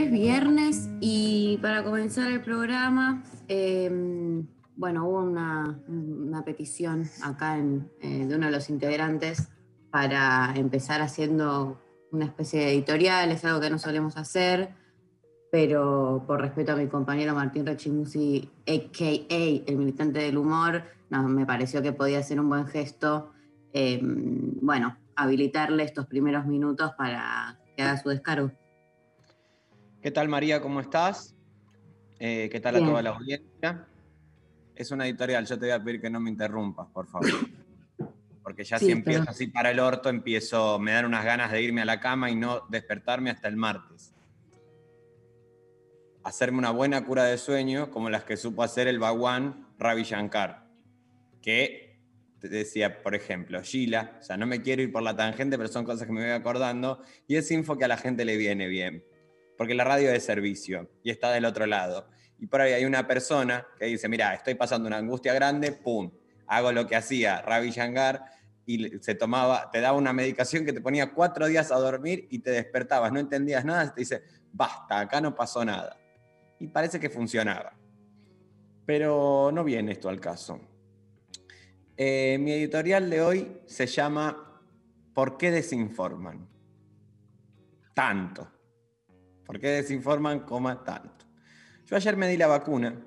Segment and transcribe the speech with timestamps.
[0.00, 3.90] es viernes y para comenzar el programa, eh,
[4.76, 9.50] bueno, hubo una, petición acá en, eh, de uno de los integrantes
[9.90, 11.82] para empezar haciendo
[12.12, 14.70] una especie de editorial, es algo que no solemos hacer,
[15.52, 19.70] pero por respeto a mi compañero Martín Rechimusi, a.k.a.
[19.70, 23.32] el militante del humor, me pareció que podía ser un buen gesto,
[23.74, 28.59] eh, bueno, habilitarle estos primeros minutos para que haga su descargo.
[30.02, 30.62] ¿Qué tal María?
[30.62, 31.36] ¿Cómo estás?
[32.18, 32.86] Eh, ¿Qué tal Bien.
[32.86, 33.86] a toda la audiencia?
[34.74, 37.28] Es una editorial, yo te voy a pedir que no me interrumpas, por favor.
[38.42, 41.62] Porque ya Sí, si empiezo así para el orto, empiezo, me dan unas ganas de
[41.62, 44.14] irme a la cama y no despertarme hasta el martes.
[46.22, 50.66] Hacerme una buena cura de sueño, como las que supo hacer el Bhagwan Ravi Shankar,
[51.42, 52.00] que
[52.38, 55.68] te decía, por ejemplo, Sheila, o sea, no me quiero ir por la tangente, pero
[55.68, 58.66] son cosas que me voy acordando, y es info que a la gente le viene
[58.66, 59.04] bien
[59.60, 62.08] porque la radio es servicio y está del otro lado.
[62.38, 66.10] Y por ahí hay una persona que dice, mira, estoy pasando una angustia grande, pum,
[66.46, 67.70] hago lo que hacía Ravi
[68.64, 72.38] y se tomaba, te daba una medicación que te ponía cuatro días a dormir y
[72.38, 75.94] te despertabas, no entendías nada, te dice, basta, acá no pasó nada.
[76.58, 77.74] Y parece que funcionaba.
[78.86, 80.58] Pero no viene esto al caso.
[81.98, 84.62] Eh, mi editorial de hoy se llama
[85.12, 86.48] ¿Por qué desinforman?
[87.92, 88.59] Tanto.
[89.50, 91.26] ¿Por qué desinforman, coma, tanto?
[91.84, 93.04] Yo ayer me di la vacuna.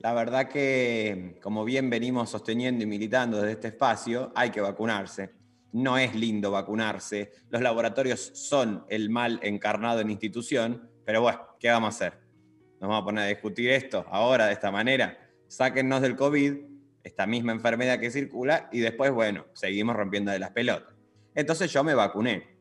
[0.00, 5.30] La verdad que, como bien venimos sosteniendo y militando desde este espacio, hay que vacunarse.
[5.70, 7.30] No es lindo vacunarse.
[7.48, 12.18] Los laboratorios son el mal encarnado en institución, pero bueno, ¿qué vamos a hacer?
[12.80, 15.16] Nos vamos a poner a discutir esto ahora de esta manera.
[15.46, 16.54] Sáquennos del COVID,
[17.04, 20.92] esta misma enfermedad que circula, y después, bueno, seguimos rompiendo de las pelotas.
[21.36, 22.53] Entonces yo me vacuné.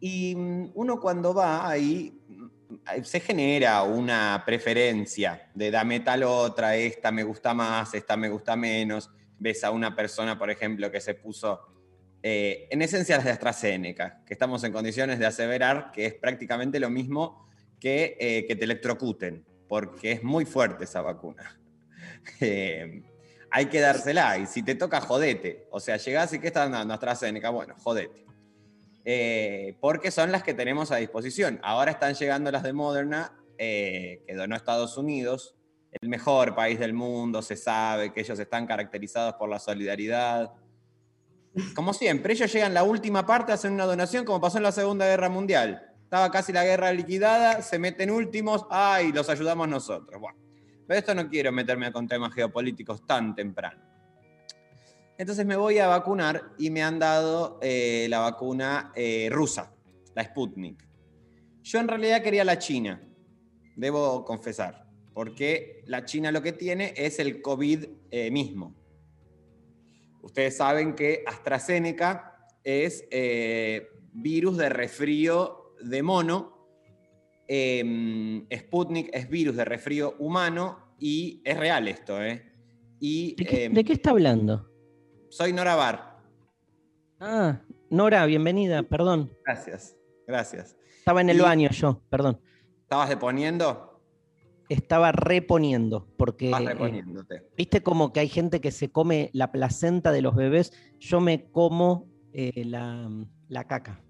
[0.00, 6.76] Y mm, uno cuando va ahí mm, se genera una preferencia de dame tal otra,
[6.76, 9.10] esta me gusta más, esta me gusta menos.
[9.38, 11.60] Ves a una persona, por ejemplo, que se puso,
[12.22, 16.80] eh, en esencia las de AstraZeneca, que estamos en condiciones de aseverar que es prácticamente
[16.80, 17.48] lo mismo
[17.78, 21.54] que eh, que te electrocuten, porque es muy fuerte esa vacuna.
[22.40, 23.02] Eh,
[23.50, 25.66] hay que dársela y si te toca, jodete.
[25.70, 26.92] O sea, llegás y ¿qué estás dando?
[26.92, 28.27] AstraZeneca, bueno, jodete.
[29.04, 31.60] Eh, porque son las que tenemos a disposición.
[31.62, 35.54] Ahora están llegando las de Moderna, eh, que donó Estados Unidos,
[36.00, 40.52] el mejor país del mundo, se sabe que ellos están caracterizados por la solidaridad.
[41.74, 45.06] Como siempre, ellos llegan la última parte, hacen una donación, como pasó en la Segunda
[45.06, 45.82] Guerra Mundial.
[46.04, 49.12] Estaba casi la guerra liquidada, se meten últimos, ¡ay!
[49.12, 50.20] Los ayudamos nosotros.
[50.20, 50.38] Bueno,
[50.86, 53.87] pero esto no quiero meterme con temas geopolíticos tan temprano.
[55.18, 59.74] Entonces me voy a vacunar y me han dado eh, la vacuna eh, rusa,
[60.14, 60.86] la Sputnik.
[61.62, 63.02] Yo en realidad quería la China,
[63.76, 68.74] debo confesar, porque la China lo que tiene es el COVID eh, mismo.
[70.22, 73.04] Ustedes saben que AstraZeneca es
[74.12, 76.58] virus de resfrío de mono,
[77.48, 82.44] eh, Sputnik es virus de resfrío humano y es real esto, ¿eh?
[83.00, 84.68] Y, ¿De qué, eh, de qué está hablando?
[85.28, 86.16] Soy Nora Bar.
[87.20, 87.60] Ah,
[87.90, 89.30] Nora, bienvenida, perdón.
[89.44, 90.76] Gracias, gracias.
[90.98, 92.40] Estaba en el Y- baño yo, perdón.
[92.82, 94.02] ¿Estabas deponiendo?
[94.68, 97.48] Estaba reponiendo, porque Vas eh, reponiéndote.
[97.56, 101.50] viste como que hay gente que se come la placenta de los bebés, yo me
[101.50, 103.08] como eh, la,
[103.48, 104.02] la caca.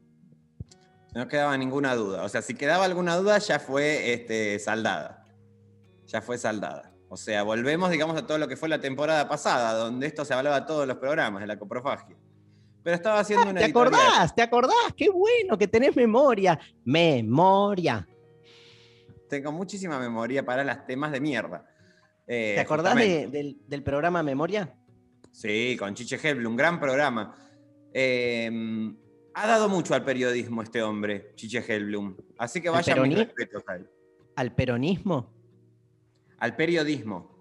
[1.14, 2.24] No quedaba ninguna duda.
[2.24, 5.24] O sea, si quedaba alguna duda, ya fue este, saldada.
[6.06, 6.92] Ya fue saldada.
[7.10, 10.34] O sea, volvemos, digamos, a todo lo que fue la temporada pasada, donde esto se
[10.34, 12.16] hablaba todos los programas de la coprofagia.
[12.82, 13.94] Pero estaba haciendo una ¿Te editorial.
[13.94, 14.34] acordás?
[14.34, 14.74] ¿Te acordás?
[14.96, 16.58] Qué bueno que tenés memoria.
[16.84, 18.06] Memoria.
[19.28, 21.66] Tengo muchísima memoria para los temas de mierda.
[22.26, 24.74] Eh, ¿Te acordás de- del, del programa Memoria?
[25.32, 27.34] Sí, con Chiche Helblum, un gran programa.
[27.92, 28.50] Eh,
[29.34, 32.16] ha dado mucho al periodismo este hombre, Chiche Helblum.
[32.38, 33.04] Así que ¿Al vaya a
[33.76, 33.90] él.
[34.36, 35.32] ¿Al peronismo?
[36.38, 37.36] Al periodismo.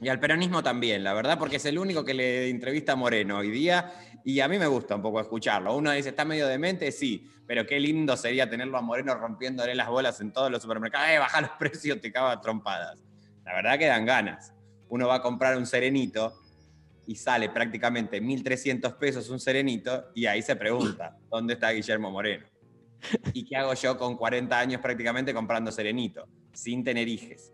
[0.00, 3.38] Y al peronismo también, la verdad, porque es el único que le entrevista a Moreno
[3.38, 3.92] hoy día
[4.24, 5.74] y a mí me gusta un poco escucharlo.
[5.74, 6.90] Uno dice, ¿está medio demente?
[6.92, 11.08] Sí, pero qué lindo sería tenerlo a Moreno rompiéndole las bolas en todos los supermercados.
[11.08, 12.98] ¡Eh, baja los precios, te cago a trompadas!
[13.44, 14.52] La verdad que dan ganas.
[14.88, 16.34] Uno va a comprar un serenito
[17.06, 22.46] y sale prácticamente 1.300 pesos un serenito y ahí se pregunta, ¿dónde está Guillermo Moreno?
[23.32, 27.52] ¿Y qué hago yo con 40 años prácticamente comprando serenito, sin tener hijes?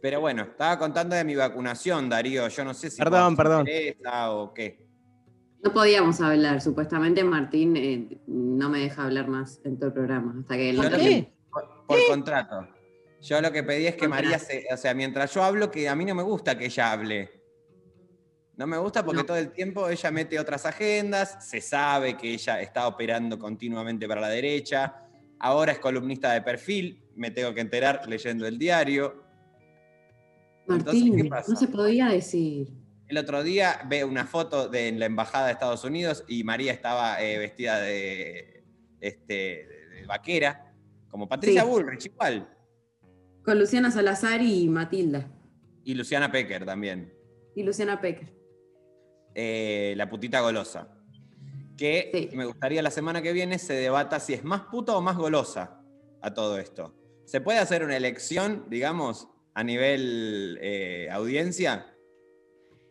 [0.00, 2.48] Pero bueno, estaba contando de mi vacunación, Darío.
[2.48, 3.66] Yo no sé si Perdón, perdón.
[4.30, 4.86] o qué.
[5.62, 10.36] No podíamos hablar, supuestamente Martín eh, no me deja hablar más en todo el programa.
[10.40, 11.04] Hasta que Yo ¿Por lo qué?
[11.04, 12.68] que- por, por contrato.
[13.22, 14.66] Yo lo que pedí es que María se.
[14.72, 17.30] O sea, mientras yo hablo, que a mí no me gusta que ella hable.
[18.56, 19.26] No me gusta porque No.
[19.26, 24.20] todo el tiempo ella mete otras agendas, se sabe que ella está operando continuamente para
[24.20, 25.02] la derecha.
[25.40, 29.22] Ahora es columnista de perfil, me tengo que enterar leyendo el diario.
[30.68, 31.52] Entonces, Martín, ¿qué pasa?
[31.52, 32.68] no se podía decir.
[33.08, 36.72] El otro día ve una foto de en la embajada de Estados Unidos y María
[36.72, 38.64] estaba eh, vestida de,
[39.00, 39.32] este,
[40.00, 40.74] de vaquera,
[41.08, 41.68] como Patricia Sí.
[41.68, 42.48] Bullrich igual.
[43.44, 45.30] Con Luciana Salazar y Matilda.
[45.84, 47.12] Y Luciana Pecker también,
[47.54, 48.34] Y Luciana Pecker.
[49.36, 50.88] eh, la putita golosa.
[51.76, 52.36] Que Sí.
[52.36, 55.80] me gustaría la semana que viene se debata si es más puta o más golosa
[56.22, 56.92] a todo esto.
[57.26, 61.92] ¿Se puede hacer una elección, digamos, a nivel eh, audiencia?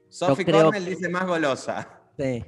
[0.10, 2.02] Sophie creo Cornell dice más golosa.
[2.20, 2.44] Sí.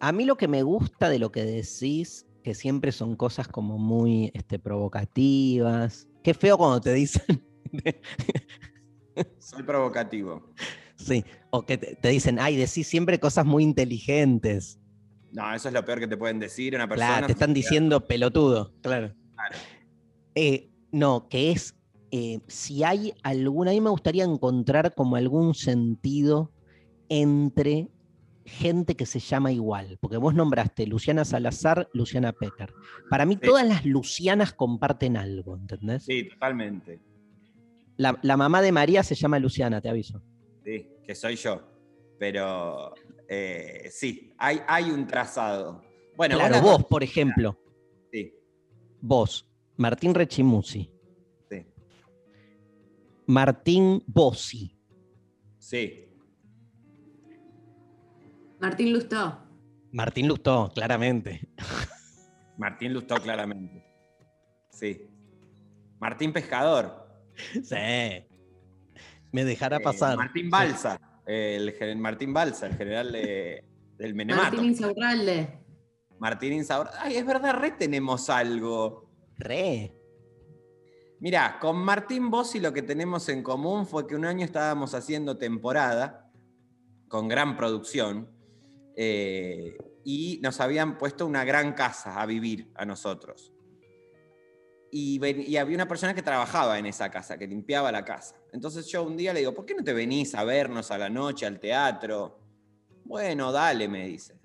[0.00, 3.76] A mí lo que me gusta de lo que decís, que siempre son cosas como
[3.76, 6.08] muy este, provocativas.
[6.24, 7.46] Qué feo cuando te dicen.
[9.38, 10.50] Soy provocativo.
[10.96, 11.24] sí.
[11.50, 14.80] O que te, te dicen, ay, decís siempre cosas muy inteligentes.
[15.30, 17.08] No, eso es lo peor que te pueden decir una persona.
[17.08, 19.14] Claro, te están diciendo pelotudo, claro.
[19.34, 19.56] Claro.
[20.34, 21.74] Eh, no, que es,
[22.10, 26.52] eh, si hay alguna, a mí me gustaría encontrar como algún sentido
[27.08, 27.88] entre
[28.44, 32.72] gente que se llama igual, porque vos nombraste Luciana Salazar, Luciana Pecker.
[33.08, 33.46] Para mí Sí.
[33.46, 36.04] todas las Lucianas comparten algo, ¿entendés?
[36.04, 37.00] Sí, totalmente.
[37.96, 40.22] La, la mamá de María se llama Luciana, te aviso.
[40.64, 41.62] Sí, que soy yo.
[42.18, 42.94] Pero
[43.28, 45.82] eh, sí, hay, hay un trazado.
[46.16, 47.58] Bueno, claro, vos, por ejemplo,
[48.10, 48.34] Sí,
[49.00, 50.90] vos, Martín Rechimusi,
[51.48, 51.66] sí,
[53.26, 54.76] Martín Bossi,
[55.58, 56.08] sí.
[58.60, 59.38] Martín Lustó.
[59.90, 61.48] Martín Lustó, claramente.
[62.56, 63.84] Martín Lustó claramente.
[64.70, 65.08] Sí.
[65.98, 67.08] Martín Pescador.
[67.64, 67.74] Sí.
[69.32, 70.16] Me dejará eh, pasar.
[70.16, 71.00] Martín Balsa.
[71.26, 73.64] El, Martín Balsa, el general de-
[73.98, 74.52] del Menemato.
[74.52, 75.58] Martín Insaurralde.
[76.18, 76.88] Martín Insaur.
[76.98, 79.01] Ay, es verdad, re tenemos algo.
[79.42, 79.94] Re.
[81.20, 85.38] Mirá, con Martín Bossi lo que tenemos en común fue que un año estábamos haciendo
[85.38, 86.32] temporada
[87.08, 88.28] con gran producción
[88.96, 93.52] eh, y nos habían puesto una gran casa a vivir a nosotros.
[94.90, 98.36] Y, y había una persona que trabajaba en esa casa, que limpiaba la casa.
[98.52, 101.08] Entonces yo un día le digo, ¿por qué no te venís a vernos a la
[101.08, 102.40] noche al teatro?
[103.04, 104.41] Bueno, dale, me dice.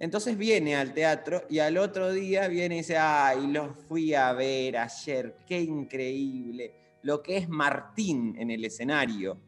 [0.00, 4.32] Entonces viene al teatro y al otro día viene y dice, ay, los fui a
[4.32, 6.74] ver ayer, qué increíble.
[7.02, 9.38] Lo que es Martín en el escenario.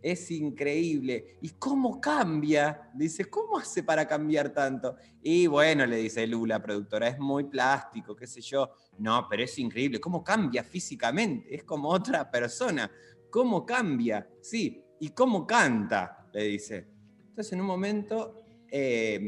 [0.00, 1.36] Es increíble.
[1.42, 2.90] ¿Y cómo cambia?
[2.94, 4.96] Dice, ¿cómo hace para cambiar tanto?
[5.22, 8.70] Y bueno, le dice Lula, productora, es muy plástico, qué sé yo.
[8.98, 10.00] No, pero es increíble.
[10.00, 11.54] ¿Cómo cambia físicamente?
[11.54, 12.90] Es como otra persona.
[13.28, 14.26] ¿Cómo cambia?
[14.40, 14.82] Sí.
[15.00, 16.26] ¿Y cómo canta?
[16.32, 16.86] Le dice.
[17.28, 18.43] Entonces en un momento
[18.76, 19.20] eh,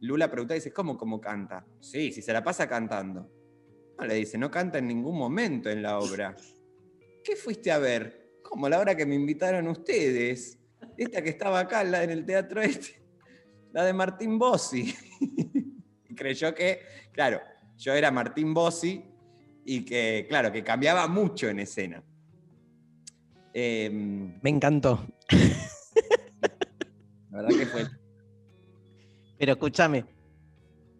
[0.00, 1.64] Lula pregunta y dice, ¿cómo, cómo canta?
[1.80, 3.32] Sí, si se la pasa cantando.
[3.98, 6.36] No, le dice, no canta en ningún momento en la obra.
[7.24, 8.34] ¿Qué fuiste a ver?
[8.42, 10.58] Como la hora que me invitaron ustedes.
[10.98, 13.02] Esta que estaba acá, la en el teatro este.
[13.72, 14.94] La de Martín Bossi.
[16.06, 16.80] y creyó que,
[17.10, 17.40] claro,
[17.78, 19.02] yo era Martín Bossi
[19.64, 22.04] y que, claro, que cambiaba mucho en escena.
[23.54, 25.06] Em, Me encantó.
[27.30, 27.99] la verdad que fue
[29.40, 30.04] Pero escúchame,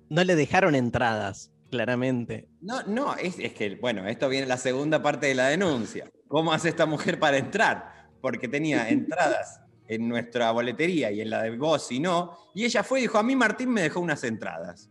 [0.08, 2.48] no le dejaron entradas, claramente.
[2.62, 6.10] No, no, es, es que, bueno, esto viene la segunda parte de la denuncia.
[6.26, 8.08] ¿Cómo hace esta mujer para entrar?
[8.22, 12.34] Porque tenía entradas en nuestra boletería y en la de vos y no.
[12.54, 14.90] Y ella fue y dijo, a mí Martín me dejó unas entradas.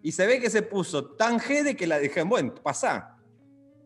[0.00, 3.16] Y se ve que se puso tan jede que la dije, bueno, pasá.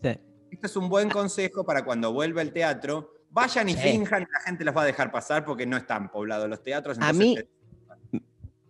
[0.03, 0.11] Sí.
[0.51, 3.93] Este es un buen consejo para cuando vuelva al teatro, Vayan y Sí.
[3.93, 6.99] finjan, la gente los va a dejar pasar porque no están poblados los teatros.
[7.01, 7.37] A mí-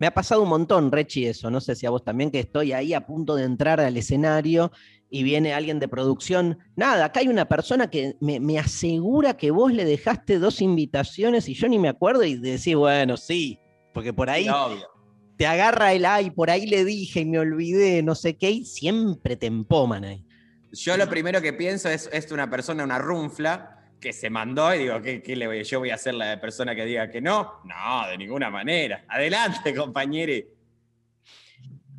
[0.01, 1.51] Me ha pasado un montón, Rechi, eso.
[1.51, 4.73] No sé si a vos también, que estoy ahí a punto de entrar al escenario
[5.11, 6.59] y viene alguien de producción.
[6.75, 11.49] Nada, acá hay una persona que me, me asegura que vos le dejaste dos invitaciones
[11.51, 13.59] y yo ni me acuerdo y decís, bueno, sí,
[13.93, 14.89] porque por ahí obvio.
[15.37, 18.65] te agarra el ay, por ahí le dije y me olvidé, no sé qué, y
[18.65, 20.25] siempre te empoman ahí.
[20.73, 24.79] Yo lo primero que pienso es, es una persona, una runfla, que se mandó y
[24.79, 25.63] digo, ¿qué, qué le voy?
[25.63, 27.61] ¿Yo voy a ser la persona que diga que no?
[27.65, 29.05] No, de ninguna manera.
[29.09, 30.49] Adelante, compañere.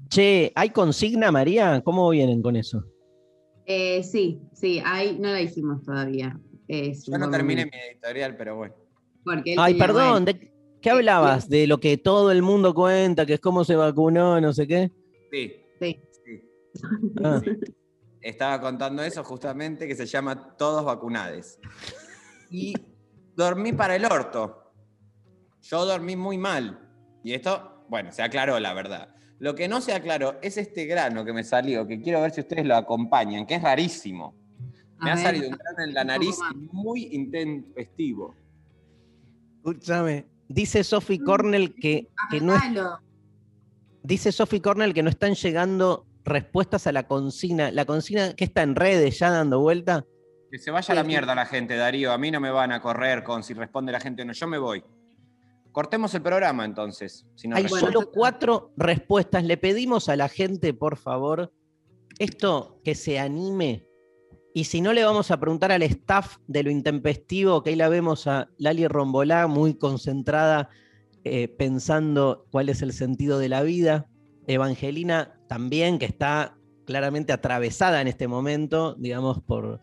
[0.09, 1.81] Che, ¿hay consigna, María?
[1.81, 2.83] ¿Cómo vienen con eso?
[3.65, 6.37] Eh, sí, sí, ahí no la dijimos todavía.
[6.67, 8.75] Es Yo no terminé mi editorial, pero bueno.
[9.23, 11.47] porque Ay, perdón, bueno, ¿de qué hablabas?
[11.47, 14.91] ¿De lo que todo el mundo cuenta, que es cómo se vacunó, no sé qué?
[15.31, 15.53] Sí.
[15.79, 15.99] Sí.
[16.25, 16.41] sí.
[17.23, 17.41] Ah.
[18.21, 21.59] Estaba contando eso justamente, que se llama Todos Vacunades.
[22.49, 22.73] Y
[23.35, 24.71] dormí para el orto.
[25.61, 26.87] Yo dormí muy mal.
[27.23, 29.15] Y esto, bueno, se aclaró la verdad.
[29.39, 32.41] Lo que no se aclaró es este grano que me salió, que quiero ver si
[32.41, 34.35] ustedes lo acompañan, que es rarísimo.
[34.99, 36.37] a Me ha ver, salido un grano en la nariz
[36.71, 38.35] muy intempestivo.
[39.57, 40.25] Escúchame.
[40.47, 42.61] Dice Sophie Cornell que, que no es-
[44.03, 47.71] dice Sophie Cornell que no están llegando respuestas a la consigna.
[47.71, 50.05] La consigna que está en redes ya dando vuelta.
[50.51, 52.11] Que se vaya a la mierda la gente, Darío.
[52.11, 54.33] A mí no me van a correr con si responde la gente o no.
[54.33, 54.83] Yo me voy.
[55.71, 57.25] Cortemos el programa entonces.
[57.35, 57.85] Si no Hay responde.
[57.85, 59.43] Solo cuatro respuestas.
[59.45, 61.53] Le pedimos a la gente, por favor,
[62.19, 63.87] esto que se anime.
[64.53, 67.87] Y si no, le vamos a preguntar al staff de lo intempestivo, que ahí la
[67.87, 70.69] vemos a Lali Rombolá muy concentrada,
[71.23, 74.09] eh, pensando cuál es el sentido de la vida.
[74.47, 76.55] Evangelina también, que está
[76.85, 79.81] claramente atravesada en este momento, digamos, por.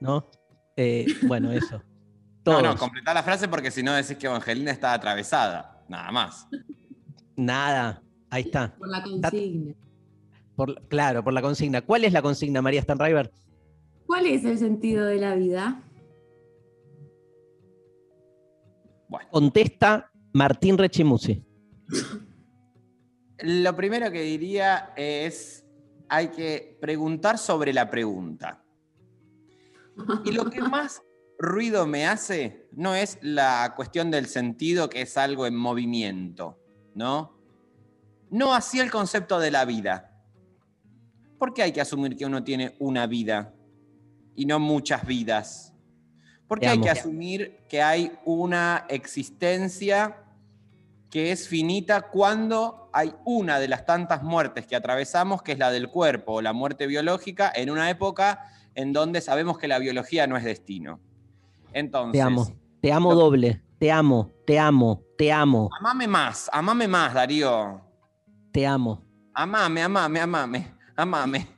[0.00, 0.28] ¿No?
[0.74, 1.76] Eh, bueno, eso.
[1.76, 2.62] No, Todos.
[2.64, 5.84] no, completá la frase porque si no decís que Evangelina está atravesada.
[5.88, 6.48] Nada más.
[7.36, 8.02] Nada.
[8.28, 8.74] Ahí está.
[8.76, 9.74] Por la consigna.
[10.56, 11.82] Por, claro, por la consigna.
[11.82, 13.30] ¿Cuál es la consigna, María Stanriver?
[14.04, 15.80] ¿Cuál es el sentido de la vida?
[19.08, 21.40] Bueno, Contesta Martín Rechimusi.
[23.42, 25.64] lo primero que diría es,
[26.08, 28.64] hay que preguntar sobre la pregunta.
[30.24, 31.02] Y lo que más
[31.38, 36.58] ruido me hace no es la cuestión del sentido, que es algo en movimiento,
[36.94, 37.38] ¿no?
[38.30, 40.22] No así el concepto de la vida.
[41.38, 43.54] ¿Por qué hay que asumir que uno tiene una vida
[44.36, 45.74] y no muchas vidas?
[46.46, 50.24] ¿Por qué hay que asumir que hay una existencia
[51.10, 55.70] que es finita cuando hay una de las tantas muertes que atravesamos, que es la
[55.70, 60.26] del cuerpo o la muerte biológica, en una época en donde sabemos que la biología
[60.28, 61.00] no es destino?
[61.72, 62.46] Entonces, Te amo.
[62.80, 63.62] Te amo lo- doble.
[63.78, 64.30] Te amo.
[64.46, 65.02] Te amo.
[65.18, 65.68] Te amo.
[65.78, 67.80] amame más, amame más, Darío.
[68.52, 69.02] Te amo.
[69.34, 71.48] Amame, amame, amame, amame.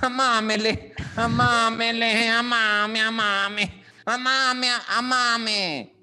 [0.00, 3.82] Amámele, amámele, amame, amame.
[4.06, 5.94] Amame, amame.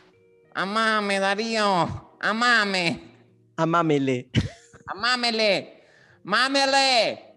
[0.53, 2.06] Amame, Darío.
[2.19, 3.01] Amame.
[3.55, 4.29] Amámele.
[4.87, 5.83] Amámele.
[6.23, 7.35] Mámele.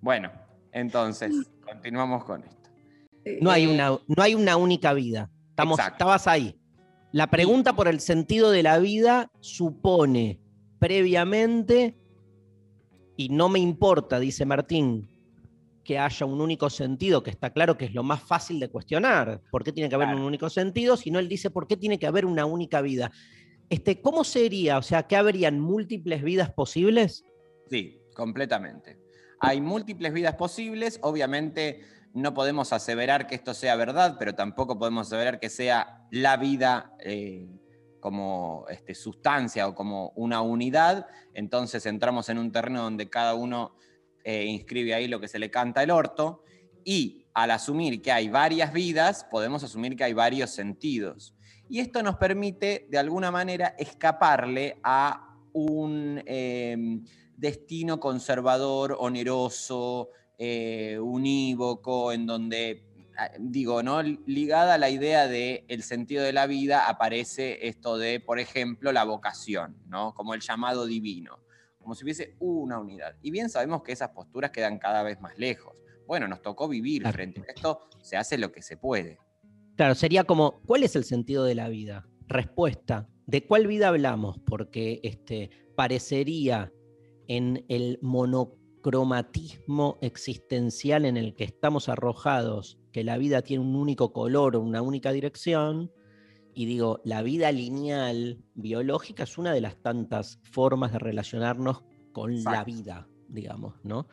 [0.00, 0.30] Bueno,
[0.72, 1.32] entonces,
[1.64, 2.70] continuamos con esto.
[3.40, 5.30] No hay Eh, una, no hay una única vida.
[5.50, 5.94] Estamos, Exacto.
[5.96, 6.58] estabas ahí.
[7.12, 10.40] La pregunta por el sentido de la vida supone
[10.78, 11.96] previamente,
[13.16, 15.08] y no me importa, dice Martín,
[15.84, 19.40] que haya un único sentido, que está claro que es lo más fácil de cuestionar.
[19.50, 20.20] ¿Por qué tiene que haber Claro.
[20.20, 20.96] un único sentido?
[20.96, 23.10] Sino él dice, ¿por qué tiene que haber una única vida?
[23.68, 24.78] Este, ¿Cómo sería?
[24.78, 27.24] O sea, ¿que habrían múltiples vidas posibles?
[27.68, 28.98] Sí, completamente.
[29.40, 31.80] Hay múltiples vidas posibles, obviamente
[32.14, 36.92] no podemos aseverar que esto sea verdad, pero tampoco podemos aseverar que sea la vida
[37.00, 37.48] eh,
[37.98, 43.74] como este, sustancia o como una unidad, entonces entramos en un terreno donde cada uno
[44.24, 46.44] eh, inscribe ahí lo que se le canta el orto,
[46.84, 51.34] y al asumir que hay varias vidas, podemos asumir que hay varios sentidos.
[51.68, 57.00] Y esto nos permite, de alguna manera, escaparle a un eh,
[57.36, 62.84] destino conservador, oneroso, eh, unívoco, en donde,
[63.16, 64.02] ah, digo, ¿no?
[64.02, 68.92] Ligada a la idea de el sentido de la vida, aparece esto de, por ejemplo,
[68.92, 70.14] la vocación, ¿no?
[70.14, 71.38] Como el llamado divino,
[71.82, 73.16] como si hubiese una unidad.
[73.22, 75.82] Y bien sabemos que esas posturas quedan cada vez más lejos.
[76.06, 77.14] Bueno, nos tocó vivir Claro.
[77.14, 79.18] frente a esto, se hace lo que se puede.
[79.76, 82.06] Claro, sería como, ¿cuál es el sentido de la vida?
[82.28, 84.38] Respuesta, ¿de cuál vida hablamos?
[84.46, 86.72] Porque este, parecería
[87.28, 94.12] en el monocromatismo existencial en el que estamos arrojados que la vida tiene un único
[94.12, 95.90] color o una única dirección.
[96.54, 101.82] Y digo, la vida lineal biológica es una de las tantas formas de relacionarnos
[102.12, 104.06] con la vida, digamos, ¿no?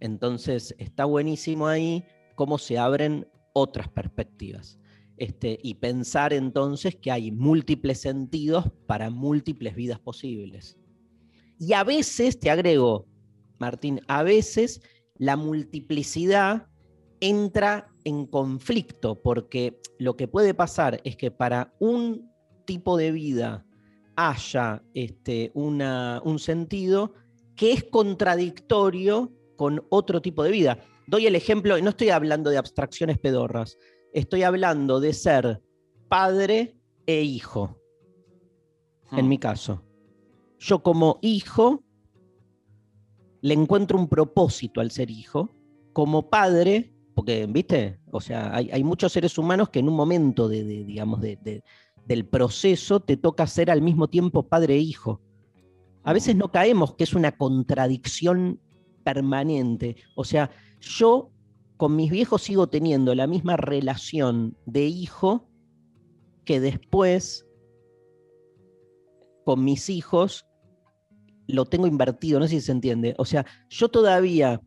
[0.00, 4.78] Entonces, está buenísimo ahí cómo se abren otras perspectivas.
[5.16, 10.76] Este, y pensar entonces que hay múltiples sentidos para múltiples vidas posibles.
[11.58, 13.06] Y a veces, te agrego,
[13.58, 14.82] Martín, a veces
[15.16, 16.68] la multiplicidad
[17.20, 22.30] entra en conflicto, porque lo que puede pasar es que para un
[22.64, 23.66] tipo de vida
[24.14, 27.12] haya este, una- un sentido
[27.56, 30.78] que es contradictorio con otro tipo de vida.
[31.08, 33.76] Doy el ejemplo, no estoy hablando de abstracciones pedorras,
[34.12, 35.62] estoy hablando de ser
[36.08, 37.80] padre e hijo,
[39.12, 39.28] en Hmm.
[39.28, 39.82] mi caso.
[40.58, 41.82] Yo como hijo
[43.40, 45.50] le encuentro un propósito al ser hijo,
[45.92, 50.62] como padre, porque, viste, o sea, hay, muchos seres humanos que en un momento de,
[50.62, 51.64] digamos, de- de-
[52.04, 55.22] del proceso te toca ser al mismo tiempo padre e hijo.
[56.04, 58.60] A veces no caemos que es una contradicción
[59.02, 59.96] permanente.
[60.14, 61.30] O sea, yo
[61.78, 65.48] con mis viejos sigo teniendo la misma relación de hijo
[66.44, 67.46] que después
[69.46, 70.46] con mis hijos
[71.46, 73.14] lo tengo invertido, no sé si se entiende.
[73.16, 74.60] O sea, yo todavía,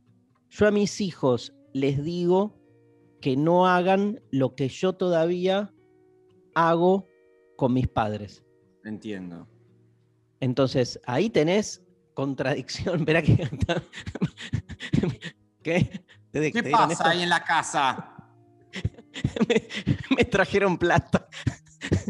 [0.49, 2.55] yo a mis hijos les digo
[3.21, 5.73] que no hagan lo que yo todavía
[6.55, 7.07] hago
[7.57, 8.43] con mis padres.
[8.85, 9.47] Entiendo.
[10.39, 11.83] Entonces, ahí tenés
[12.13, 13.03] contradicción.
[13.05, 13.35] Verá que.
[15.63, 16.03] ¿Qué?
[16.31, 17.05] ¿Te- ¿Qué te pasa esto?
[17.07, 18.15] ahí en la casa?
[19.49, 19.67] me,
[20.15, 21.27] me trajeron plata.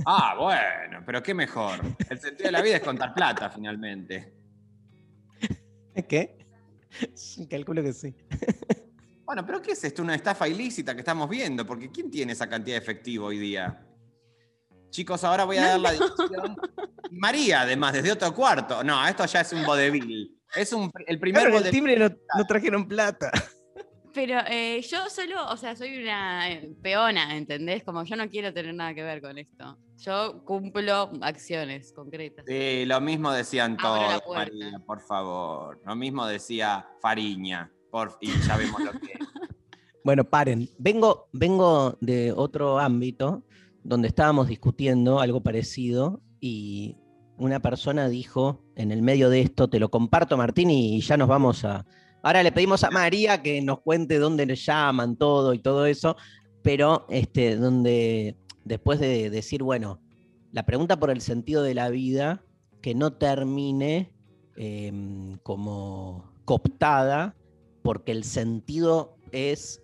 [0.05, 1.79] Ah, bueno, pero qué mejor.
[2.09, 4.33] El sentido de la vida es contar plata, finalmente.
[6.07, 6.45] ¿Qué?
[7.13, 8.15] Sí, calculo que sí.
[9.29, 10.01] Bueno, pero ¿qué es esto?
[10.01, 13.79] Una estafa ilícita que estamos viendo, porque ¿quién tiene esa cantidad de efectivo hoy día?
[14.89, 16.57] Chicos, ahora voy a dar la dirección.
[17.11, 18.83] María, además, desde otro cuarto.
[18.83, 20.35] No, esto ya es un vodevil.
[20.55, 23.31] Es un, el primer Claro, el timbre no, no trajeron plata.
[24.15, 27.83] Pero eh, yo solo, o sea, soy una eh, peona, ¿entendés?
[27.83, 29.77] Como yo no quiero tener nada que ver con esto.
[29.97, 32.45] Yo cumplo acciones concretas.
[32.47, 34.23] Sí, lo mismo decían todos.
[34.33, 35.79] María, por favor.
[35.85, 37.71] Lo mismo decía Fariña.
[37.91, 39.19] Por, y ya vemos lo que es.
[40.01, 40.69] Bueno, paren.
[40.77, 43.43] Vengo, vengo de otro ámbito
[43.83, 46.95] donde estábamos discutiendo algo parecido y
[47.37, 51.27] una persona dijo en el medio de esto, te lo comparto Martín y ya nos
[51.27, 51.85] vamos a...
[52.23, 56.15] Ahora le pedimos a María que nos cuente dónde le llaman, todo y todo eso,
[56.61, 60.01] pero este, donde después de decir, bueno,
[60.51, 62.43] la pregunta por el sentido de la vida,
[62.81, 64.11] que no termine
[64.57, 67.35] em, como cooptada,
[67.81, 69.81] porque el sentido es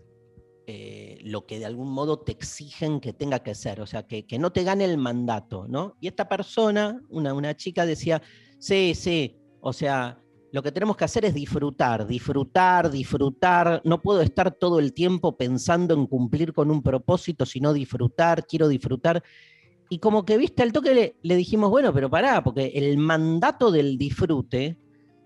[0.68, 4.26] eh, lo que de algún modo te exigen que tenga que ser, o sea, que,
[4.40, 5.96] no te gane el mandato, ¿no?
[6.00, 8.22] Y esta persona, una, una chica decía,
[8.58, 10.20] sí, sí, o sea,
[10.52, 15.38] lo que tenemos que hacer es disfrutar, disfrutar, disfrutar, no puedo estar todo el tiempo
[15.38, 19.22] pensando en cumplir con un propósito, sino disfrutar, quiero disfrutar.
[19.90, 23.70] Y como que, viste, al toque le, le dijimos, bueno, pero pará, porque el mandato
[23.70, 24.80] del disfrute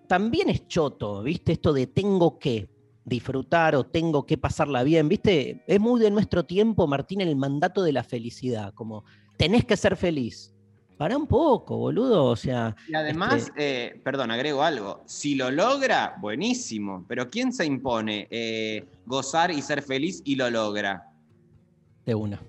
[0.09, 1.51] también es choto, ¿viste?
[1.51, 2.67] Esto de tengo que
[3.05, 5.63] disfrutar o tengo que pasarla bien, ¿viste?
[5.67, 9.05] Es muy de nuestro tiempo, Martín, el mandato de la felicidad, como
[9.37, 10.51] tenés que ser feliz.
[10.97, 15.03] Para un poco, boludo, o sea, Y además, Este- eh, perdón, agrego algo.
[15.05, 17.05] Si lo logra, buenísimo.
[17.07, 21.05] Pero ¿quién se impone eh, gozar y ser feliz y lo logra?
[22.03, 22.41] de una.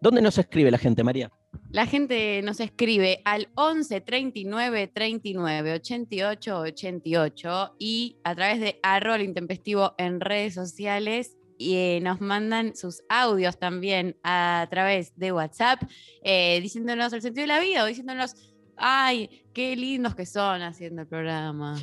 [0.00, 1.30] ¿Dónde nos escribe la gente, María?
[1.72, 9.18] La gente nos escribe al 11 39 39 88 88 y a través de arroba
[9.22, 15.82] intempestivo en redes sociales y eh, nos mandan sus audios también a través de WhatsApp
[16.22, 18.34] eh, diciéndonos el sentido de la vida o diciéndonos,
[18.76, 21.76] ay, qué lindos que son haciendo el programa.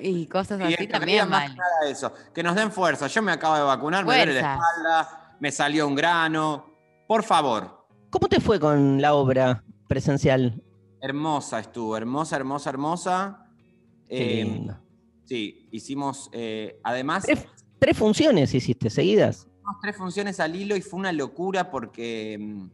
[0.00, 1.92] Y cosas así también más vale.
[1.92, 3.06] eso, que nos den fuerza.
[3.06, 6.74] Yo me acabo de vacunar, me duele la espalda, me salió un grano.
[7.06, 10.62] Por favor, ¿Cómo te fue con la obra presencial?
[11.00, 13.46] hermosa estuvo, hermosa, hermosa, hermosa.
[14.08, 14.76] Qué Eh, lindo.
[15.24, 17.46] sí, hicimos, eh, además, Tres,
[17.78, 19.46] tres funciones hiciste seguidas.
[19.46, 22.66] hicimos tres funciones al hilo y fue una locura porque mm,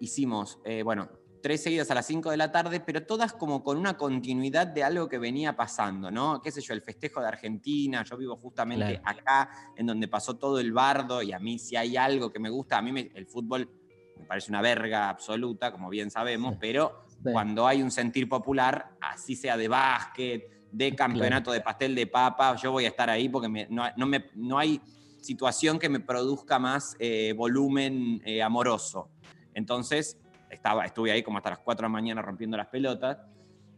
[0.00, 1.08] hicimos, eh, bueno,
[1.42, 4.82] tres seguidas a las 5 de la tarde, pero todas como con una continuidad de
[4.82, 6.40] algo que venía pasando, ¿no?
[6.40, 9.18] Qué sé yo, el festejo de Argentina, yo vivo justamente Claro.
[9.20, 12.48] acá, en donde pasó todo el bardo, y a mí si hay algo que me
[12.48, 13.68] gusta, a mí me- el fútbol
[14.16, 17.30] me parece una verga absoluta, como bien sabemos, pero Sí.
[17.32, 22.56] cuando hay un sentir popular, así sea de básquet, de campeonato de pastel de papa,
[22.56, 24.80] yo voy a estar ahí porque me- no, no me- no hay
[25.20, 29.10] situación que me produzca más eh, volumen eh, amoroso.
[29.54, 30.18] Entonces,
[30.50, 33.18] estaba, estuve ahí como hasta las 4 de la mañana rompiendo las pelotas.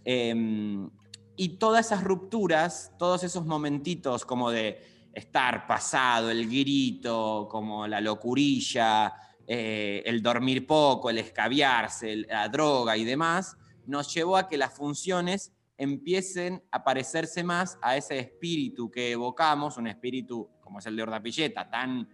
[0.04, 0.88] Em,
[1.36, 8.00] y todas esas rupturas, todos esos momentitos como de estar pasado, el grito, como la
[8.00, 9.12] locurilla,
[9.46, 13.56] eh, el dormir poco, el escabiarse, el- la droga y demás,
[13.86, 19.76] nos llevó a que las funciones empiecen a parecerse más a ese espíritu que evocamos,
[19.76, 22.08] un espíritu como es el de Ordapilleta, tan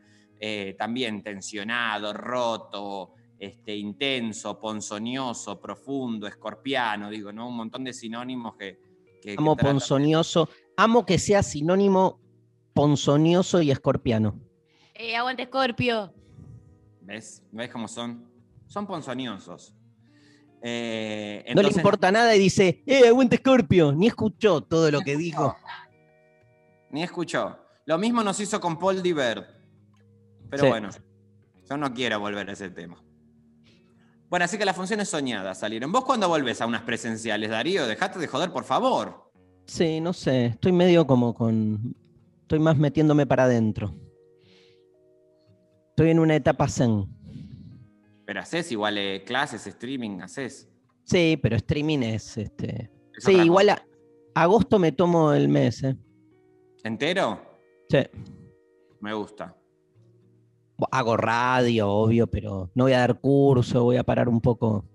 [0.44, 7.48] eh, también tensionado, roto, este, intenso, ponzoñoso, profundo, escorpiano, digo, ¿no?
[7.48, 8.78] Un montón de sinónimos que...
[9.20, 10.48] que- que Amo tratan- ponzoñoso.
[10.76, 12.20] Amo que sea sinónimo
[12.74, 14.38] ponzoñoso y escorpiano.
[14.94, 16.12] Eh, aguante Scorpio.
[17.04, 17.42] ¿Ves?
[17.52, 18.28] ¿Ves cómo son?
[18.66, 19.74] Son ponzoñosos.
[20.62, 23.92] Eh, no le importa nada y dice, ¡eh, aguante Scorpio!
[23.92, 25.56] Ni escuchó todo lo que dijo.
[26.90, 27.58] Ni escuchó.
[27.84, 29.44] Lo mismo nos hizo con Paul Diver.
[30.48, 30.68] Pero Sí.
[30.68, 30.90] bueno,
[31.68, 33.02] yo no quiero volver a ese tema.
[34.30, 35.90] Bueno, así que las funciones soñadas salieron.
[35.90, 37.86] ¿Vos cuándo volvés a unas presenciales, Darío?
[37.86, 39.30] Dejate de joder, por favor.
[39.66, 41.94] Sí, no sé, estoy medio como con...
[42.42, 43.94] Estoy más metiéndome para adentro.
[45.92, 47.06] Estoy en una etapa zen.
[48.24, 50.66] Pero haces igual eh, clases, streaming, haces.
[51.04, 52.90] Sí, pero streaming es este.
[53.14, 53.84] Es Sí, igual a-
[54.34, 55.94] agosto me tomo el mes, ¿eh?
[56.82, 57.42] ¿Entero?
[57.90, 57.98] Sí.
[59.00, 59.54] Me gusta.
[60.90, 64.86] Hago radio, obvio, pero no voy a dar curso, voy a parar un poco.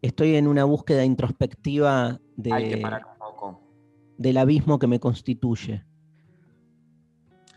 [0.00, 2.20] Estoy en una búsqueda introspectiva
[2.52, 3.60] Hay que de, parar un poco.
[4.16, 5.84] del abismo que me constituye.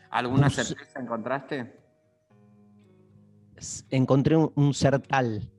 [0.09, 1.84] ¿Alguna certeza encontraste?
[3.89, 5.49] Encontré un, un sertal.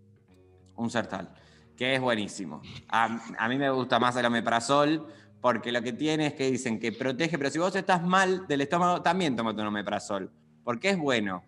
[0.76, 1.32] Un Sertal,
[1.76, 2.60] que es buenísimo.
[2.88, 5.06] A, a mí me gusta más el omeprazol
[5.40, 8.62] porque lo que tiene es que dicen que protege, pero si vos estás mal del
[8.62, 10.30] estómago, también tómate un omeprazol,
[10.64, 11.44] porque es bueno.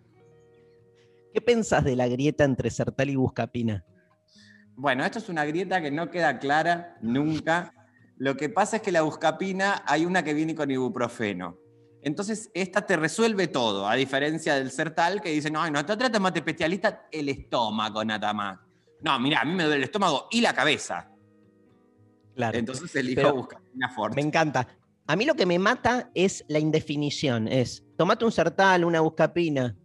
[1.33, 3.85] ¿Qué pensás de la grieta entre sertal y buscapina?
[4.75, 7.73] Bueno, esto es una grieta que no queda clara nunca.
[8.17, 11.57] Lo que pasa es que la buscapina hay una que viene con ibuprofeno.
[12.01, 16.19] Entonces, esta te resuelve todo, a diferencia del Sertal que dice, no, no, te trata
[16.19, 18.59] más de especialista el estómago nada más.
[19.01, 21.11] No, mira, a mí me duele el estómago y la cabeza.
[22.35, 22.57] Claro.
[22.57, 24.15] Entonces elijo Pero buscapina forte.
[24.15, 24.67] Me encanta.
[25.07, 27.47] A mí lo que me mata es la indefinición.
[27.47, 29.75] Es, tomate un sertal, una buscapina.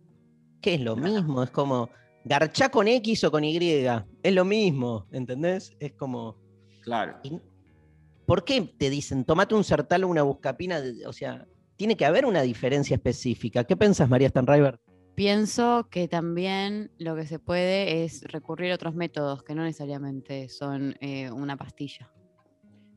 [0.61, 1.43] ¿Qué es lo mismo?
[1.43, 1.91] Es como,
[2.25, 3.87] garchá con X o con Y.
[4.23, 5.73] Es lo mismo, ¿entendés?
[5.81, 6.37] Es como,
[6.83, 7.19] Claro.
[8.27, 10.83] ¿por qué te dicen, tomate un sertal o una buscapina?
[11.07, 11.47] O sea,
[11.77, 13.65] tiene que haber una diferencia específica.
[13.65, 14.81] ¿Qué pensás, María Stanriver?
[15.15, 20.49] Pienso que también lo que se puede es recurrir a otros métodos que no necesariamente
[20.49, 22.11] son eh, una pastilla,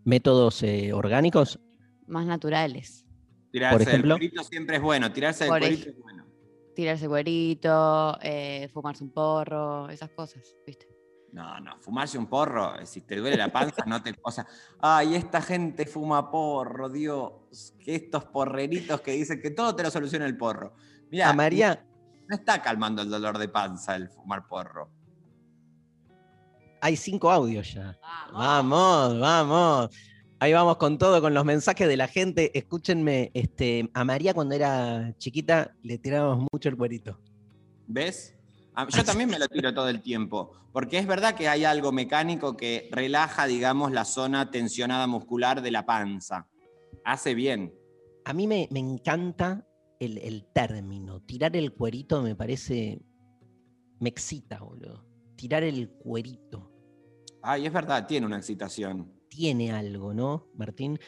[0.04, 1.60] ¿Métodos eh, orgánicos?
[2.08, 3.06] más naturales.
[3.52, 4.16] Tirarse ejemplo?
[4.16, 5.12] del cuerito siempre es bueno.
[5.12, 6.26] Tirarse del Por cuerito es bueno.
[6.74, 10.88] Tirarse cuerito, eh, fumarse un porro, esas cosas, ¿viste?
[11.32, 14.16] No, no, fumarse un porro, eh, si te duele la panza, no te.
[14.24, 14.48] O sea,
[14.80, 17.74] ay, esta gente fuma porro, Dios.
[17.84, 20.74] Que estos porreritos que dicen que todo te lo soluciona el porro.
[21.12, 21.86] Mira, A María,
[22.28, 24.90] no está calmando el dolor de panza el fumar porro.
[26.82, 27.98] hay cinco audios ya.
[28.32, 29.90] Vamos, vamos.
[30.40, 32.58] Ahí vamos con todo, con los mensajes de la gente.
[32.58, 37.20] Escúchenme, este, a María cuando era chiquita le tirábamos mucho el cuerito.
[37.88, 38.37] ¿Ves?
[38.80, 41.92] Ah, Yo también me lo tiro todo el tiempo, porque es verdad que hay algo
[41.92, 46.48] mecánico que relaja, digamos, la zona tensionada muscular de la panza.
[47.04, 47.74] Hace bien.
[48.24, 49.66] A mí me, me encanta
[50.00, 51.24] el, el término.
[51.24, 53.02] Tirar el cuerito me parece.
[54.00, 55.04] Me excita, boludo.
[55.36, 56.72] Tirar el cuerito.
[57.42, 59.12] Ay, es verdad, tiene una excitación.
[59.28, 61.00] Tiene algo, ¿no, Martín?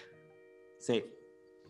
[0.79, 1.03] Sí.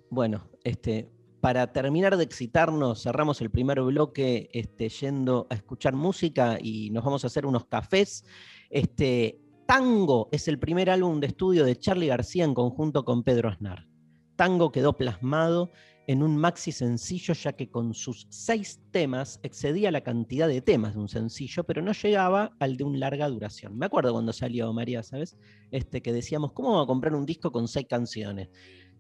[0.10, 6.58] Bueno, este, para terminar de excitarnos, cerramos el primer bloque este, yendo a escuchar música
[6.62, 8.26] y nos vamos a hacer unos cafés.
[8.70, 13.50] Este, Tango es el primer álbum de estudio de Charlie García en conjunto con Pedro
[13.50, 13.88] Aznar.
[14.36, 15.72] Tango quedó plasmado
[16.08, 20.96] en un maxi sencillo, ya que con sus seis temas excedía la cantidad de temas
[20.96, 23.78] de un sencillo, pero no llegaba al de un larga duración.
[23.78, 25.38] Me acuerdo cuando salió María, ¿sabes?
[25.70, 28.50] Este, que decíamos, ¿cómo vamos a comprar un disco con seis canciones?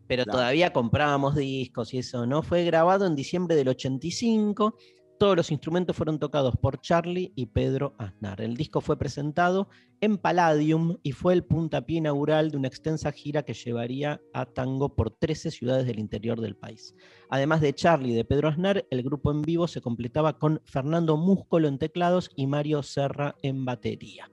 [0.10, 0.40] Pero Claro.
[0.40, 2.42] todavía comprábamos discos y eso, ¿no?
[2.42, 4.76] Fue grabado en diciembre del 85.
[5.20, 8.42] Todos los instrumentos fueron tocados por Charlie y Pedro Aznar.
[8.42, 9.68] El disco fue presentado
[10.02, 14.96] en Palladium y fue el puntapié inaugural de una extensa gira que llevaría a tango
[14.96, 16.96] por 13 ciudades del interior del país.
[17.30, 21.18] Además de Charlie y de Pedro Aznar, el grupo en vivo se completaba con Fernando
[21.18, 24.32] Múscolo en teclados y Mario Serra en batería.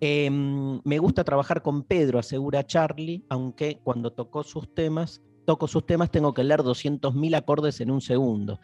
[0.00, 5.86] Em, me gusta trabajar con Pedro, asegura Charlie, aunque cuando tocó sus temas toco sus
[5.86, 8.60] temas tengo que leer 200.000 acordes en un segundo.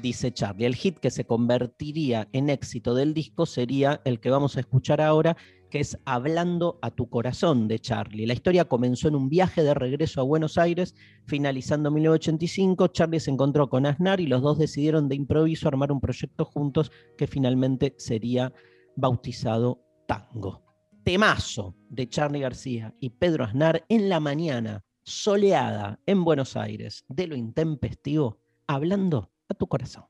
[0.00, 4.56] Dice Charlie, el hit que se convertiría en éxito del disco sería el que vamos
[4.56, 5.36] a escuchar ahora,
[5.68, 8.24] que es Hablando a tu corazón de Charlie.
[8.24, 10.94] La historia comenzó en un viaje de regreso a Buenos Aires,
[11.26, 12.86] finalizando en 1985.
[12.86, 16.92] Charlie se encontró con Aznar y los dos decidieron de improviso armar un proyecto juntos
[17.16, 18.52] que finalmente sería
[18.94, 20.67] bautizado Tango.
[21.08, 27.26] Temazo de Charlie García y Pedro Aznar en la mañana, soleada en Buenos Aires, de
[27.26, 30.04] lo intempestivo, hablando a tu corazón.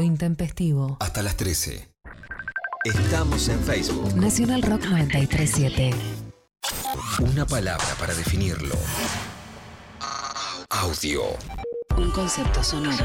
[0.00, 0.96] Lo intempestivo.
[0.98, 1.86] Hasta las 13.
[2.84, 4.16] Estamos en Facebook.
[4.16, 5.90] Nacional Rock 937.
[7.18, 8.74] Una palabra para definirlo.
[10.70, 11.24] Audio.
[11.98, 13.04] Un concepto sonoro.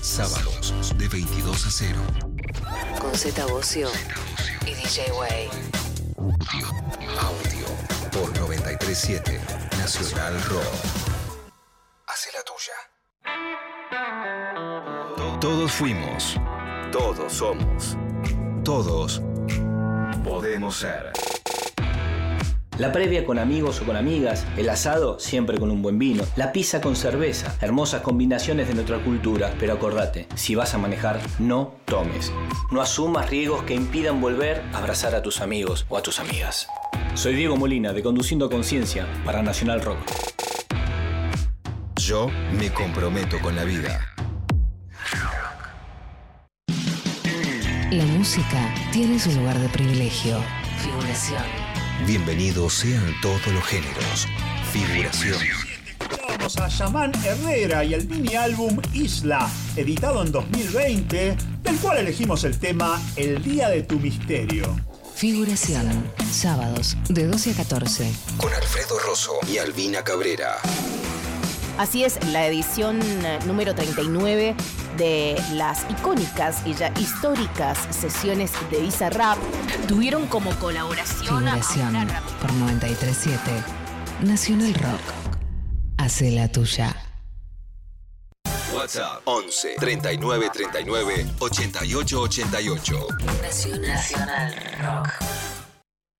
[0.00, 2.00] Sábados de 22 a 0.
[3.00, 3.88] Con Z Bocio
[4.66, 5.48] y DJ Way.
[7.20, 7.66] Audio
[8.10, 9.40] por 937
[9.78, 10.99] Nacional Rock.
[15.40, 16.36] Todos fuimos.
[16.92, 17.96] Todos somos.
[18.62, 19.22] Todos
[20.22, 21.12] podemos ser.
[22.76, 26.52] La previa con amigos o con amigas, el asado siempre con un buen vino, la
[26.52, 31.72] pizza con cerveza, hermosas combinaciones de nuestra cultura, pero acordate, si vas a manejar, no
[31.86, 32.30] tomes.
[32.70, 36.68] No asumas riesgos que impidan volver a abrazar a tus amigos o a tus amigas.
[37.14, 40.00] Soy Diego Molina de Conduciendo a Conciencia para Nacional Rock.
[41.96, 44.09] Yo me comprometo con la vida.
[47.90, 50.40] La música tiene su lugar de privilegio.
[50.80, 51.42] Figuración.
[52.06, 54.28] Bienvenidos sean todos los géneros.
[54.72, 55.36] Figuración.
[56.28, 62.44] Vamos a Yaman Herrera y el mini álbum Isla, editado en 2020, del cual elegimos
[62.44, 64.78] el tema El Día de tu Misterio.
[65.16, 66.12] Figuración.
[66.30, 68.12] Sábados de 12 a 14.
[68.36, 70.58] Con Alfredo Rosso y Albina Cabrera.
[71.78, 74.54] Así es, la edición eh, número 39
[74.98, 79.38] de las icónicas y ya históricas sesiones de Visa Rap
[79.88, 82.38] tuvieron como colaboración a Figuración una rapera.
[82.40, 83.40] por 937
[84.22, 85.00] Nacional Rock.
[85.96, 86.94] Hace la tuya.
[88.74, 93.06] WhatsApp 11 39 39 88 88.
[93.80, 95.08] Nacional Rock.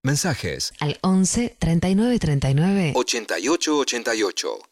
[0.03, 4.70] Mensajes Al 11 39 39 88 88.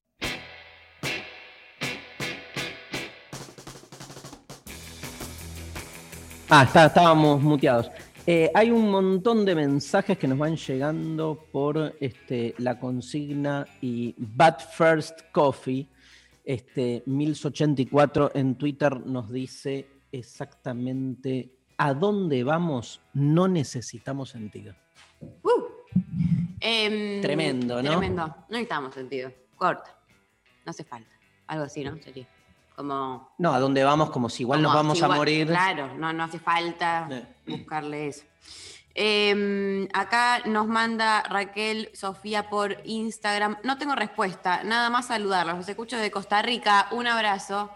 [6.49, 7.89] Ah, está- estábamos muteados.
[8.25, 14.13] Eh, hay un montón de mensajes que nos van llegando por este, la consigna y
[14.17, 15.88] Bad First Coffee.
[16.43, 24.73] Este, 1084 en Twitter nos dice exactamente a dónde vamos, no necesitamos sentido.
[26.59, 27.89] Em, Tremendo, ¿no?
[27.91, 28.25] Tremendo.
[28.27, 29.31] No necesitamos sentido.
[29.55, 29.95] Corta.
[30.65, 31.09] No hace falta.
[31.47, 31.95] Algo así, ¿no?
[32.01, 32.27] Sería.
[32.79, 33.33] Como.
[33.39, 35.47] No, a dónde vamos como si igual nos vamos si a morir.
[35.47, 37.25] Claro, no, no hace falta Eh.
[37.45, 38.23] buscarle eso.
[38.95, 43.57] Em, acá nos manda Raquel Sofía por Instagram.
[43.65, 45.57] No tengo respuesta, nada más saludarlos.
[45.57, 46.87] Los escucho de Costa Rica.
[46.91, 47.69] Un abrazo.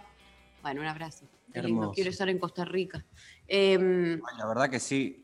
[0.61, 1.25] Bueno, un abrazo.
[1.53, 1.91] Qué lindo, Hermoso.
[1.95, 3.03] Quiero estar en Costa Rica.
[3.45, 5.21] Em, La verdad que sí.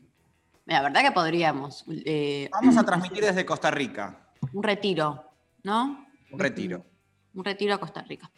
[0.66, 1.86] la verdad que podríamos.
[2.04, 4.28] eh, Vamos a transmitir desde Costa Rica.
[4.52, 5.24] un retiro,
[5.62, 6.06] ¿no?
[6.30, 6.84] Un retiro.
[7.32, 8.30] Un retiro a Costa Rica.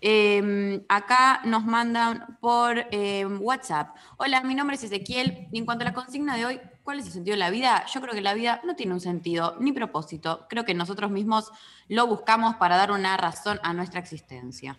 [0.00, 3.96] Eh, acá nos mandan por eh, WhatsApp.
[4.16, 5.48] Hola, mi nombre es Ezequiel.
[5.50, 7.84] Y en cuanto a la consigna de hoy, ¿cuál es el sentido de la vida?
[7.92, 10.46] Yo creo que la vida no tiene un sentido ni propósito.
[10.48, 11.50] Creo que nosotros mismos
[11.88, 14.78] lo buscamos para dar una razón a nuestra existencia.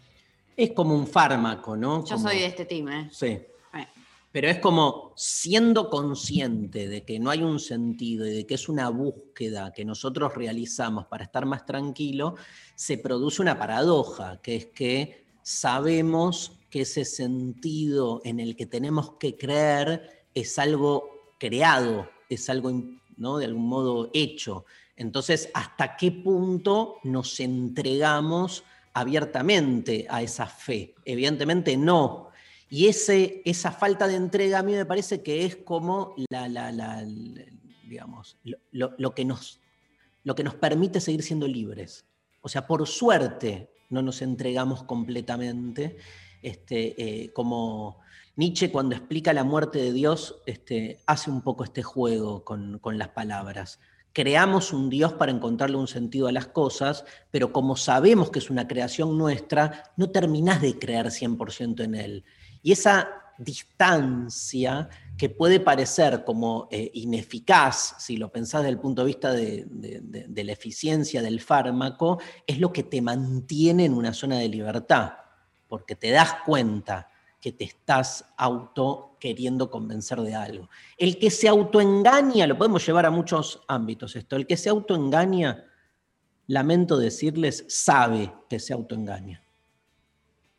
[0.56, 2.06] Es como un fármaco, ¿no?
[2.06, 3.10] Yo Como- soy de este team, ¿eh?
[3.12, 3.40] Sí.
[4.32, 8.70] Pero es como siendo consciente de que no hay un sentido y de que es
[8.70, 12.36] una búsqueda que nosotros realizamos para estar más tranquilo,
[12.76, 19.14] se produce una paradoja, que es que sabemos que ese sentido en el que tenemos
[19.14, 22.72] que creer es algo creado, es algo
[23.18, 23.38] ¿no?
[23.38, 24.66] de algún modo hecho.
[24.96, 28.64] Entonces, ¿hasta qué punto nos entregamos
[28.94, 30.94] abiertamente a esa fe?
[31.06, 32.29] Evidentemente no.
[32.70, 37.04] Y ese, esa falta de entrega a mí me parece que es como la, la-
[37.88, 38.38] digamos,
[38.72, 39.60] lo que nos,
[40.24, 42.06] lo que nos permite seguir siendo libres.
[42.42, 45.98] O sea, por suerte no nos entregamos completamente.
[46.42, 48.00] Este, eh, como
[48.36, 52.98] Nietzsche cuando explica la muerte de Dios, este, hace un poco este juego con, con
[52.98, 53.80] las palabras.
[54.14, 58.50] Creamos un Dios para encontrarle un sentido a las cosas, pero como sabemos que es
[58.50, 62.26] una creación nuestra, no terminás de creer 100% en él.
[62.62, 69.02] Y esa distancia que puede parecer como eh, ineficaz, si lo pensás desde el punto
[69.02, 74.14] de vista de, de- la eficiencia del fármaco, es lo que te mantiene en una
[74.14, 75.14] zona de libertad,
[75.68, 77.10] porque te das cuenta
[77.42, 80.70] que te estás auto queriendo convencer de algo.
[80.98, 85.66] El que se autoengaña, lo podemos llevar a muchos ámbitos esto, el que se autoengaña,
[86.48, 89.42] lamento decirles, sabe que se autoengaña.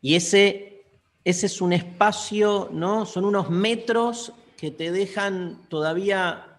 [0.00, 0.79] Y ese,
[1.24, 3.06] ese es un espacio, ¿no?
[3.06, 6.50] Son unos metros que te dejan todavía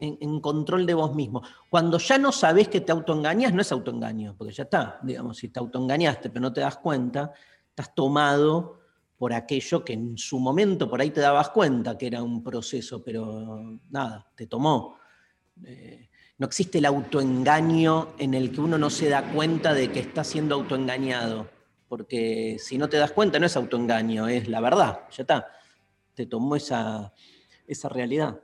[0.00, 1.42] en control de vos mismo.
[1.70, 5.48] Cuando ya no sabés que te autoengañas, no es autoengaño, porque ya está, digamos, si
[5.48, 7.32] te autoengañaste pero no te das cuenta,
[7.70, 8.80] estás tomado
[9.16, 13.02] por aquello que en su momento por ahí te dabas cuenta que era un proceso,
[13.02, 14.96] pero nada, te tomó.
[15.64, 16.08] Eh,
[16.38, 20.22] no existe el autoengaño en el que uno no se da cuenta de que está
[20.22, 21.48] siendo autoengañado.
[21.88, 25.08] Porque si no te das cuenta, no es autoengaño, es la verdad.
[25.10, 25.48] Ya está.
[26.14, 27.12] Te tomó esa,
[27.66, 28.38] esa realidad.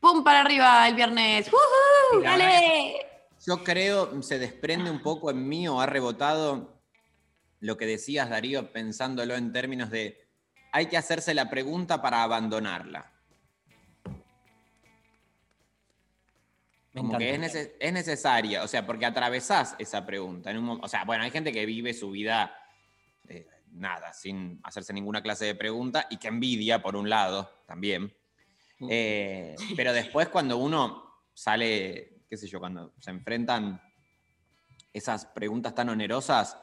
[0.00, 0.22] ¡Pum!
[0.22, 1.50] Para arriba el viernes.
[2.22, 2.94] ¡Dale!
[3.46, 6.78] Yo creo, se desprende un poco en mí o ha rebotado
[7.60, 10.28] lo que decías, Darío, pensándolo en términos de
[10.72, 13.12] hay que hacerse la pregunta para abandonarla.
[16.94, 20.50] Como que es, neces- es necesaria, o sea, porque atravesás esa pregunta.
[20.50, 22.54] En un o sea, bueno, hay gente que vive su vida
[23.28, 28.12] eh, nada, sin hacerse ninguna clase de pregunta y que envidia, por un lado, también.
[28.88, 33.80] Eh, pero después cuando uno sale, qué sé yo, cuando se enfrentan
[34.92, 36.56] esas preguntas tan onerosas,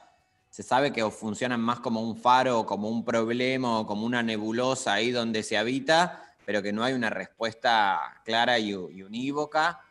[0.50, 4.94] se sabe que funcionan más como un faro, como un problema, o como una nebulosa
[4.94, 9.82] ahí donde se habita, pero que no hay una respuesta clara y, y unívoca,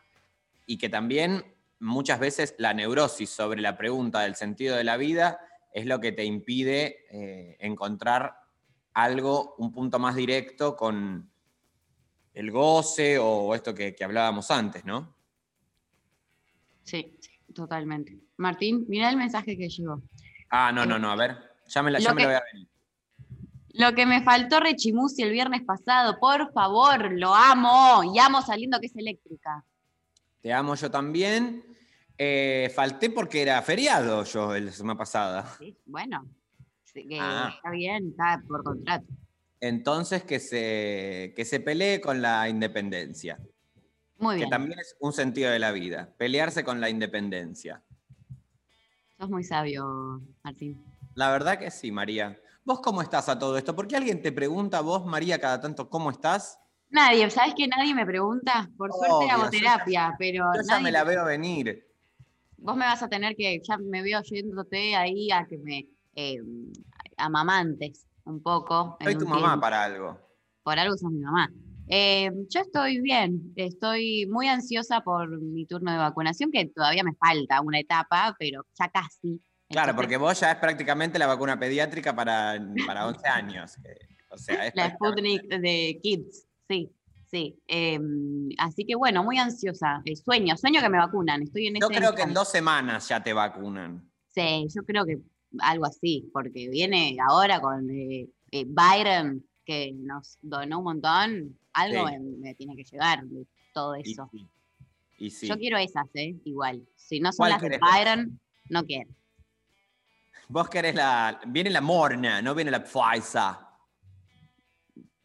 [0.67, 1.45] y que también
[1.81, 5.39] muchas veces la neurosis sobre la pregunta del sentido de la vida
[5.73, 8.37] es lo que te impide eh, encontrar
[8.95, 11.31] algo, un punto más directo con
[12.33, 15.15] el goce o esto que, que hablábamos antes, ¿no?
[16.83, 18.19] Sí, sí, totalmente.
[18.37, 20.03] Martín, mira el mensaje que llegó.
[20.51, 21.37] Ah, no, no, no, a ver,
[21.67, 22.69] ya me, la, ya Lo me lo que- voy a venir.
[23.77, 28.05] Lo que me faltó Rechimusi el viernes pasado, por favor, lo amo.
[28.15, 29.65] Y amo saliendo que es eléctrica.
[30.45, 31.65] Te amo yo también.
[32.19, 35.57] Eh, falté porque era feriado yo la semana pasada.
[35.59, 36.29] Sí, Bueno,
[36.93, 37.51] que Ah.
[37.57, 39.07] está bien, está por contrato.
[39.59, 43.41] Entonces que se, que se pelee con la independencia,
[44.19, 47.83] Muy que bien, también es un sentido de la vida, pelearse con la independencia.
[49.19, 50.85] sos muy sabio, Martín.
[51.15, 52.39] La verdad que sí, María.
[52.65, 53.75] ¿Vos cómo estás a todo esto?
[53.75, 56.61] Porque alguien te pregunta, vos, María, cada tanto, ¿cómo estás?
[56.95, 58.71] Nadie, ¿sabes que nadie me pregunta?
[58.77, 61.85] Por suerte hago ya- terapia, pero Yo ya nadie me la veo venir.
[62.57, 66.39] vos me vas a tener que, ya me veo yéndote ahí a que me eh,
[67.17, 68.97] amamantes un poco.
[69.03, 69.61] Soy tu mamá tiempo.
[69.61, 70.19] para algo.
[70.63, 71.51] Por algo sos mi mamá.
[71.89, 77.13] Eh, yo estoy bien, estoy muy ansiosa por mi turno de vacunación, que todavía me
[77.15, 79.41] falta una etapa, pero ya casi.
[79.69, 83.77] Claro, Entonces, porque vos ya es prácticamente la vacuna pediátrica para, para 11 años.
[83.83, 86.91] que- o sea, es La Sputnik de Kids, sí,
[87.31, 87.57] sí.
[87.69, 87.99] Eh,
[88.59, 90.03] así que bueno, muy ansiosa.
[90.05, 91.43] Eh, sueño, sueño que me vacunan.
[91.43, 94.11] Estoy en Yo ese creo que en dos semanas ya te vacunan.
[94.29, 95.19] Sí, yo creo que
[95.61, 102.09] algo así, porque viene ahora con eh, eh, Byron, que nos donó un montón, algo
[102.09, 102.13] Sí.
[102.13, 104.31] me, me tiene que llegar de todo eso.
[105.19, 105.47] Y sí.
[105.47, 106.35] Yo quiero esas, ¿eh?
[106.45, 106.83] Igual.
[106.97, 107.79] Si no son ¿Cuál las de?
[107.79, 109.09] Byron, no quiero.
[110.49, 111.41] Vos querés la.
[111.47, 113.64] Viene la morna, no viene la Pfizer.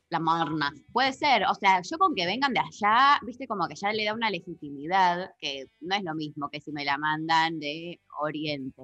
[0.09, 0.73] La morna.
[0.91, 4.05] Puede ser, o sea, yo con que vengan de allá, viste, como que ya le
[4.05, 8.81] da una legitimidad que no es lo mismo que si me la mandan de Oriente.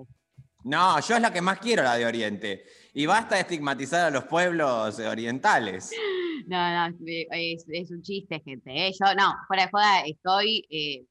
[0.63, 2.63] No, yo es la que más quiero, la de Oriente.
[2.93, 5.91] Y basta de estigmatizar a los pueblos orientales.
[6.47, 6.57] No,
[6.89, 8.69] no, es, es- es un chiste, gente.
[8.69, 8.91] ¿eh?
[8.91, 11.03] Yo, no, fuera de joda, estoy eh,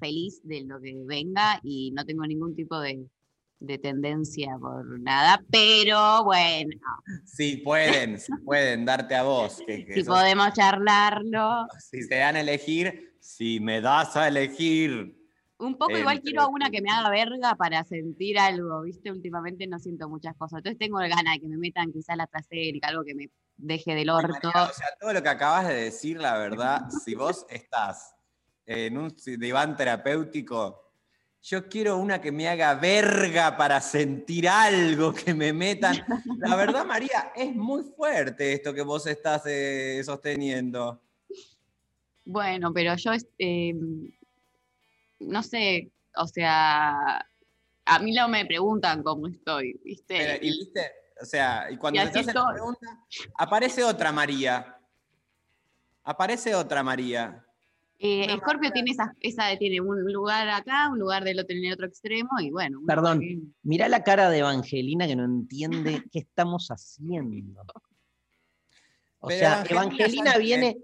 [0.00, 3.04] feliz de lo que venga y no tengo ningún tipo de,
[3.66, 6.76] de tendencia por nada, pero bueno,
[7.24, 9.60] Si pueden, pueden darte a vos.
[9.66, 11.66] que- que si sos- podemos charlarlo.
[11.78, 15.16] si te dan a elegir, si me das a elegir.
[15.56, 19.10] Un poco igual quiero a una que me haga verga para sentir algo, ¿viste?
[19.10, 20.58] Últimamente no siento muchas cosas.
[20.58, 24.10] Entonces tengo ganas de que me metan quizás la trasera, algo que me deje del
[24.10, 24.50] orto.
[24.52, 28.14] María, o sea, todo lo que acabas de decir, la verdad, si vos estás
[28.66, 30.83] en un diván terapéutico,
[31.44, 35.94] yo quiero una que me haga verga para sentir algo, que me metan.
[36.38, 41.02] La verdad, María, es muy fuerte esto que vos estás eh, sosteniendo.
[42.24, 43.74] Bueno, pero yo, este,
[45.20, 47.18] no sé, o sea,
[47.84, 50.16] a mí no me preguntan cómo estoy, ¿viste?
[50.16, 52.54] Pero, y viste, o sea, y cuando Y te así hacen la estoy.
[52.54, 53.04] pregunta,
[53.36, 54.78] aparece otra María.
[56.04, 57.44] Aparece otra María.
[57.98, 61.64] Eh, una Scorpio tiene esa, esa, tiene un lugar acá, un lugar del otro en
[61.64, 62.80] el otro extremo, y bueno.
[62.86, 67.62] Perdón, que- mirá la cara de Evangelina que no entiende qué estamos haciendo.
[69.20, 70.76] O Pero sea, Evangelina, viene,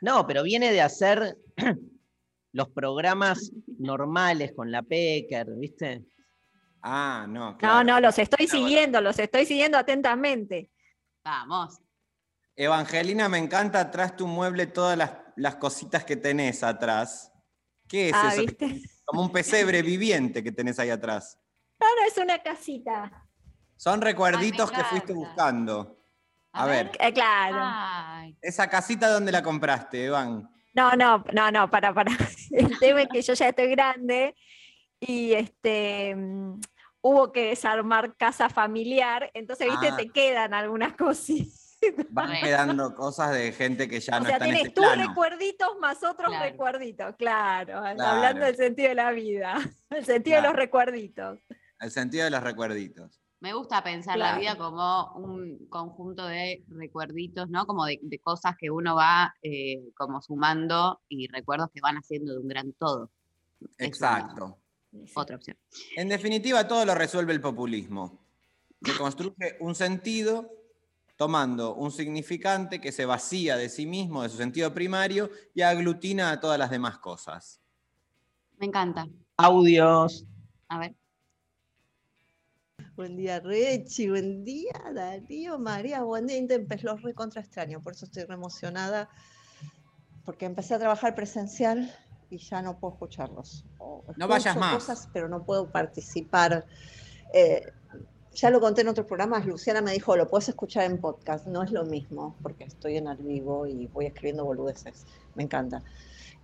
[0.00, 1.36] no, pero viene de hacer
[2.52, 6.04] los programas normales con la Pecker, ¿viste?
[6.82, 7.52] Ah, no.
[7.52, 7.84] No, claro.
[7.84, 8.64] no, los estoy bueno.
[8.64, 10.70] siguiendo, los estoy siguiendo atentamente.
[11.24, 11.78] Vamos.
[12.56, 17.32] Evangelina, me encanta atrás tu mueble todas las, las cositas que tenés atrás.
[17.88, 18.42] ¿Qué es Ah, eso?
[18.42, 18.82] ¿viste?
[19.04, 21.38] Como un pesebre viviente que tenés ahí atrás.
[21.80, 23.24] No, no, es una casita.
[23.76, 25.96] Son recuerditos que fuiste buscando.
[26.52, 27.56] A, ver, Eh, claro.
[27.60, 30.50] Ay, esa casita ¿dónde la compraste, Evan?
[30.74, 32.10] No, no, no, no, para, para.
[32.50, 34.34] El tema es que yo ya estoy grande
[35.00, 36.60] y este, mm,
[37.02, 39.96] hubo que desarmar casa familiar, entonces, viste, Ah.
[39.96, 41.67] te quedan algunas cositas.
[42.10, 44.86] Van quedando cosas de gente que ya o no sea, está en tenés este tus
[44.86, 45.08] plano.
[45.08, 46.44] recuerditos más otros Claro.
[46.44, 48.02] recuerditos, claro, Claro.
[48.02, 49.54] hablando del sentido de la vida,
[49.90, 51.38] el sentido de los recuerditos.
[51.80, 53.20] El sentido de los recuerditos.
[53.40, 57.66] Me gusta pensar la vida como un conjunto de recuerditos, ¿no?
[57.66, 62.32] Como de, de cosas que uno va eh, como sumando y recuerdos que van haciendo
[62.32, 63.12] de un gran todo.
[63.78, 64.58] Exacto.
[65.14, 65.56] Otra opción.
[65.96, 68.26] En definitiva, todo lo resuelve el populismo,
[68.82, 70.50] que construye un sentido
[71.18, 76.30] tomando un significante que se vacía de sí mismo, de su sentido primario, y aglutina
[76.30, 77.60] a todas las demás cosas.
[78.56, 79.08] Me encanta.
[79.36, 80.24] Audios.
[80.68, 80.94] A ver.
[82.94, 84.08] Buen día, Rechi.
[84.08, 86.02] Buen día, Darío, María.
[86.04, 86.84] Buen día, Intempes.
[86.84, 89.08] Los recontra extraño, por eso estoy re emocionada.
[90.24, 91.92] Porque empecé a trabajar presencial
[92.30, 93.64] y ya no puedo escucharlos.
[93.78, 94.74] O No vayas más.
[94.74, 96.64] cosas, pero no puedo participar.
[97.34, 97.72] Eh,
[98.38, 99.46] ya lo conté en otros programas.
[99.46, 101.46] Luciana me dijo, lo puedes escuchar en podcast.
[101.46, 105.06] No es lo mismo, porque estoy en el vivo y voy escribiendo boludeces.
[105.34, 105.82] Me encanta.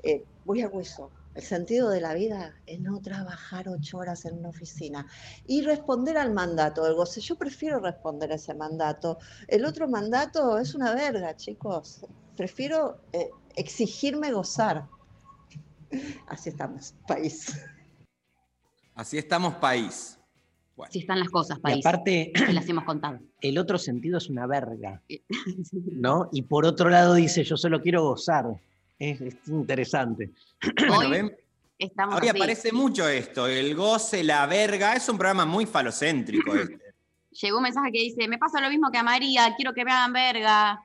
[0.03, 1.11] Eh, voy al hueso.
[1.37, 5.07] El sentido de la vida es no trabajar ocho horas en una oficina
[5.47, 7.21] y responder al mandato del goce.
[7.21, 9.19] Yo prefiero responder a ese mandato.
[9.47, 12.07] El otro mandato es una verga, chicos.
[12.37, 14.89] Prefiero eh, exigirme gozar.
[16.27, 17.57] Así estamos, país.
[18.97, 20.19] Así estamos, país.
[20.91, 21.87] Si están las cosas, Y país.
[21.87, 23.19] aparte, que las hemos contado.
[23.41, 25.01] el otro sentido es una verga,
[25.73, 26.29] ¿no?
[26.33, 28.47] Y por otro lado dice, yo solo quiero gozar.
[28.99, 30.31] Es, es interesante.
[30.89, 31.37] Bueno, Hoy ven,
[31.79, 32.37] estamos Hoy así.
[32.39, 34.95] aparece mucho esto, el goce, la verga.
[34.95, 36.79] Es un programa muy falocéntrico este.
[37.41, 39.91] Llegó un mensaje que dice, me pasa lo mismo que a María, quiero que me
[39.93, 40.81] hagan verga.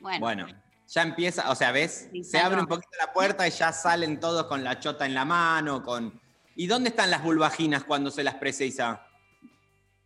[0.00, 0.46] Bueno, Bueno,
[0.88, 2.08] ya empieza, o sea, ¿ves?
[2.10, 2.62] Sí, Se abre no.
[2.62, 6.18] un poquito la puerta y ya salen todos con la chota en la mano, con...
[6.56, 9.06] ¿Y dónde están las vulvaginas cuando se las precisa?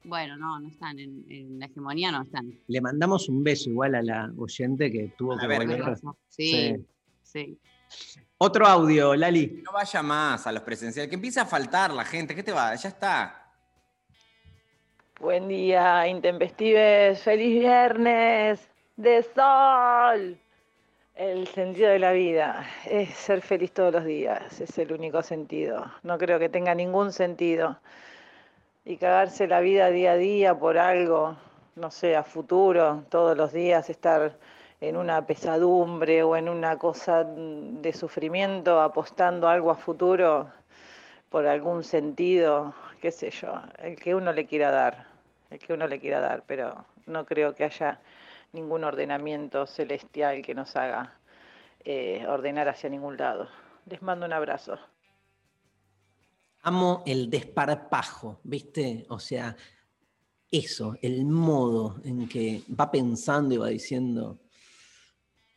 [0.08, 2.58] Bueno, no, no están en, en la hegemonía, no están.
[2.66, 5.98] Le mandamos un beso igual a la oyente que tuvo A que ver, volver.
[6.28, 6.76] Sí,
[7.22, 7.58] sí.
[8.38, 9.62] Otro audio, Lali.
[9.64, 12.74] No vaya más a los presenciales, que empieza a faltar la gente, ¿qué te va?
[12.74, 13.52] Ya está.
[15.20, 17.20] Buen día, intempestives.
[17.22, 20.38] Feliz viernes de sol.
[21.16, 24.60] El sentido de la vida es ser feliz todos los días.
[24.60, 25.92] Es el único sentido.
[26.04, 27.80] No creo que tenga ningún sentido.
[28.88, 31.36] Y cagarse la vida día a día por algo,
[31.76, 34.38] no sé, a futuro, todos los días estar
[34.80, 40.50] en una pesadumbre o en una cosa de sufrimiento, apostando algo a futuro
[41.28, 42.72] por algún sentido,
[43.02, 45.04] qué sé yo, el que uno le quiera dar,
[45.50, 48.00] el que uno le quiera dar, pero no creo que haya
[48.54, 51.12] ningún ordenamiento celestial que nos haga
[51.84, 53.50] eh, ordenar hacia ningún lado.
[53.84, 54.78] Les mando un abrazo.
[56.68, 59.06] Amo el desparpajo, ¿viste?
[59.08, 59.56] O sea,
[60.50, 64.38] eso, el modo en que va pensando y va diciendo,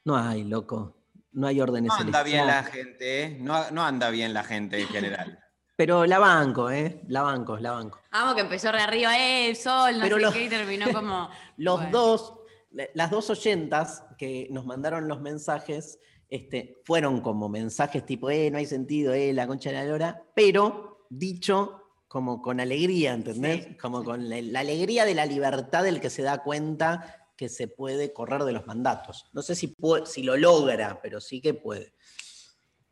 [0.06, 0.96] no hay, loco,
[1.34, 3.38] no hay órdenes No anda bien la gente, ¿eh?
[3.42, 5.38] No, no anda bien la gente en general.
[5.76, 7.02] Pero la banco, ¿eh?
[7.10, 8.00] La banco, la banco.
[8.12, 11.30] Amo que empezó re arriba, eh, sol, no Pero sé los- qué, y terminó como...
[11.58, 11.92] Los bueno.
[11.92, 12.34] dos,
[12.72, 16.00] la- las dos oyentas que nos mandaron los mensajes,
[16.30, 20.24] este, fueron como mensajes tipo, eh, no hay sentido, eh, la concha de la lora,
[20.34, 23.78] pero dicho como con alegría, ¿entendés?
[23.80, 27.68] como con la, la alegría de la libertad del que se da cuenta que se
[27.68, 29.26] puede correr de los mandatos.
[29.34, 31.94] No sé si, puede- si lo logra, pero sí que puede.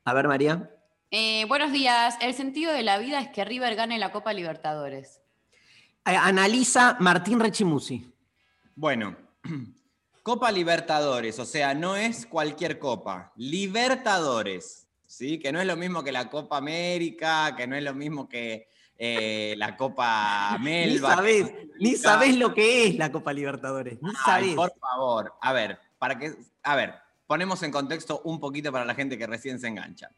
[0.05, 0.69] A ver, María.
[1.11, 2.15] Eh, buenos días.
[2.21, 5.21] El sentido de la vida es que River gane la Copa Libertadores.
[6.05, 8.11] Eh, Analiza Martín Rechimusi.
[8.75, 9.15] Bueno,
[10.23, 15.39] Copa Libertadores, o sea, no es cualquier copa, Libertadores, ¿sí?
[15.39, 18.69] Que no es lo mismo que la Copa América, que no es lo mismo que
[18.97, 21.15] eh, la Copa Ni Melba.
[21.15, 23.99] sabés, ni sabés lo que es la Copa Libertadores.
[24.01, 26.93] Ni Ay, por favor, a ver, para que, a ver,
[27.25, 30.09] ponemos en contexto un poquito para la gente que recién se engancha.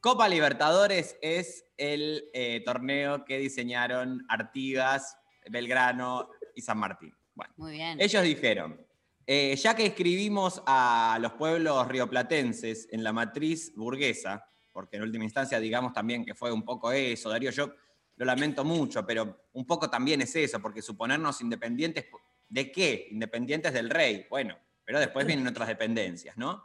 [0.00, 5.16] Copa Libertadores es el eh, torneo que diseñaron Artigas,
[5.48, 7.14] Belgrano y San Martín.
[7.34, 8.00] Bueno, Muy bien.
[8.00, 8.84] ellos dijeron,
[9.32, 15.22] eh, ya que escribimos a los pueblos rioplatenses en la matriz burguesa, porque en última
[15.22, 17.72] instancia digamos también que fue un poco eso, Darío, yo
[18.16, 22.06] lo lamento mucho, pero un poco también es eso, porque suponernos independientes,
[22.48, 23.06] ¿de qué?
[23.12, 26.64] Independientes del rey, bueno, pero después vienen otras dependencias, ¿no?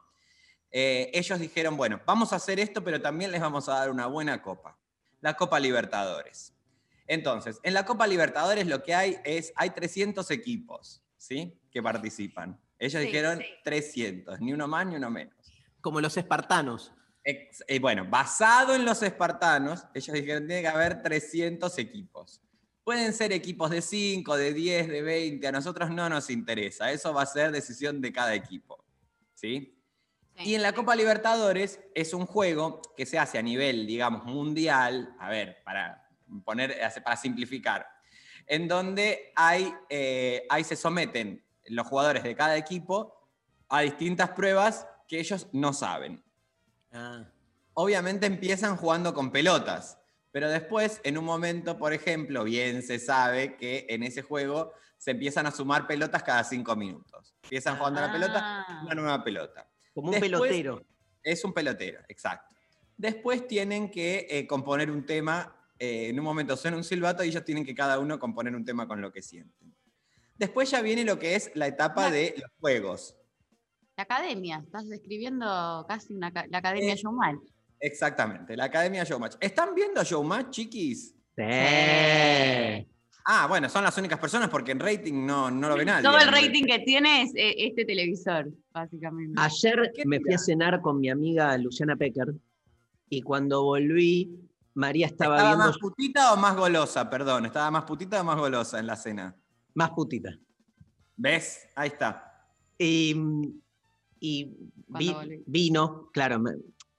[0.72, 4.07] Eh, ellos dijeron, bueno, vamos a hacer esto, pero también les vamos a dar una
[4.07, 4.76] buena copa,
[5.22, 6.51] la Copa Libertadores.
[7.05, 11.59] Entonces, en la Copa Libertadores lo que hay es, hay 300 equipos, ¿sí?
[11.76, 12.57] Que participan.
[12.80, 13.45] Ellos Sí, dijeron sí.
[13.65, 15.36] 300, ni uno más ni uno menos.
[15.82, 16.93] Como los espartanos.
[17.21, 22.41] Ex- eh, bueno, basado en los espartanos, ellos dijeron tiene que haber 300 equipos.
[22.86, 27.13] Pueden ser equipos de 5, de 10, de 20, a nosotros no nos interesa, eso
[27.13, 28.86] va a ser decisión de cada equipo.
[29.34, 29.78] ¿Sí?
[30.38, 35.13] Y en la Copa Libertadores es un juego que se hace a nivel, digamos, mundial,
[35.19, 36.07] a ver, para
[36.45, 36.73] poner,
[37.03, 37.86] para simplificar,
[38.47, 43.16] en donde hay, eh, ahí se someten los jugadores de cada equipo
[43.70, 46.24] a distintas pruebas que ellos no saben.
[47.74, 49.99] Obviamente empiezan jugando con pelotas,
[50.32, 55.11] pero después, en un momento, por ejemplo, bien se sabe que en ese juego se
[55.11, 57.34] empiezan a sumar pelotas cada cinco minutos.
[57.43, 59.70] Empiezan jugando la pelota, una nueva pelota.
[59.93, 60.84] Como un pelotero.
[61.22, 62.55] Es un pelotero, exacto.
[62.97, 67.28] Después tienen que eh, componer un tema, eh, en un momento suena un silbato y
[67.28, 69.74] ellos tienen que cada uno componer un tema con lo que sienten.
[70.38, 73.16] Después ya viene lo que es la etapa de los juegos.
[73.98, 77.40] La academia, estás describiendo casi una, la Eh, academia Showman.
[77.80, 79.36] Exactamente, la Academia Showmatch.
[79.40, 81.14] ¿Están viendo Showmatch, chiquis?
[81.36, 81.44] Sí.
[83.28, 86.04] Ah, bueno, son las únicas personas porque en rating no, no lo ve nadie.
[86.04, 89.40] Todo el rating que tiene es eh, este televisor, básicamente.
[89.42, 92.34] Ayer me fui a cenar con mi amiga Luciana Pecker
[93.10, 94.40] y cuando volví,
[94.74, 97.10] María estaba, ¿Estaba viendo más putita o más golosa?
[97.10, 99.36] Perdón, ¿estaba más putita o más golosa en la cena?
[99.76, 100.32] Más putita.
[101.17, 101.67] ¿Ves?
[101.76, 102.32] Ahí está.
[102.78, 103.15] Y,
[104.19, 104.45] y
[104.88, 105.43] vi- volví.
[105.45, 106.51] vino, claro, me-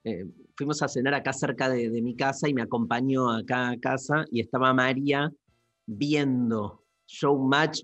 [0.04, 0.24] eh,
[0.56, 4.24] fuimos a cenar acá cerca de, de mi casa y me acompañó acá a casa
[4.30, 5.30] y estaba María
[5.86, 7.80] viendo Showmatch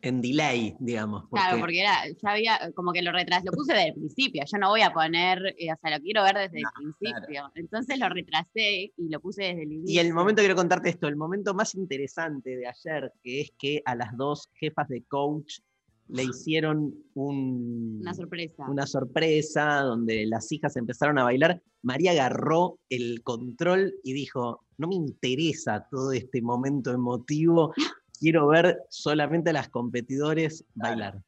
[0.00, 1.28] en delay, digamos.
[1.30, 4.58] Claro, porque era, ya había, como que lo retrasé, lo puse desde el principio, yo
[4.58, 7.50] no voy a poner, eh, o sea, lo quiero ver desde el principio.
[7.54, 9.94] Entonces lo retrasé y lo puse desde el inicio.
[9.94, 13.82] Y el momento, quiero contarte esto, el momento más interesante de ayer, que es que
[13.84, 15.60] a las dos jefas de coach
[16.08, 18.66] le hicieron un, Una sorpresa.
[18.68, 21.62] una sorpresa donde las hijas empezaron a bailar.
[21.82, 27.72] María agarró el control y dijo, no me interesa todo este momento emotivo,
[28.22, 31.20] quiero ver solamente a las competidores bailar.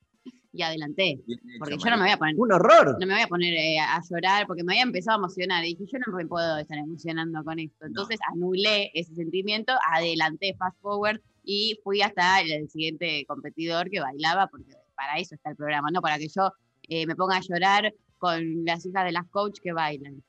[0.53, 1.21] Y adelanté,
[1.59, 2.37] porque yo no me voy a poner...
[2.39, 2.97] Un horror.
[3.01, 5.65] No me voy a poner eh, a llorar, porque me había empezado a emocionar.
[5.65, 7.87] Y dije, yo no me puedo estar emocionando con esto.
[7.87, 14.47] Entonces anulé ese sentimiento, adelanté fast forward y fui hasta el siguiente competidor que bailaba,
[14.47, 16.53] porque para eso está el programa, no para que yo
[16.89, 20.23] eh, me ponga a llorar con las hijas de las coach que bailan.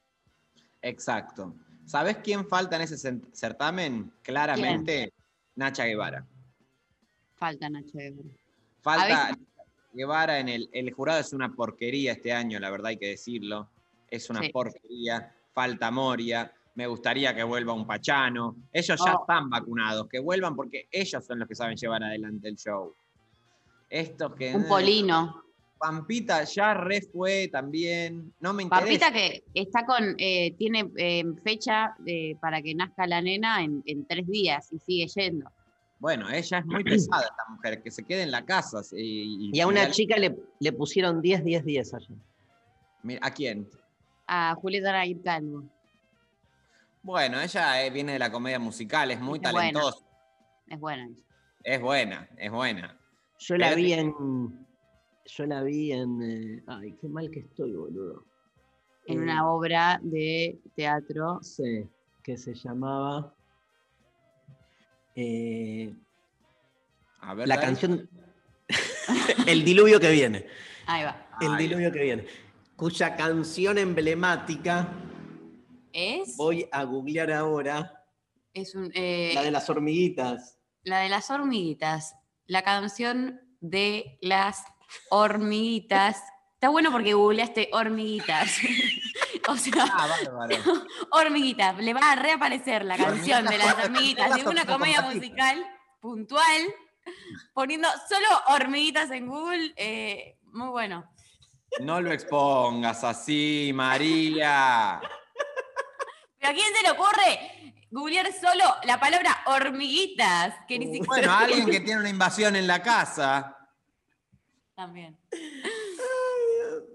[0.82, 1.56] Exacto.
[1.86, 2.98] ¿Sabes quién falta en ese
[3.32, 4.12] certamen?
[4.24, 5.14] Claramente,
[5.56, 6.26] Nacha Guevara.
[7.46, 8.30] Falta Nacho Guevara.
[8.82, 9.38] Falta
[9.94, 13.70] Guevara en el, el jurado es una porquería este año, la verdad hay que decirlo.
[14.10, 14.50] Es una Sí.
[14.50, 15.32] porquería.
[15.54, 16.52] Falta Moria.
[16.76, 18.56] Me gustaría que vuelva un Pachano.
[18.74, 19.22] Ellos ya Oh.
[19.22, 22.94] están vacunados, que vuelvan porque ellos son los que saben llevar adelante el show.
[23.90, 24.54] Estos que.
[24.56, 25.44] Un polino.
[25.78, 28.34] Pampita ya re fue también.
[28.40, 28.86] No me interesa.
[28.86, 33.84] Pampita que está con, eh, tiene eh, fecha eh, para que nazca la nena en,
[33.86, 35.50] en tres días y sigue yendo.
[36.00, 38.82] Bueno, ella es muy pesada, esta mujer, que se quede en la casa.
[38.94, 42.18] Y, Y a una chica le, le pusieron 10, 10, 10 ayer.
[43.04, 43.68] Mira, ¿A quién?
[44.28, 44.94] A Julieta
[45.24, 45.64] Calvo.
[47.04, 49.60] Bueno, ella eh, viene de la comedia musical, es muy Es buena.
[49.80, 50.06] talentosa.
[50.68, 51.10] Es buena.
[51.64, 53.00] Es buena, es buena.
[53.38, 54.66] Yo la Pero vi te- en.
[55.26, 56.22] Yo la vi en.
[56.22, 58.26] eh, ay, qué mal que estoy, boludo.
[59.06, 61.40] En Eh, una obra de teatro.
[61.44, 61.88] Sí,
[62.24, 63.32] que se llamaba.
[65.16, 65.94] Eh,
[67.22, 67.68] A ver, la dale.
[67.68, 68.10] canción.
[69.48, 70.46] El diluvio que viene.
[70.88, 71.28] Ahí va.
[71.42, 72.26] El diluvio que viene.
[72.76, 74.90] Cuya canción emblemática.
[75.94, 78.04] Es, Voy a googlear ahora.
[78.54, 80.58] es un, eh, La de las hormiguitas.
[80.84, 82.16] la de las hormiguitas.
[82.48, 84.64] La canción de las
[85.10, 86.22] hormiguitas.
[86.54, 88.58] Está bueno porque googleaste hormiguitas.
[89.50, 90.56] o sea, Ah, bárbaro.
[91.12, 91.78] hormiguitas.
[91.78, 95.66] Le va a reaparecer la canción de las hormiguitas de una comedia musical
[96.00, 96.62] puntual,
[97.54, 99.74] poniendo solo hormiguitas en Google.
[99.78, 101.10] eh, muy bueno.
[101.82, 105.02] No lo expongas así, María.
[106.40, 110.54] ¿Pero a quién se le ocurre googlear solo la palabra hormiguitas?
[110.68, 111.06] Que ni siquiera.
[111.08, 113.58] Bueno, alguien que tiene una invasión en la casa.
[114.76, 115.18] También.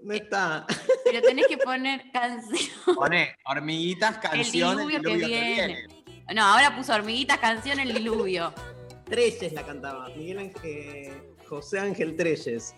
[0.03, 0.65] No está.
[1.05, 2.95] Pero tenés que poner canción.
[2.95, 5.87] Pone hormiguitas, canción, el diluvio, el que, viene.
[6.33, 8.53] No, ahora puso hormiguitas, canción, el diluvio.
[9.05, 10.09] Treyes la cantaba.
[10.09, 11.35] Miguel Ángel.
[11.47, 12.75] José Ángel Treyes.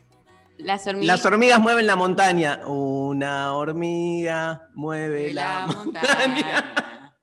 [0.58, 0.88] Las
[1.26, 2.66] hormigas mueven la montaña.
[2.68, 6.02] Una hormiga mueve la, la montaña.
[6.02, 7.14] montaña.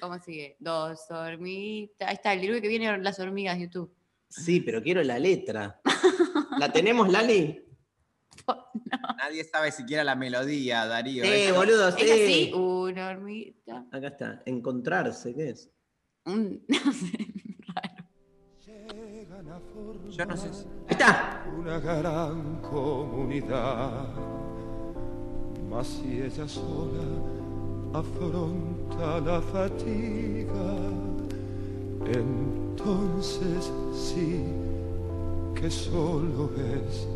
[0.00, 0.56] ¿Cómo sigue?
[0.58, 2.08] Dos hormiguitas.
[2.08, 3.92] Ahí está, el diluvio que viene las hormigas, YouTube.
[4.28, 5.80] Sí, pero quiero la letra.
[6.58, 7.65] ¿La tenemos, Lali?
[9.18, 11.24] Nadie sabe siquiera la melodía, Darío.
[11.24, 12.10] Sí, Eso- boludo, Es sí.
[12.10, 13.86] así, una hormiguita.
[13.92, 14.42] Acá está.
[14.46, 15.70] Encontrarse, ¿qué es?
[16.26, 17.18] Un, no sé,
[20.10, 20.52] Yo no sé.
[20.52, 21.44] si- Ahí está.
[21.56, 24.06] Una gran comunidad.
[25.68, 27.02] Mas si ella sola
[27.92, 30.76] afronta la fatiga,
[32.06, 34.44] entonces sí
[35.54, 37.08] que solo es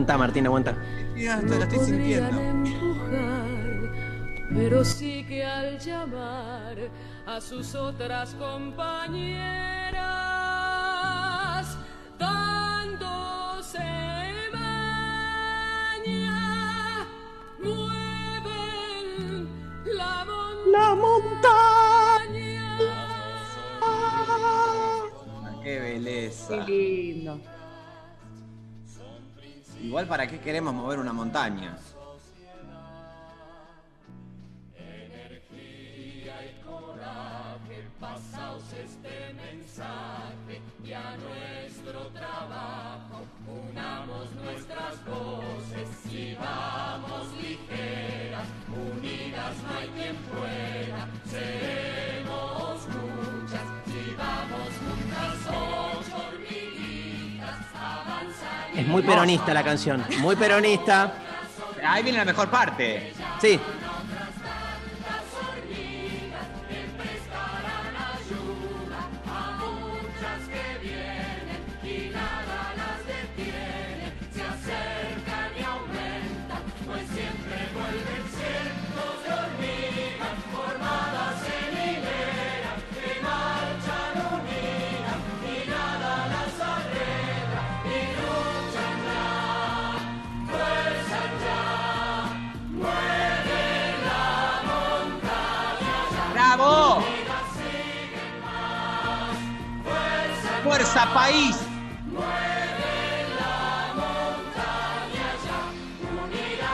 [0.00, 0.74] Aguanta, Martín, aguanta.
[1.14, 2.40] Mira, esto lo estoy podrían sintiendo.
[2.40, 3.92] empujar,
[4.48, 6.78] pero sí que al llamar
[7.26, 9.36] a sus otras compañeras,
[12.18, 13.78] dándose
[14.54, 16.34] maña,
[17.62, 19.48] mueven
[19.84, 22.78] la montaña.
[25.62, 26.64] Qué belleza.
[26.64, 26.99] Qué
[30.06, 31.76] ¿para qué queremos mover una montaña?
[58.90, 60.04] Muy peronista la canción.
[60.18, 61.12] Muy peronista.
[61.84, 63.12] Ahí viene la mejor parte.
[63.40, 63.58] Sí.
[101.20, 101.56] País!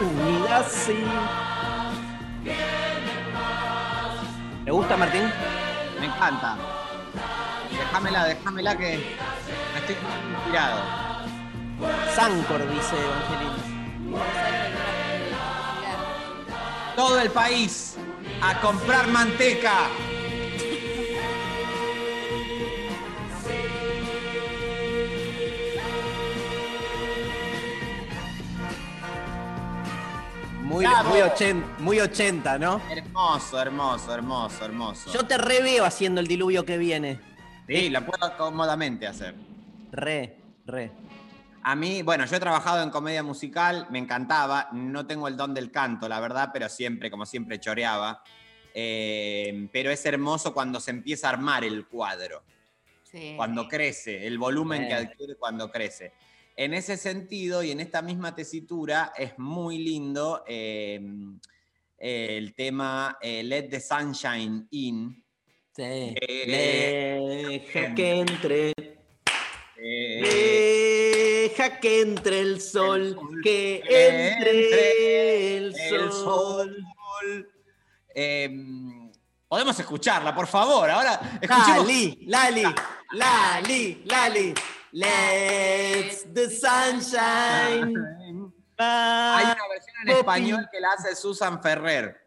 [0.01, 1.05] Unidas sí.
[4.64, 5.32] ¿Le gusta, Martín?
[5.99, 6.57] Me encanta.
[7.70, 9.16] Déjamela, déjamela que
[9.72, 9.97] me estoy
[10.32, 10.80] inspirado.
[12.14, 13.57] Sancor, dice Evangelina.
[16.94, 17.97] Todo el país
[18.42, 19.88] a comprar manteca.
[30.77, 31.09] Muy, Bravo.
[31.09, 32.83] muy, ochen- muy 80, ¿no?
[32.91, 35.11] Hermoso, hermoso, hermoso, hermoso.
[35.11, 37.18] Yo te reveo haciendo el diluvio que viene.
[37.66, 39.35] Sí, la puedo cómodamente hacer.
[39.91, 40.93] Re, re.
[41.62, 45.55] A mí, bueno, yo he trabajado en comedia musical, me encantaba, no tengo el don
[45.55, 48.22] del canto, la verdad, pero siempre, como siempre, choreaba.
[48.74, 52.43] Eh, pero es hermoso cuando se empieza a armar el cuadro,
[53.03, 53.33] Sí.
[53.35, 56.12] cuando crece, el volumen que adquiere cuando crece.
[56.59, 61.00] En ese sentido y en esta misma tesitura es muy lindo eh,
[61.98, 65.22] el tema eh, Let the Sunshine In.
[65.74, 65.82] Sí.
[65.82, 68.72] Eh, Deja que entre.
[69.76, 73.18] eh, Deja que entre el sol.
[73.42, 75.74] Que que entre el el
[76.11, 76.12] sol.
[76.12, 76.86] sol.
[78.14, 78.50] Eh,
[79.48, 80.90] Podemos escucharla, por favor.
[80.90, 81.86] Ahora escuchemos.
[81.86, 82.64] Lali, Lali,
[83.12, 84.54] Lali, Lali.
[84.97, 87.94] Let's the sunshine.
[88.78, 92.18] Hay una versión en español que la hace Susan Ferrer,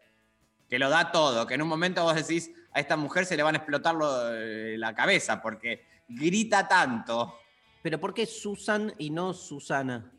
[0.68, 3.42] que lo da todo, que en un momento vos decís, a esta mujer se le
[3.42, 7.36] van a explotar lo- eh, la cabeza porque grita tanto,
[7.82, 10.12] Pero ¿por qué Susan y no Susana?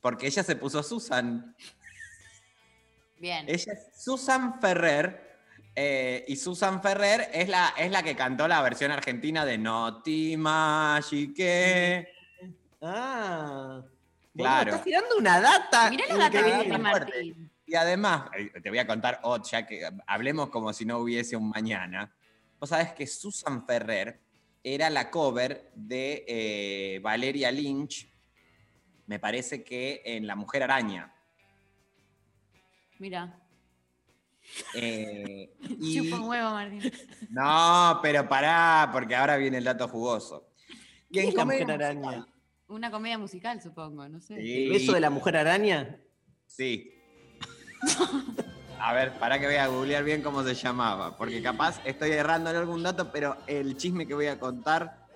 [0.00, 1.56] porque ella se puso Susan.
[3.18, 3.48] Bien.
[3.48, 5.27] Ella es Susan Ferrer.
[5.80, 10.02] Eh, y Susan Ferrer es la, es la que cantó la versión argentina de No
[10.02, 12.08] ti magique.
[12.82, 13.80] Ah.
[14.34, 14.70] Claro.
[14.70, 15.88] Estás tirando una data.
[15.88, 17.50] Mirá la data que tiene Martín.
[17.64, 21.36] Y además, eh, te voy a contar, oh, ya que hablemos como si no hubiese
[21.36, 22.12] un mañana.
[22.58, 24.20] Vos sabés que Susan Ferrer
[24.64, 28.12] era la cover de eh, Valeria Lynch,
[29.06, 31.14] me parece que en La Mujer Araña.
[32.98, 33.47] Mira.
[34.74, 36.92] Eh, y- Chupa un huevo, Martín.
[37.30, 40.50] no, pero pará, porque ahora viene el dato jugoso.
[41.10, 42.26] Y ¿Qué es la comedia mujer musical- araña?
[42.68, 44.36] Una comedia musical, supongo, no sé.
[44.36, 44.64] Sí.
[44.64, 45.98] ¿El beso de la mujer araña?
[46.46, 46.92] Sí.
[48.80, 52.50] A ver, para que voy a googlear bien cómo se llamaba, porque capaz estoy errando
[52.50, 55.06] en algún dato, pero el chisme que voy a contar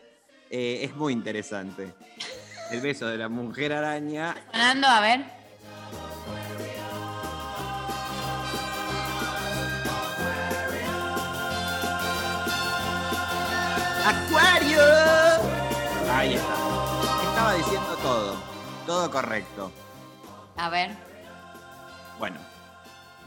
[0.50, 1.94] eh, es muy interesante.
[2.72, 4.34] El beso de la mujer araña.
[4.50, 5.24] Sonando, a ver.
[14.04, 14.80] ¡Acuario!
[16.10, 16.54] Ahí está.
[17.28, 18.36] Estaba diciendo todo.
[18.84, 19.72] Todo correcto.
[20.56, 20.90] A ver.
[22.18, 22.40] Bueno,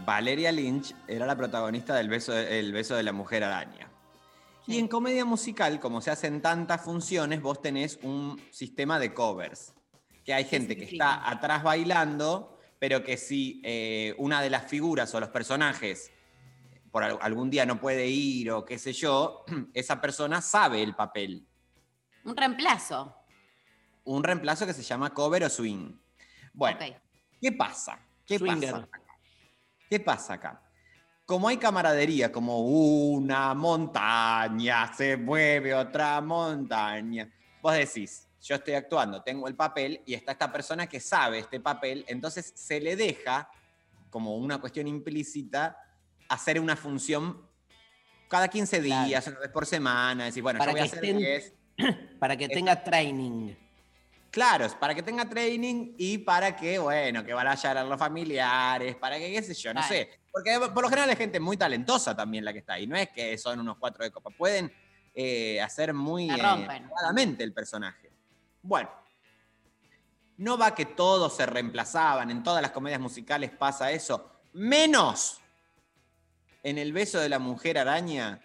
[0.05, 3.89] Valeria Lynch era la protagonista del beso de, El beso de la mujer araña.
[4.67, 9.73] Y en comedia musical, como se hacen tantas funciones, vos tenés un sistema de covers.
[10.25, 15.13] Que hay gente que está atrás bailando, pero que si eh, una de las figuras
[15.15, 16.11] o los personajes
[16.95, 19.43] por al- algún día no puede ir o qué sé yo,
[19.73, 21.45] esa persona sabe el papel.
[22.23, 23.13] Un reemplazo.
[24.05, 25.91] Un reemplazo que se llama cover o swing.
[26.53, 26.79] Bueno.
[27.41, 27.99] ¿qué pasa?
[28.25, 28.71] ¿Qué Swinger.
[28.71, 29.01] pasa acá?
[29.89, 30.61] ¿Qué pasa acá?
[31.25, 37.29] Como hay camaradería, como una montaña, se mueve otra montaña,
[37.61, 41.59] vos decís, yo estoy actuando, tengo el papel y está esta persona que sabe este
[41.59, 43.49] papel, entonces se le deja,
[44.09, 45.77] como una cuestión implícita,
[46.29, 47.41] hacer una función
[48.27, 51.03] cada 15 días, una vez por semana, decir, bueno, Para yo voy a que hacer
[51.05, 51.53] estén- 10.
[52.19, 53.53] Para que tenga training.
[54.31, 58.97] Claro, es para que tenga training y para que, bueno, que vaya a los familiares,
[58.97, 60.09] para que, qué sé yo, no sé.
[60.29, 62.85] Porque por lo general es gente muy talentosa también la que está ahí.
[62.85, 64.31] No es que son unos cuatro de copa.
[64.31, 64.73] Pueden
[65.13, 68.11] eh, hacer muy eh, claramente el personaje.
[68.61, 68.89] Bueno,
[70.35, 72.29] no va que todos se reemplazaban.
[72.29, 74.31] En todas las comedias musicales pasa eso.
[74.51, 75.39] Menos
[76.65, 78.41] en El beso de la mujer araña,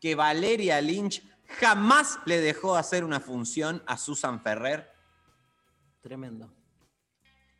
[0.00, 1.22] que Valeria Lynch
[1.58, 4.90] jamás le dejó hacer una función a Susan Ferrer.
[6.00, 6.52] Tremendo.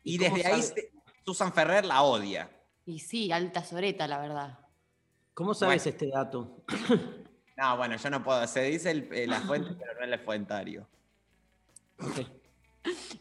[0.03, 0.91] Y, ¿Y cómo desde ahí sabe?
[1.25, 2.49] Susan Ferrer la odia.
[2.85, 4.59] Y sí, alta soreta, la verdad.
[5.33, 6.63] ¿Cómo sabes este dato?
[7.57, 8.45] No, bueno, yo no puedo.
[8.47, 10.85] Se dice el- eh, la fuente, pero no el fuentario.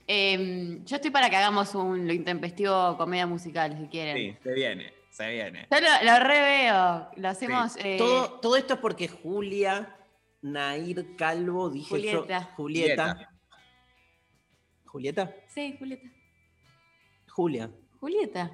[0.09, 4.17] Em, yo estoy para que hagamos un lo intempestivo comedia musical, si quieren.
[4.17, 5.69] Sí, se viene, se viene.
[5.71, 7.09] Yo lo, lo reveo.
[7.17, 7.77] Lo hacemos.
[7.77, 9.97] eh, Todo, todo esto es porque Julia,
[10.43, 12.41] Nair Calvo, dije Julieta.
[12.41, 12.55] yo.
[12.57, 13.31] Julieta.
[14.87, 15.35] ¿Julieta?
[15.49, 16.09] Sí, Julieta.
[17.31, 17.71] Julia.
[18.01, 18.51] Julieta.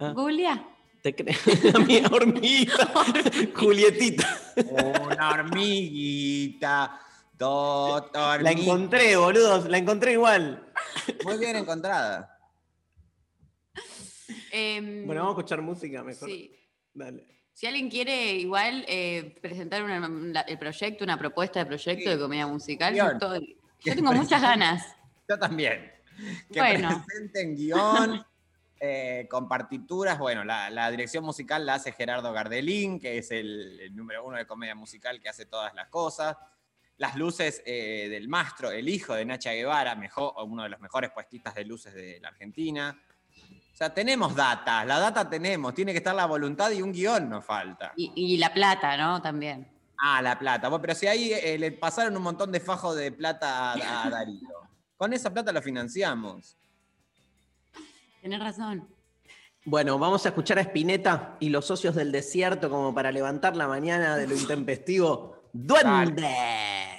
[0.00, 0.12] Ah.
[0.14, 0.66] Julia.
[1.02, 1.38] ¿Te crees?
[1.86, 2.86] Mi hormiguita.
[3.56, 4.26] Julietita.
[5.04, 6.98] Una hormiguita.
[7.36, 8.62] Dos La hormiguitas.
[8.62, 9.68] encontré, boludos.
[9.68, 10.64] La encontré igual.
[11.24, 12.31] Muy bien encontrada.
[14.54, 16.28] Em, Bueno, vamos a escuchar música mejor.
[16.28, 16.54] Sí.
[16.92, 17.26] Dale.
[17.54, 22.18] Si alguien quiere igual eh, presentar una- la- el proyecto, una propuesta de proyecto de
[22.18, 23.14] comedia musical, yo, Guión.
[23.16, 24.94] estoy- yo tengo muchas ganas.
[25.28, 25.90] Yo también.
[26.52, 27.02] Que Bueno.
[27.06, 28.24] presenten guion
[28.80, 30.18] eh, con partituras.
[30.18, 34.36] Bueno, la, la dirección musical la hace Gerardo Gardelín, que es el, el número uno
[34.36, 36.36] de comedia musical que hace todas las cosas.
[36.98, 41.10] Las luces eh, del Mastro, el hijo de Nacha Guevara, mejor, uno de los mejores
[41.10, 43.02] puestistas de luces de la Argentina.
[43.82, 47.44] Sea, tenemos data, la data tenemos, tiene que estar la voluntad y un guion nos
[47.44, 47.92] falta.
[47.96, 49.20] Y, y la plata, ¿no?
[49.20, 49.66] También.
[49.98, 50.68] Ah, la plata.
[50.68, 54.10] Bueno, pero si ahí eh, le pasaron un montón de fajos de plata a, a
[54.10, 54.48] Darío.
[54.96, 56.56] Con esa plata lo financiamos.
[58.20, 58.86] Tenés razón.
[59.64, 63.66] Bueno, vamos a escuchar a Spinetta y los socios del desierto como para levantar la
[63.66, 65.42] mañana de lo intempestivo.
[65.52, 66.91] ¡Duendes!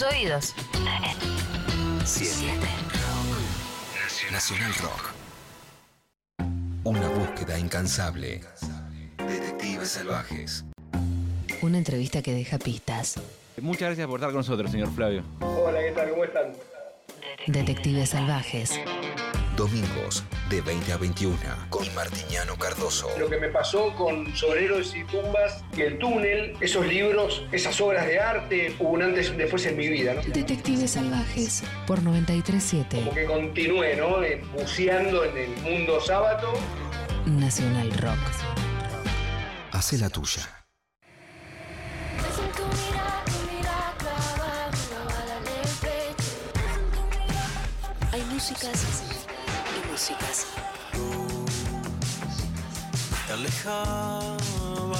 [0.00, 0.54] Tus oídos.
[2.04, 2.34] 7.
[4.32, 5.12] Nacional Rock.
[6.84, 8.40] Una búsqueda incansable.
[9.18, 10.64] Detectives salvajes.
[11.60, 13.20] Una entrevista que deja pistas.
[13.60, 15.22] Muchas gracias por estar con nosotros, señor Flavio.
[15.40, 16.10] Hola, ¿qué tal?
[16.10, 16.52] ¿Cómo están?
[17.46, 18.80] Detectives salvajes.
[19.56, 21.38] Domingos de 20 a 21
[21.68, 23.08] con Martiñano Cardoso.
[23.18, 28.04] Lo que me pasó con Soreros y Tumbas, que el túnel, esos libros, esas obras
[28.06, 30.22] de arte, hubo un antes y un después en mi vida, ¿no?
[30.22, 34.22] Detectives salvajes por 937 Como que continué, ¿no?
[34.24, 36.52] Eh, Buceando en el mundo sábado.
[37.26, 38.18] Nacional Rock.
[39.70, 40.64] Hace la tuya.
[48.12, 49.04] Hay músicas
[53.66, 54.90] alejabas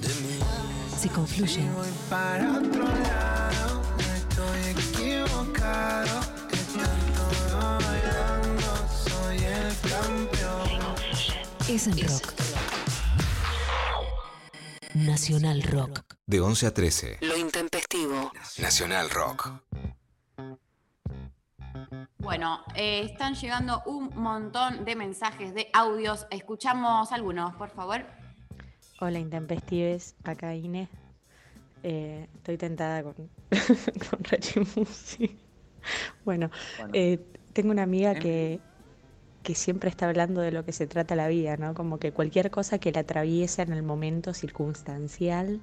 [0.00, 0.38] de mí.
[0.98, 1.74] Se confluyen.
[1.74, 6.20] Voy para otro lado, no estoy equivocado.
[6.52, 6.98] Están
[7.80, 8.70] bailando,
[9.08, 10.94] soy el campeón.
[11.68, 12.32] Es en rock.
[14.94, 16.00] Nacional Rock.
[16.26, 17.18] De 11 a 13.
[17.20, 18.32] Lo intempestivo.
[18.58, 19.50] Nacional Rock.
[22.28, 26.26] Bueno, eh, están llegando un montón de mensajes, de audios.
[26.30, 28.04] Escuchamos algunos, por favor.
[29.00, 30.90] Hola Intempestives, acá Inés.
[31.82, 33.14] Eh, estoy tentada con,
[34.10, 35.38] con Rachimusi.
[36.26, 36.92] Bueno, Bueno.
[36.92, 37.18] eh,
[37.54, 38.18] tengo una amiga Em.
[38.18, 38.60] que,
[39.42, 41.72] que siempre está hablando de lo que se trata la vida, ¿no?
[41.72, 45.62] Como que cualquier cosa que la atraviesa en el momento circunstancial,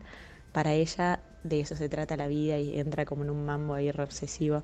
[0.51, 3.91] para ella de eso se trata la vida y entra como en un mambo ahí
[3.91, 4.63] re obsesivo.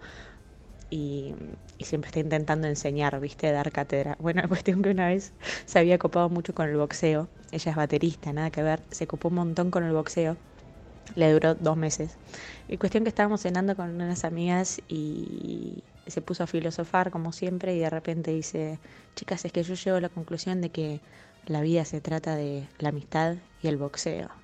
[0.91, 1.33] Y,
[1.79, 3.51] siempre está intentando enseñar, ¿viste?
[3.51, 4.15] Dar cátedra.
[4.19, 5.33] Bueno, cuestión que una vez
[5.65, 7.27] se había copado mucho con el boxeo.
[7.51, 8.81] Ella es baterista, nada que ver.
[8.91, 10.37] Se copó un montón con el boxeo.
[11.15, 12.17] Le duró dos meses.
[12.67, 17.75] Y cuestión que estábamos cenando con unas amigas y se puso a filosofar como siempre
[17.75, 18.79] y de repente dice,
[19.15, 21.01] chicas, es que yo llego a la conclusión de que
[21.47, 24.40] la vida se trata de la amistad y el boxeo.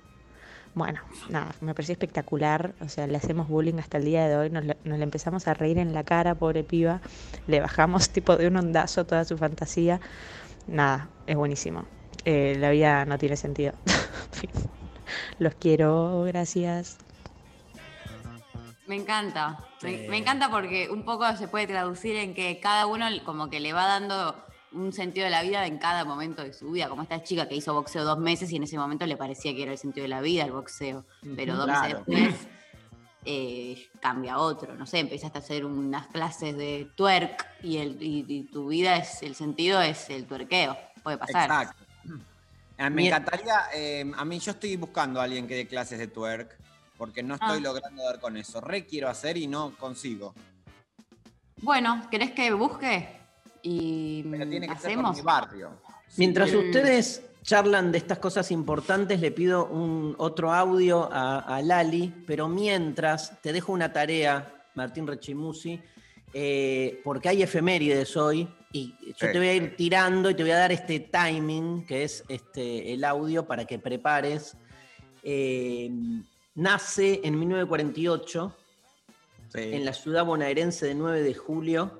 [0.78, 2.72] Bueno, nada, me pareció espectacular.
[2.80, 4.48] O sea, le hacemos bullying hasta el día de hoy.
[4.48, 7.00] Nos, la- nos le empezamos a reír en la cara, pobre piba.
[7.48, 10.00] Le bajamos tipo de un ondazo toda su fantasía.
[10.68, 11.84] Nada, es buenísimo.
[12.24, 13.72] Eh, la vida no tiene sentido.
[15.40, 16.98] Los quiero, gracias.
[18.86, 19.58] Me encanta.
[19.82, 23.58] Me, me encanta porque un poco se puede traducir en que cada uno como que
[23.58, 24.36] le va dando
[24.72, 27.56] un sentido de la vida en cada momento de su vida, como esta chica que
[27.56, 30.08] hizo boxeo dos meses y en ese momento le parecía que era el sentido de
[30.08, 31.06] la vida el boxeo,
[31.36, 32.04] pero dos Claro.
[32.04, 32.48] meses después
[33.24, 38.02] eh, cambia a otro, no sé, empezaste a hacer unas clases de twerk y, el,
[38.02, 41.50] y, y tu vida es, el sentido es el tuerqueo, puede pasar.
[41.50, 41.84] Exacto.
[42.78, 43.06] Ah, Me Bien.
[43.14, 46.56] encantaría, eh, a mí yo estoy buscando a alguien que dé clases de twerk,
[46.96, 47.60] porque no estoy Ah.
[47.60, 48.60] logrando dar con eso.
[48.60, 50.34] Re quiero hacer y no consigo.
[51.60, 53.17] Bueno, ¿querés que busque?
[53.62, 55.16] Y Pero tiene que ser por hacemos.
[55.16, 55.70] mi barrio.
[56.16, 62.12] Mientras ustedes charlan de estas cosas importantes, le pido un otro audio a, a Lali,
[62.26, 65.80] pero mientras te dejo una tarea, Martín Rechimusi,
[66.34, 69.32] eh, porque hay efemérides hoy y yo Sí.
[69.32, 72.92] te voy a ir tirando y te voy a dar este timing, que es este,
[72.92, 74.56] el audio para que prepares.
[75.22, 75.90] Eh,
[76.54, 78.54] nace en 1948
[79.54, 81.98] en la ciudad bonaerense de 9 de julio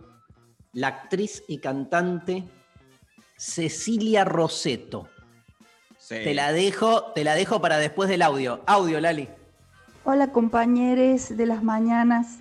[0.72, 2.44] la actriz y cantante
[3.36, 5.08] Cecilia Roseto.
[6.08, 8.62] Te la dejo, te la dejo para después del audio.
[8.66, 9.28] Audio, Lali.
[10.04, 12.38] Hola compañeros de las mañanas.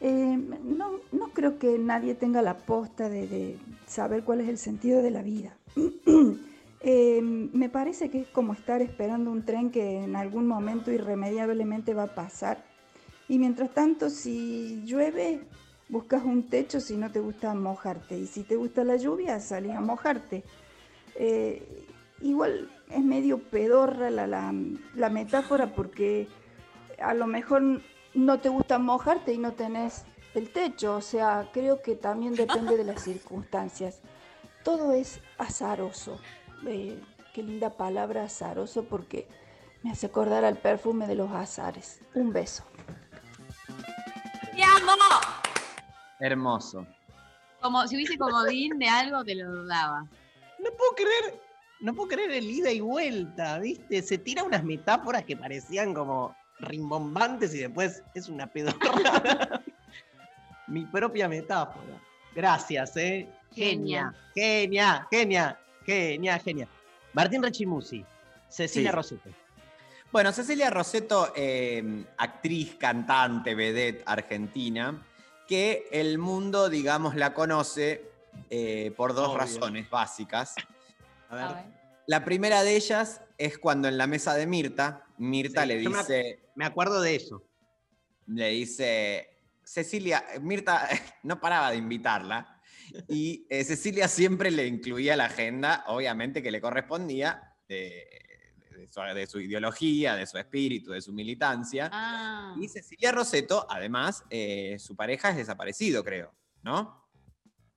[0.00, 4.58] Eh, no, no creo que nadie tenga la posta de, de saber cuál es el
[4.58, 5.56] sentido de la vida.
[6.86, 11.94] Eh, me parece que es como estar esperando un tren que en algún momento irremediablemente
[11.94, 12.62] va a pasar.
[13.26, 15.40] Y mientras tanto, si llueve,
[15.88, 18.18] buscas un techo si no te gusta mojarte.
[18.18, 20.42] Y si te gusta la lluvia, salís a mojarte.
[21.16, 21.86] Eh,
[22.20, 24.54] igual es medio pedorra la, la-
[24.94, 26.28] la metáfora porque
[27.00, 27.80] a lo mejor
[28.14, 30.04] no te gusta mojarte y no tenés
[30.34, 30.96] el techo.
[30.96, 34.00] O sea, creo que también depende de las circunstancias.
[34.62, 36.18] Todo es azaroso.
[36.66, 36.98] Eh,
[37.34, 39.26] qué linda palabra azaroso porque
[39.82, 42.00] me hace acordar al perfume de los azares.
[42.14, 42.64] Un beso.
[44.56, 44.92] ¡Te amo!
[46.20, 46.86] Hermoso.
[47.60, 50.00] Como si hubiese comodín de algo, te lo daba.
[50.58, 51.40] No puedo creer,
[51.80, 54.02] no puedo creer el ida y vuelta, ¿viste?
[54.02, 58.78] Se tira unas metáforas que parecían como rimbombantes y después es una pedorra.
[60.66, 62.00] Mi propia metáfora.
[62.34, 63.28] Gracias, ¿eh?
[63.54, 64.14] Genia.
[64.34, 66.68] Genia, genia, genia, genia.
[67.12, 68.04] Martín Rechimusi,
[68.48, 68.96] Cecilia Sí.
[68.96, 69.30] Roseto.
[70.10, 75.00] Bueno, Cecilia Roseto, eh, actriz, cantante, vedette argentina,
[75.46, 78.10] que el mundo, digamos, la conoce
[78.50, 79.38] eh, por dos Obvio.
[79.38, 80.54] razones básicas.
[81.28, 81.84] A ver.
[82.06, 86.40] La primera de ellas es cuando en la mesa de Mirta, Mirta Sí, le dice,
[86.54, 87.42] Me acuerdo de eso.
[88.26, 89.28] le dice,
[89.62, 90.88] Cecilia, Mirta
[91.22, 92.60] no paraba de invitarla
[93.08, 98.06] y eh, Cecilia siempre le incluía la agenda, obviamente que le correspondía, de,
[98.74, 101.90] de su, de su ideología, de su espíritu, de su militancia.
[101.92, 102.54] Ah.
[102.60, 106.32] Y Cecilia Roseto, además, eh, su pareja es desaparecido, creo,
[106.62, 107.02] ¿no?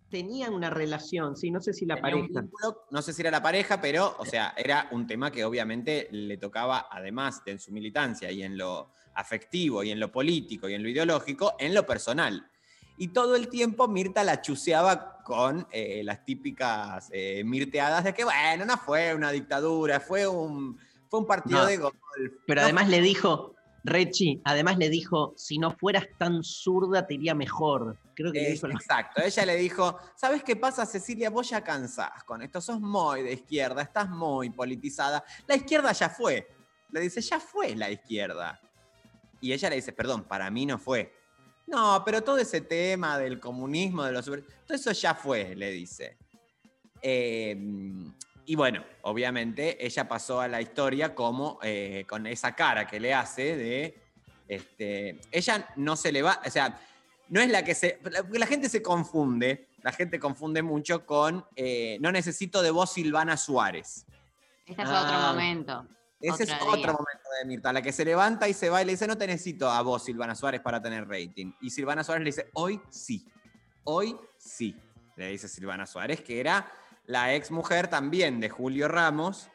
[0.10, 2.42] Tenían una relación, sí, no sé si la Tenía pareja.
[2.42, 6.08] vínculo, no sé si era la pareja, pero, o sea, era un tema que obviamente
[6.12, 10.70] le tocaba, además de en su militancia y en lo afectivo y en lo político
[10.70, 12.50] y en lo ideológico, en lo personal.
[12.98, 18.24] Y todo el tiempo Mirta la chuseaba con eh, las típicas eh, mirteadas de que,
[18.24, 21.96] bueno, no fue una dictadura, fue un, fue un partido No, de golf.
[22.46, 27.14] Pero No además le dijo, Rechi, además le dijo, si no fueras tan zurda te
[27.14, 27.98] iría mejor.
[28.14, 31.30] Creo que le dijo exacto, ella le dijo, ¿sabes qué pasa, Cecilia?
[31.30, 35.24] Vos ya cansás con esto, sos muy de izquierda, estás muy politizada.
[35.48, 36.48] La izquierda ya fue.
[36.92, 38.60] Le dice, ya fue la izquierda.
[39.40, 41.14] Y ella le dice, perdón, para mí no fue.
[41.68, 46.18] No, pero todo ese tema del comunismo, de los todo eso ya fue, le dice.
[47.02, 47.56] Eh,
[48.50, 53.14] y bueno, obviamente ella pasó a la historia como eh, con esa cara que le
[53.14, 54.02] hace de.
[54.48, 56.80] Este, ella no se le va, o sea,
[57.28, 58.00] no es la que se.
[58.10, 62.90] La, la gente se confunde, la gente confunde mucho con eh, No necesito de vos,
[62.94, 64.06] Silvana Suárez.
[64.66, 65.04] Este es Ah.
[65.04, 65.88] otro momento.
[66.22, 68.94] Ese es Otro momento de Mirta, la que se levanta y se va y le
[68.94, 71.52] dice, no te necesito a vos, Silvana Suárez, para tener rating.
[71.62, 73.28] Y Silvana Suárez le dice, hoy sí,
[73.84, 74.76] hoy sí,
[75.18, 76.66] le dice Silvana Suárez, que era
[77.08, 79.50] la ex mujer también de Julio Ramos,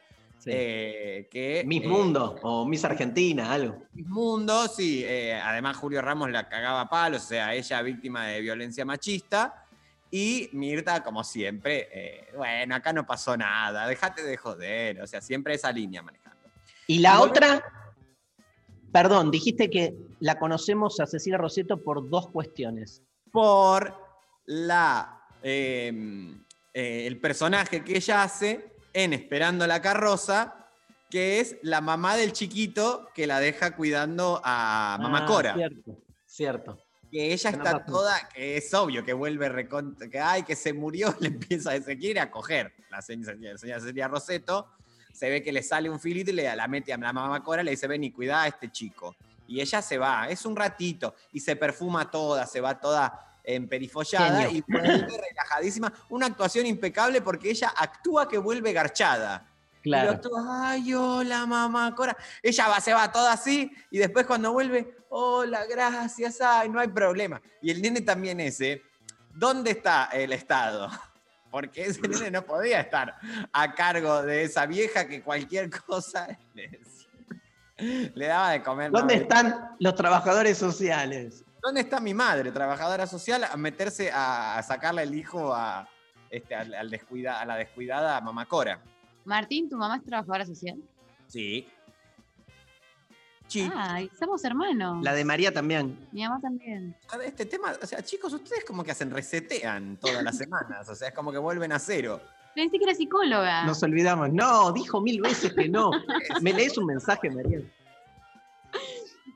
[0.45, 1.63] eh, que...
[1.65, 3.83] Miss eh, Mundo o Miss Argentina, algo.
[3.93, 5.03] Miss Mundo, sí.
[5.05, 9.65] eh, además, Julio Ramos la cagaba a palos, o sea, ella víctima de violencia machista.
[10.11, 15.55] Y Mirta, como siempre, bueno, acá no pasó nada, déjate de joder, o sea, siempre
[15.55, 16.37] esa línea manejando.
[16.85, 17.63] Y la Y otra,
[18.91, 23.01] perdón, dijiste que la conocemos a Cecilia Roseto por dos cuestiones.
[23.31, 23.95] por
[24.45, 25.91] la, eh,
[26.73, 30.67] eh, el personaje que ella hace en Esperando la carroza,
[31.09, 35.53] que es la mamá del chiquito que la deja cuidando a Mamá Ah, Cora.
[35.53, 36.79] Cierto, cierto.
[37.11, 41.15] Que ella está toda, que es obvio que vuelve recont que ay, que se murió,
[41.19, 44.67] le empieza a se quiere a coger la señora, Celia Roseto,
[45.13, 47.61] se ve que le sale un filito y le la mete a la mamá Cora,
[47.61, 49.15] le dice, ven y cuida a este chico.
[49.47, 54.43] Y ella se va, es un ratito, y se perfuma toda, se va toda emperifollada
[54.43, 54.57] Genio.
[54.57, 55.91] y vuelve relajadísima.
[56.09, 59.47] Una actuación impecable porque ella actúa que vuelve garchada.
[59.79, 60.11] Y Claro.
[60.11, 62.15] actúa, ay, hola, mamá Cora.
[62.41, 66.87] Ella va, se va toda así y después cuando vuelve, hola, gracias, ay, no hay
[66.87, 67.41] problema.
[67.61, 68.81] Y el nene también ese,
[69.33, 70.89] ¿dónde está el Estado?
[71.51, 73.15] Porque ese nene no podía estar
[73.51, 76.79] a cargo de esa vieja que cualquier cosa le.
[77.77, 78.91] Le daba de comer.
[78.91, 81.43] ¿Dónde no, están los trabajadores sociales?
[81.63, 85.87] ¿Dónde está mi madre, trabajadora social, a meterse a, a sacarle el hijo a,
[86.29, 88.81] este, al, al descuida- a la descuidada mamá Cora?
[89.25, 90.77] Martín, ¿tu mamá es trabajadora social?
[91.27, 91.67] Sí.
[93.75, 95.03] Ay, somos hermanos.
[95.03, 96.07] La de María también.
[96.11, 96.95] Mi mamá también.
[97.11, 100.89] A ver, Este tema, o sea, chicos, ustedes como que hacen resetean todas las semanas,
[100.89, 102.19] o sea, es como que vuelven a cero.
[102.55, 103.65] Pensé que era psicóloga.
[103.65, 104.31] Nos olvidamos.
[104.31, 105.91] No, dijo mil veces que no.
[106.41, 107.59] ¿Me lees un mensaje, María?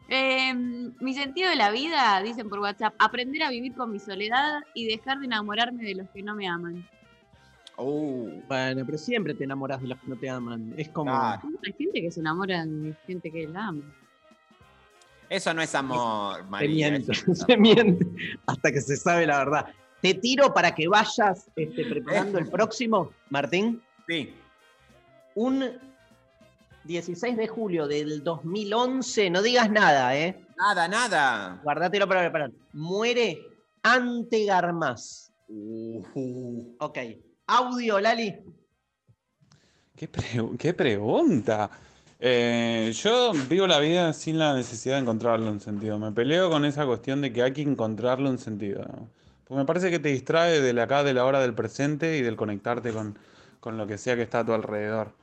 [0.10, 4.62] Eh, mi sentido de la vida, dicen por WhatsApp, aprender a vivir con mi soledad
[4.74, 6.88] y dejar de enamorarme de los que no me aman.
[7.78, 10.74] Bueno, pero siempre te enamoras de los que no te aman.
[10.78, 11.14] Es como.
[11.14, 13.84] Hay gente que se enamora de gente que la ama.
[15.30, 16.90] Eso no es amor, Se María.
[16.90, 18.06] miente, no es se miente
[18.48, 19.66] hasta que se sabe la verdad.
[20.02, 23.82] Te tiro para que vayas este, preparando el próximo, Martín.
[24.08, 24.34] Sí.
[25.36, 25.66] Un
[26.88, 30.44] 16 de julio del 2011, no digas nada, ¿eh?
[30.58, 31.60] Nada, nada.
[31.64, 32.52] Guardátelo para preparar.
[32.74, 33.40] Muere
[33.84, 35.32] Ante Garmaz.
[36.80, 36.98] Ok.
[37.48, 38.34] Audio, Lali.
[39.96, 41.70] ¿Qué, pre- qué pregunta?
[42.20, 46.00] Eh, yo vivo la vida sin la necesidad de encontrarle un sentido.
[46.00, 48.84] Me peleo con esa cuestión de que hay que encontrarle un sentido.
[49.44, 52.22] Porque me parece que te distrae de la acá, de la hora del presente y
[52.22, 53.18] del conectarte con,
[53.60, 55.14] con lo que sea que está a tu alrededor.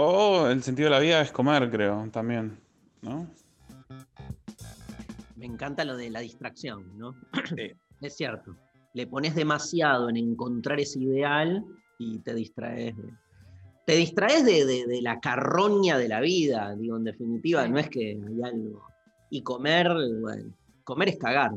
[0.00, 2.56] O el sentido de la vida es comer, creo, también.
[3.02, 3.28] ¿No?
[5.34, 7.14] Me encanta lo de la distracción, ¿no?
[7.48, 7.72] Sí.
[8.00, 8.54] Es cierto.
[8.94, 11.64] Le pones demasiado en encontrar ese ideal
[11.98, 13.12] y te distraes de,
[13.86, 17.88] te distraes de, de- de la carroña de la vida, digo, en definitiva, no es
[17.90, 18.86] que hay algo
[19.30, 19.88] Y comer,
[20.20, 20.54] bueno,
[20.84, 21.50] comer es cagar.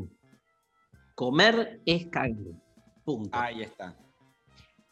[1.13, 2.35] Comer es cagar.
[3.05, 3.29] Punto.
[3.37, 3.95] Ahí está.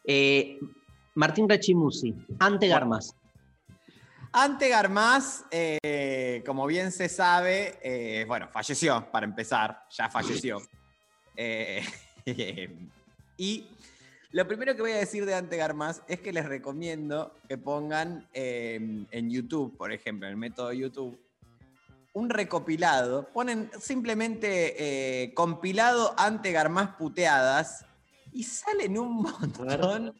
[0.04, 0.56] Eh,
[1.16, 3.16] Martín Rechimusi, ante Garmas.
[4.32, 10.60] Ante Garmaz, eh, como bien se sabe, eh, bueno, falleció, para empezar, ya falleció.
[11.42, 11.82] Eh,
[13.38, 13.66] y
[14.32, 18.28] lo primero que voy a decir de Ante Garmaz es que les recomiendo que pongan
[18.34, 21.18] en YouTube, por ejemplo, en el método YouTube,
[22.12, 23.32] un recopilado.
[23.32, 27.86] Ponen simplemente compilado Ante Garmaz puteadas
[28.32, 30.14] y salen un montón.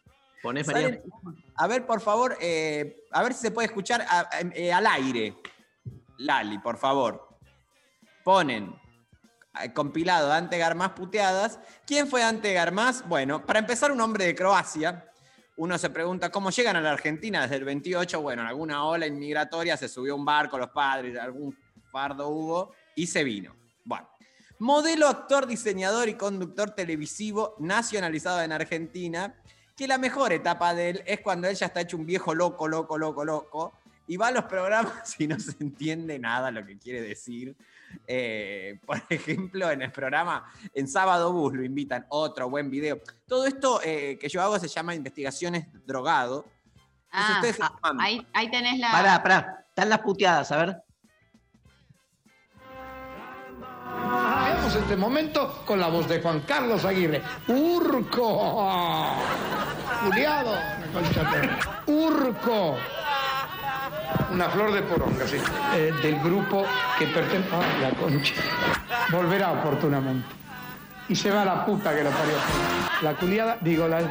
[1.56, 4.86] A ver, por favor, eh, a ver si se puede escuchar a- a- eh, al
[4.86, 5.36] aire.
[6.18, 7.28] Lali, por favor.
[8.24, 8.74] Ponen
[9.62, 11.58] eh, compilado de Ante Garmaz puteadas.
[11.86, 13.06] ¿Quién fue Ante Garmaz?
[13.08, 15.06] Bueno, para empezar, un hombre de Croacia.
[15.56, 18.20] Uno se pregunta cómo llegan a la Argentina desde el 28.
[18.22, 21.54] Bueno, en alguna ola inmigratoria se subió un barco, los padres, algún
[21.90, 23.54] fardo hubo y se vino.
[23.84, 24.08] Bueno,
[24.60, 29.34] modelo, actor, diseñador y conductor televisivo nacionalizado en Argentina,
[29.80, 32.68] que la mejor etapa de él es cuando él ya está hecho un viejo loco,
[32.68, 33.72] loco, loco, loco,
[34.06, 37.56] y va a los programas y no se entiende nada lo que quiere decir.
[38.06, 43.00] Eh, por ejemplo, en el programa, en Sábado Bus lo invitan, otro buen video.
[43.26, 46.44] Todo esto eh, que yo hago se llama investigaciones drogado.
[47.10, 48.90] Ah, ah, ahí, ahí tenés la.
[48.90, 49.64] Pará, pará.
[49.66, 50.82] Están las puteadas, a ver.
[54.70, 57.20] Veamos este momento con la voz de Juan Carlos Aguirre.
[57.48, 59.16] Urco.
[60.04, 60.54] Juliado.
[61.86, 62.76] Urco.
[64.30, 65.38] Una flor de poronga, sí.
[65.74, 66.64] Eh, del grupo
[66.96, 68.34] que pertenece a la concha.
[69.10, 70.28] Volverá oportunamente.
[71.08, 72.34] Y se va la puta que lo parió.
[73.02, 74.02] La culiada, digo, la,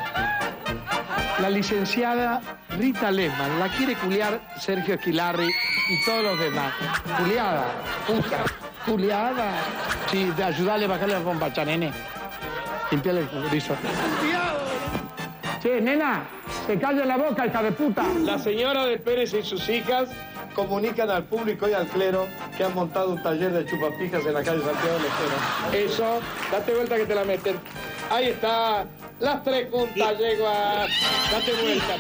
[1.39, 2.41] la licenciada
[2.71, 3.59] Rita Lehmann.
[3.59, 6.73] La quiere culiar Sergio Esquilarri y todos los demás.
[7.17, 7.63] Culiada,
[8.05, 8.68] puta.
[8.89, 9.53] Culiada.
[10.09, 11.91] Sí, de ayudarle a bajarle la bombacha, nene.
[12.89, 13.75] Limpiarle el pulverizo.
[15.61, 16.23] Sí, nena,
[16.65, 18.03] te calla la boca, hija de puta.
[18.25, 20.09] La señora de Pérez y sus hijas
[20.55, 24.43] comunican al público y al clero que han montado un taller de chupapijas en la
[24.43, 25.85] calle Santiago del Estero.
[25.85, 26.19] Eso,
[26.51, 27.59] date vuelta que te la meten.
[28.09, 28.85] Ahí está,
[29.19, 29.97] las tres juntas.
[29.97, 30.87] Date vuelta.
[31.31, 31.95] Date vuelta.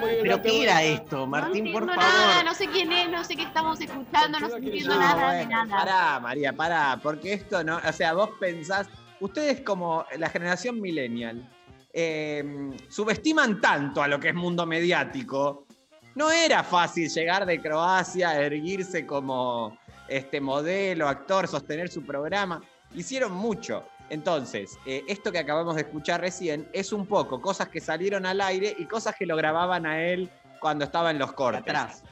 [0.00, 2.02] Bien, ¿Pero qué era esto, Martín, por No, favor?
[2.10, 5.46] nada, no sé quién es, no sé qué estamos escuchando, no, entiendo No, nada de
[5.46, 5.76] nada.
[5.76, 8.88] Pará, María, pará, porque esto no, o sea, vos pensás,
[9.20, 11.48] ustedes como la generación millennial,
[11.92, 12.44] eh,
[12.88, 15.66] subestiman tanto a lo que es mundo mediático.
[16.14, 19.78] No era fácil llegar de Croacia, erguirse como
[20.08, 22.60] este modelo, actor, sostener su programa.
[22.94, 23.84] Hicieron mucho.
[24.10, 28.40] Entonces, eh, esto que acabamos de escuchar recién es un poco cosas que salieron al
[28.40, 30.30] aire y cosas que lo grababan a él
[30.60, 31.62] cuando estaba en los cortes.
[31.62, 32.02] Atrás.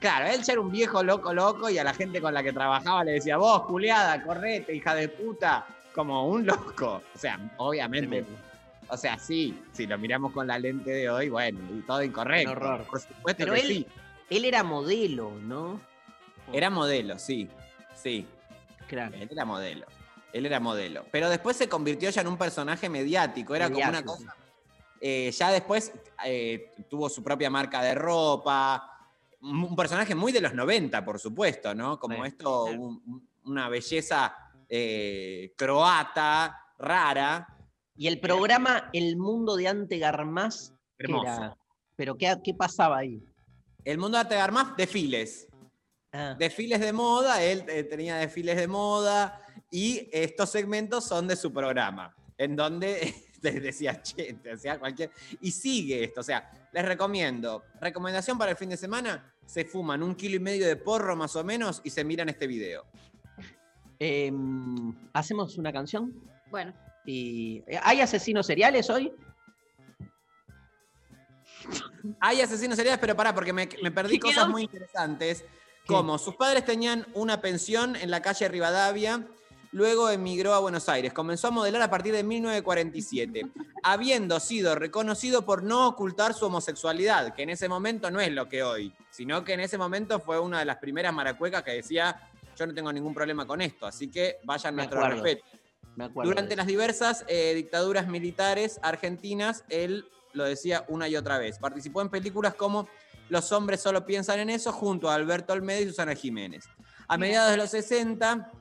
[0.00, 2.52] Claro, él ya era un viejo loco, loco, y a la gente con la que
[2.52, 7.02] trabajaba le decía, vos, culiada, correte, hija de puta, como un loco.
[7.14, 8.24] O sea, obviamente.
[8.88, 12.52] O sea, sí, si lo miramos con la lente de hoy, bueno, y todo incorrecto.
[12.52, 12.84] Un horror.
[12.84, 13.86] Por supuesto Pero que él, sí.
[14.30, 15.80] él era modelo, ¿no?
[16.52, 17.48] Era modelo, sí.
[17.94, 18.26] Sí.
[18.86, 19.16] Claro.
[19.16, 19.86] Él era modelo.
[20.36, 21.06] Él era modelo.
[21.10, 23.54] Pero después se convirtió ya en un personaje mediático.
[23.54, 24.34] Era como una cosa.
[25.00, 25.92] eh, ya después
[26.24, 28.92] eh, tuvo su propia marca de ropa.
[29.40, 31.98] Un personaje muy de los 90, por supuesto, ¿no?
[31.98, 34.34] Como Sí, esto, un- un- una belleza
[34.68, 37.46] eh, croata, rara.
[37.96, 41.26] Y el programa El Mundo de Ante Garmaz, ¿qué Hermoso.
[41.28, 41.56] era?
[41.94, 43.22] ¿Pero qué, qué pasaba ahí?
[43.84, 45.48] El mundo de arte Garmaz, desfiles.
[46.12, 46.34] Ah.
[46.38, 49.40] Desfiles de moda, él tenía desfiles de moda
[49.70, 55.10] y estos segmentos son de su programa, en donde te decía, che, te decía cualquier...
[55.40, 60.02] Y sigue esto, o sea, les recomiendo, recomendación para el fin de semana, se fuman
[60.02, 62.84] un kilo y medio de porro más o menos y se miran este video.
[63.98, 66.12] Em, ¿Hacemos una canción?
[66.50, 66.74] Bueno.
[67.04, 69.12] Y, ¿Hay asesinos seriales hoy?
[72.20, 74.48] Hay asesinos seriales, pero pará, porque me, me perdí ¿Qué cosas quedó?
[74.48, 75.44] muy interesantes.
[75.86, 79.24] Como sus padres tenían una pensión en la calle Rivadavia,
[79.76, 81.12] luego emigró a Buenos Aires.
[81.12, 83.46] Comenzó a modelar a partir de 1947,
[83.82, 88.48] habiendo sido reconocido por no ocultar su homosexualidad, que en ese momento no es lo
[88.48, 92.18] que hoy, sino que en ese momento fue una de las primeras maracuecas que decía,
[92.56, 95.22] yo no tengo ningún problema con esto, así que vayan Me nuestro acuerdo.
[95.22, 95.46] respeto.
[95.94, 96.08] Me.
[96.08, 101.58] Durante las diversas eh, dictaduras militares argentinas, él lo decía una y otra vez.
[101.58, 102.88] Participó en películas como
[103.28, 106.64] Los hombres solo piensan en eso, junto a Alberto Olmedo y Susana Jiménez.
[107.08, 108.52] A mediados de los 60,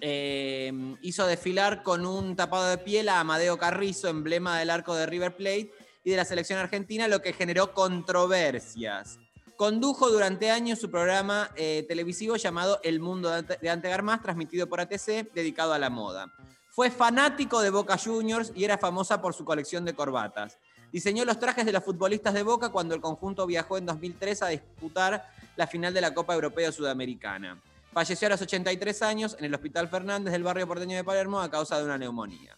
[0.00, 0.72] eh,
[1.02, 5.36] hizo desfilar con un tapado de piel a Amadeo Carrizo, emblema del arco de River
[5.36, 5.72] Plate
[6.04, 9.18] y de la selección argentina, lo que generó controversias.
[9.56, 14.80] condujo durante años su programa eh, televisivo llamado El Mundo de Ante- Garmaz, transmitido por
[14.80, 16.32] ATC, dedicado a la moda.
[16.70, 20.58] Fue fanático de Boca Juniors y era famosa por su colección de corbatas.
[20.92, 24.46] Diseñó los trajes de los futbolistas de Boca cuando el conjunto viajó en 2003 a
[24.48, 27.60] disputar la final de la Copa Europea Sudamericana.
[27.98, 31.50] Falleció a los 83 años en el Hospital Fernández del barrio porteño de Palermo a
[31.50, 32.56] causa de una neumonía.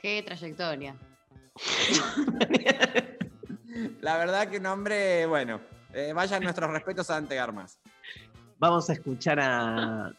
[0.00, 0.96] Qué trayectoria.
[4.00, 5.60] La verdad que un hombre, bueno,
[5.92, 7.76] eh, vayan nuestros respetos a Ante Garmaz.
[8.58, 10.10] Vamos a escuchar a.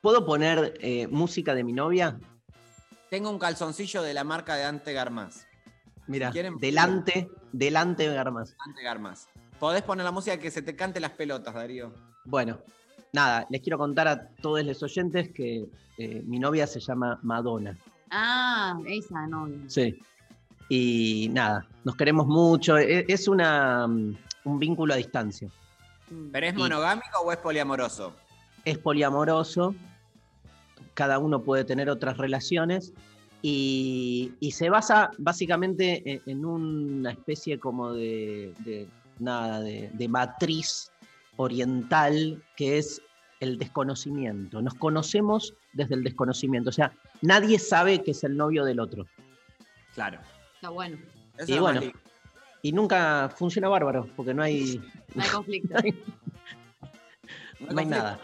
[0.00, 2.18] ¿Puedo poner eh, música de mi novia?
[3.08, 5.46] Tengo un calzoncillo de la marca de Ante Garmaz.
[6.08, 8.56] Mira, quieren- delante, delante de Garmaz.
[8.66, 9.28] Ante Garmaz.
[9.60, 11.92] Podés poner la música que se te cante las pelotas, Darío.
[12.24, 12.58] Bueno,
[13.12, 15.66] nada, les quiero contar a todos los oyentes que
[15.98, 17.76] eh, mi novia se llama Madonna.
[18.10, 19.58] Ah, esa novia.
[19.68, 19.98] Sí.
[20.70, 22.78] Y nada, nos queremos mucho.
[22.78, 25.50] e- Es una, mm, un vínculo a distancia.
[26.32, 28.14] ¿Pero es Y- monogámico o es poliamoroso?
[28.64, 29.74] Es poliamoroso.
[30.94, 32.92] Cada uno puede tener otras relaciones.
[33.42, 38.88] Y, y se basa básicamente en, en una especie como de, de-
[39.20, 40.90] nada, de, de matriz
[41.36, 43.02] oriental que es
[43.40, 44.60] el desconocimiento.
[44.60, 46.70] Nos conocemos desde el desconocimiento.
[46.70, 46.92] O sea,
[47.22, 49.06] nadie sabe que es el novio del otro.
[49.94, 50.20] Claro.
[50.54, 50.98] Está bueno.
[51.38, 51.80] Eso y bueno,
[52.62, 54.80] y nunca funciona bárbaro, porque no hay,
[55.14, 55.74] No hay conflicto.
[55.74, 57.84] no hay conflicto.
[57.90, 58.20] nada.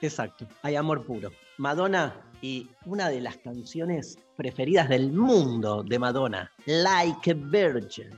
[0.00, 1.30] Exacto, hay amor puro.
[1.58, 8.10] Madonna y una de las canciones preferidas del mundo de Madonna, Like a Virgin.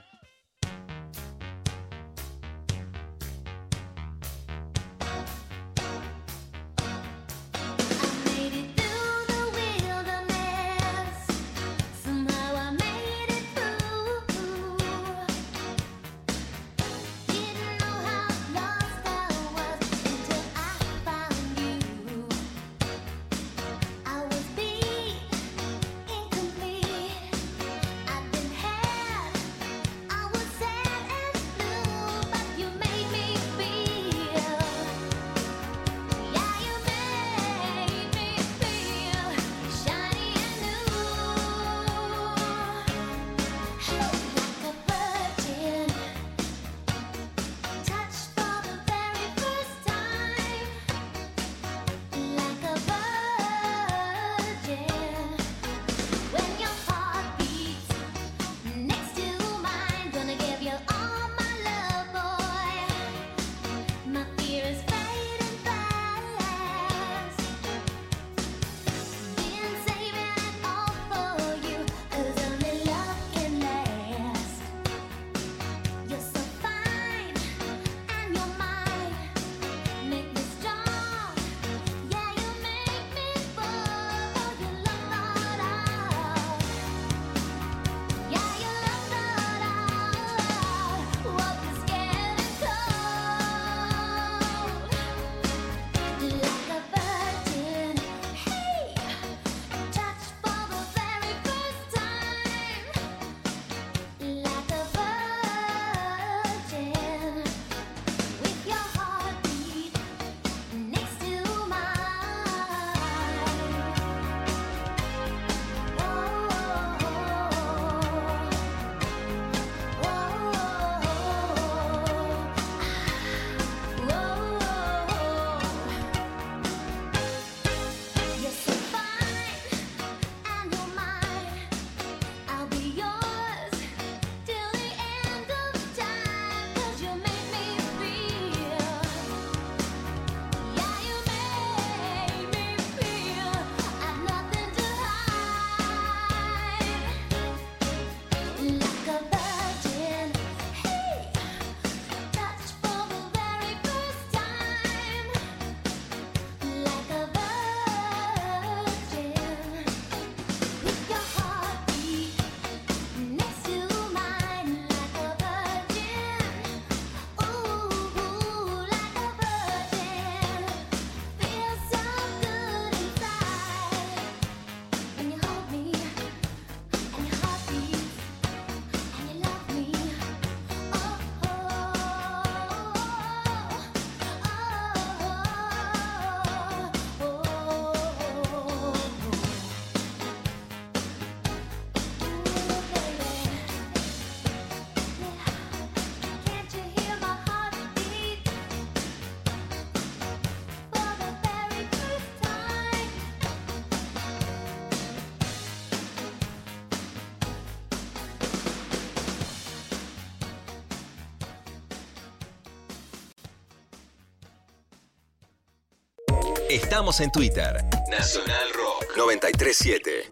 [216.83, 217.85] Estamos en Twitter.
[218.09, 220.31] Nacional Rock 937.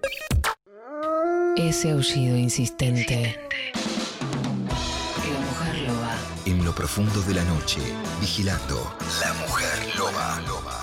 [1.56, 3.36] Ese aullido insistente.
[3.74, 6.14] La mujer loba.
[6.44, 7.80] En lo profundo de la noche,
[8.20, 8.94] vigilando.
[9.20, 10.40] La mujer loba.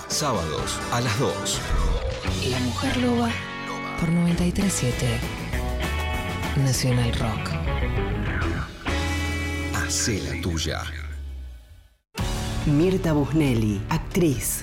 [0.09, 1.59] Sábados a las 2.
[2.49, 3.29] La mujer loba
[4.01, 5.19] por 937.
[6.57, 7.49] Nacional Rock.
[9.75, 10.83] Hacé la tuya.
[12.65, 14.62] Mirta Busnelli, actriz.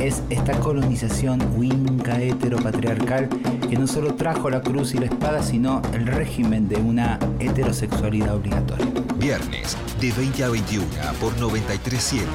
[0.00, 3.28] es esta colonización winca heteropatriarcal
[3.68, 8.34] que no solo trajo la cruz y la espada, sino el régimen de una heterosexualidad
[8.34, 8.86] obligatoria.
[9.16, 10.86] Viernes de 20 a 21
[11.20, 12.26] por 937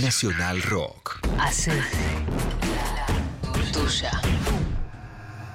[0.00, 1.20] Nacional Rock.
[1.38, 1.84] Hace la
[3.72, 4.10] tuya.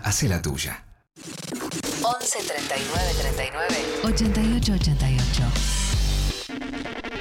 [0.04, 0.84] Hace la tuya.
[2.04, 5.44] 11 39 39 88 88.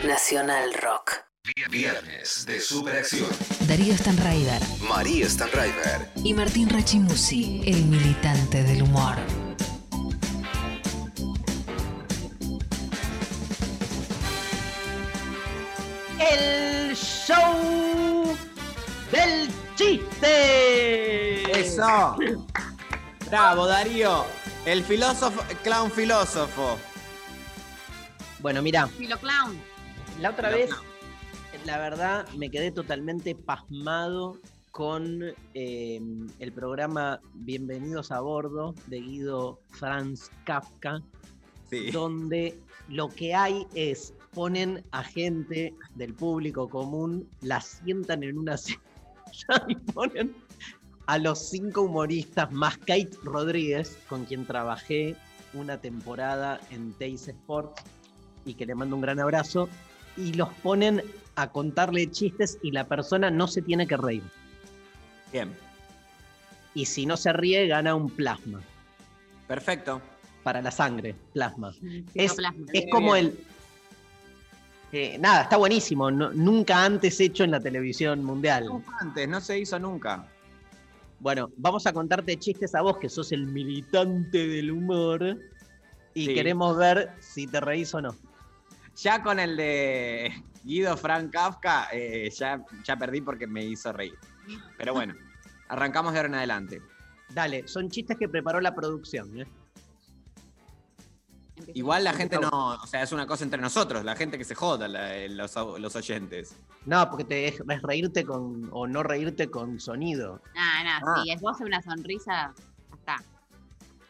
[0.07, 1.24] Nacional Rock.
[1.71, 3.29] Viernes de Superacción.
[3.69, 6.09] Darío Stanraiver María Stanraiver.
[6.25, 9.17] y Martín Rachimusi, el militante del humor.
[16.19, 18.37] El show
[19.11, 21.61] del chiste.
[21.61, 22.17] Eso.
[23.29, 24.25] Bravo, Darío.
[24.65, 26.79] El filósofo, clown filósofo.
[28.39, 29.61] Bueno, mira, Filo clown.
[30.21, 30.71] la otra vez,
[31.65, 34.37] la verdad, me quedé totalmente pasmado
[34.71, 35.23] con
[35.55, 36.01] eh,
[36.39, 41.01] el programa Bienvenidos a Bordo de Guido Franz Kafka,
[41.93, 42.59] donde
[42.89, 48.79] lo que hay es ponen a gente del público común, la sientan en una silla
[49.69, 50.35] y ponen
[51.07, 55.17] a los cinco humoristas más Kate Rodríguez, con quien trabajé
[55.55, 57.83] una temporada en Teis Sports
[58.45, 59.69] y que le mando un gran abrazo,
[60.17, 61.03] y los ponen
[61.37, 64.23] a contarle chistes y la persona no se tiene que reír.
[65.33, 65.53] Bien.
[66.75, 68.61] Y si no se ríe, gana un plasma.
[69.49, 70.01] Perfecto.
[70.43, 71.73] Para la sangre, plasma.
[71.73, 72.67] Sí, Es, no, plasma.
[72.73, 73.39] es como el.
[74.93, 76.11] eh, nada, está buenísimo.
[76.11, 78.67] no- nunca antes hecho en la televisión mundial.
[79.01, 80.27] Antes, no se hizo nunca.
[81.21, 85.39] Bueno, vamos a contarte chistes a vos, que sos el militante del humor.
[86.13, 86.35] Y Sí.
[86.35, 88.15] queremos ver si te reís o no.
[88.97, 90.33] Ya con el de
[90.65, 94.15] Guido Frank Kafka, eh, ya, ya perdí porque me hizo reír.
[94.79, 95.15] Pero bueno,
[95.69, 96.83] arrancamos de ahora en adelante.
[97.31, 99.39] Dale, son chistes que preparó la producción.
[99.41, 99.47] ¿eh?
[101.75, 102.49] Igual la gente no,
[102.83, 105.55] o sea, es una cosa entre nosotros, la gente que se joda, la- eh, los,
[105.79, 106.57] los oyentes.
[106.85, 110.43] No, porque te es, es reírte con o no reírte con sonido.
[110.55, 111.23] No, no, Ah.
[111.23, 112.53] si es vos una sonrisa,
[112.91, 113.17] ya está.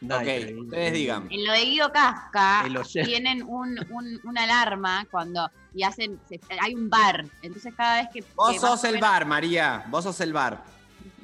[0.01, 1.27] No, ok, pero- ustedes digan.
[1.31, 3.09] En lo de Guido Casca El oyente.
[3.09, 7.25] tienen un, un- una alarma cuando y hacen se- hay un bar.
[7.41, 10.63] Entonces cada vez que Vos que sos el menos- bar, María, vos sos el bar.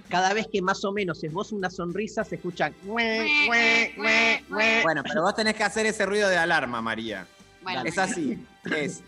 [0.10, 2.72] Cada vez que más o menos es vos una sonrisa, se escucha.
[2.84, 3.24] Bueno,
[5.04, 7.26] pero vos tenés que hacer ese ruido de alarma, María.
[7.64, 9.02] Bueno, Es así, es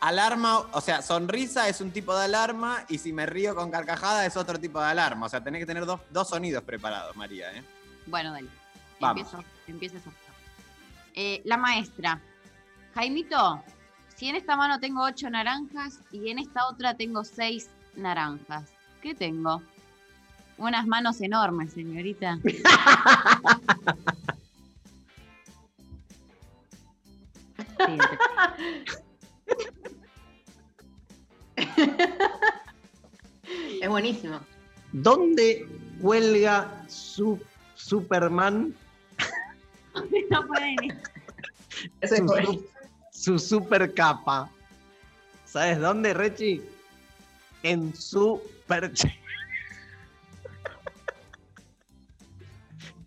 [0.00, 4.26] alarma, o sea, sonrisa es un tipo de alarma y si me río con carcajada
[4.26, 5.26] es otro tipo de alarma.
[5.26, 7.52] O sea, tenés que tener dos, dos sonidos preparados, María.
[7.56, 7.62] ¿eh?
[8.06, 8.48] Bueno, dale.
[9.00, 9.26] Vamos.
[9.66, 9.96] Empiezo, empiezo.
[11.14, 12.20] Eh, la maestra.
[12.94, 13.62] Jaimito,
[14.16, 18.64] si en esta mano tengo ocho naranjas y en esta otra tengo seis naranjas,
[19.02, 19.62] ¿qué tengo?
[20.58, 22.38] Unas manos enormes, señorita.
[33.80, 34.40] Es buenísimo.
[34.92, 35.68] ¿Dónde
[36.00, 37.38] cuelga su
[37.74, 38.74] Superman
[40.30, 40.76] No pueden.
[42.02, 42.75] Su, fue.
[43.16, 44.50] Su- su super capa?
[45.44, 46.62] ¿Sabes dónde, Rechi?
[47.62, 49.18] En su perche.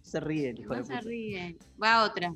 [0.02, 1.06] Se ríe el hijo de No se puta.
[1.08, 1.58] ríe.
[1.82, 2.34] Va otra.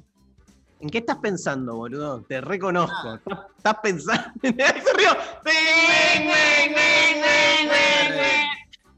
[0.80, 2.22] ¿En qué estás pensando, boludo?
[2.24, 3.16] Te reconozco.
[3.16, 4.24] Estás, estás pensando.
[4.44, 5.10] ¡Ahí se rió!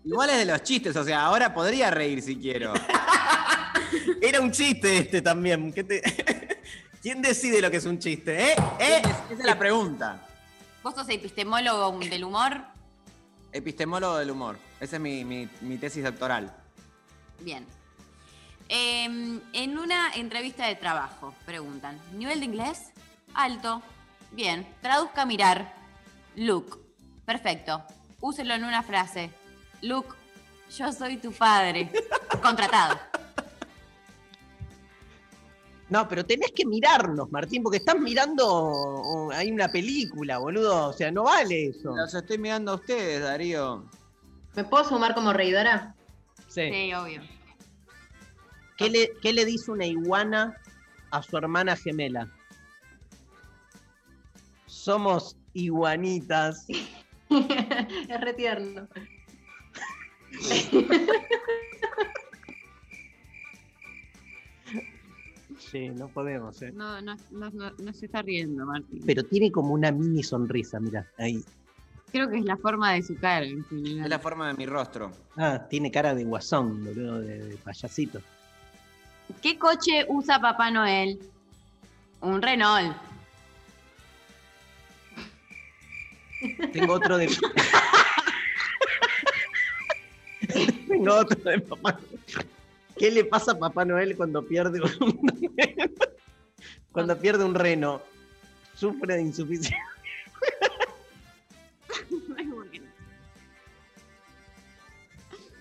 [0.03, 2.73] Igual es de los chistes, o sea, ahora podría reír si quiero.
[4.21, 5.71] Era un chiste este también.
[5.73, 6.01] ¿Qué te-
[7.05, 8.53] ¿Quién decide lo que es un chiste?
[8.53, 8.55] ¿Eh?
[8.79, 8.97] ¿Eh?
[9.03, 10.25] Esa es la pregunta.
[10.81, 12.63] ¿Vos sos epistemólogo del humor?
[13.51, 14.57] Epistemólogo del humor.
[14.79, 16.51] Esa es mi, mi- mi tesis doctoral.
[17.41, 17.63] Bien.
[18.69, 22.85] Em, en una entrevista de trabajo, preguntan, ¿nivel de inglés?
[23.35, 23.83] Alto.
[24.31, 24.67] Bien.
[24.81, 25.75] Traduzca mirar.
[26.35, 26.83] Look.
[27.23, 27.83] Perfecto.
[28.19, 29.29] Úselo en una frase.
[29.83, 30.15] Look,
[30.75, 31.91] yo soy tu padre.
[32.41, 32.99] Contratado.
[35.89, 40.89] No, pero tenés que mirarnos, Martín, porque estás mirando oh, hay una película, boludo.
[40.89, 41.95] O sea, no vale eso.
[41.95, 43.85] Los estoy mirando a ustedes, Darío.
[44.55, 45.95] ¿Me puedo sumar como reidora?
[46.47, 46.71] Sí.
[46.71, 47.21] Sí, obvio.
[48.77, 50.57] ¿Qué le, qué le dice una iguana
[51.11, 52.31] a su hermana gemela?
[54.65, 56.65] Somos iguanitas.
[57.29, 58.35] es re
[65.75, 66.71] Sí, no podemos, eh.
[66.73, 69.03] No, no, no, no, no se está riendo, Martín.
[69.05, 71.43] Pero tiene como una mini sonrisa, mira, ahí.
[72.13, 73.45] Creo que es la forma de su cara.
[73.45, 74.05] en general.
[74.05, 75.11] Es la forma de mi rostro.
[75.35, 78.21] Ah, tiene cara de guasón, boludo, de, de payasito.
[79.41, 81.19] ¿Qué coche usa Papá Noel?
[82.21, 82.95] Un Renault.
[86.71, 87.27] Tengo otro de.
[90.87, 92.47] Tengo otro de Papá Noel.
[92.97, 95.19] ¿Qué le pasa a Papá Noel cuando pierde un
[96.91, 98.01] cuando pierde un reno?
[98.75, 99.77] Sufre de insuficiencia.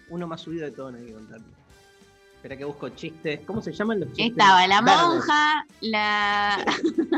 [0.09, 1.47] Uno más subido de tono hay que contarlo.
[2.37, 3.41] Espera que busco chistes.
[3.47, 4.27] ¿Cómo se llaman los chistes?
[4.33, 5.03] Estaba la Verdes.
[5.03, 6.65] monja, la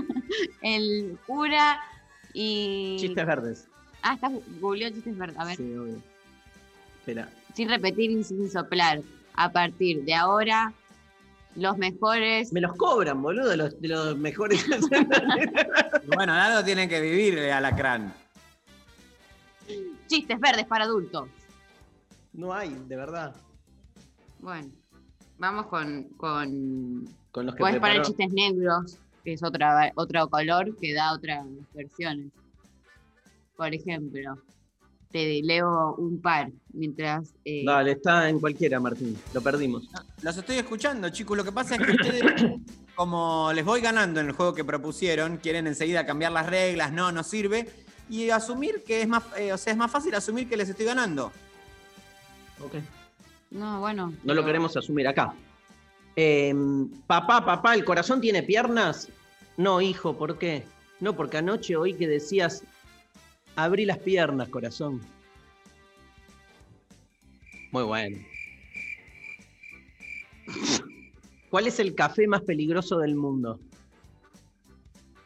[0.63, 1.81] el cura
[2.33, 2.97] y.
[3.01, 3.69] Chistes verdes.
[4.03, 5.37] Ah, estás googleó chistes verdes.
[5.39, 6.01] A ver, Sí, obvio.
[7.01, 7.29] Espera.
[7.55, 9.01] sin repetir y sin soplar.
[9.37, 10.73] A partir de ahora,
[11.57, 12.53] los mejores.
[12.53, 14.65] Me los cobran, boludo, de los, de los mejores.
[16.15, 18.15] Bueno, algo tiene que vivir el alacrán.
[20.07, 21.29] Chistes verdes para adultos.
[22.33, 23.35] no hay, de verdad.
[24.39, 24.69] Bueno,
[25.39, 26.05] vamos con.
[26.17, 27.05] con...
[27.33, 28.05] Con los que Puedes poner preparó.
[28.05, 31.45] chistes negros, que es otra, otro color que da otras
[31.75, 32.33] versiones.
[33.57, 34.39] Por ejemplo,
[35.17, 37.33] te leo un par mientras.
[37.43, 39.17] eh, Dale, está en cualquiera, Martín.
[39.33, 39.89] Lo perdimos.
[40.21, 41.37] Los estoy escuchando, chicos.
[41.39, 42.45] Lo que pasa es que ustedes,
[42.95, 47.13] como les voy ganando en el juego que propusieron, quieren enseguida cambiar las reglas, no,
[47.13, 47.67] no sirve.
[48.11, 50.85] Y asumir que es más, eh, o sea, es más fácil asumir que les estoy
[50.85, 51.33] ganando.
[52.63, 52.75] Ok.
[53.53, 54.13] No, bueno.
[54.23, 55.33] No lo queremos asumir acá.
[56.15, 59.09] Em, papá, papá, ¿el corazón tiene piernas?
[59.57, 60.65] No, hijo, ¿por qué?
[61.01, 62.65] No, porque anoche oí que decías,
[63.57, 65.01] abrí las piernas, corazón.
[67.73, 68.19] Muy bueno.
[71.51, 73.59] ¿Cuál es el café más peligroso del mundo?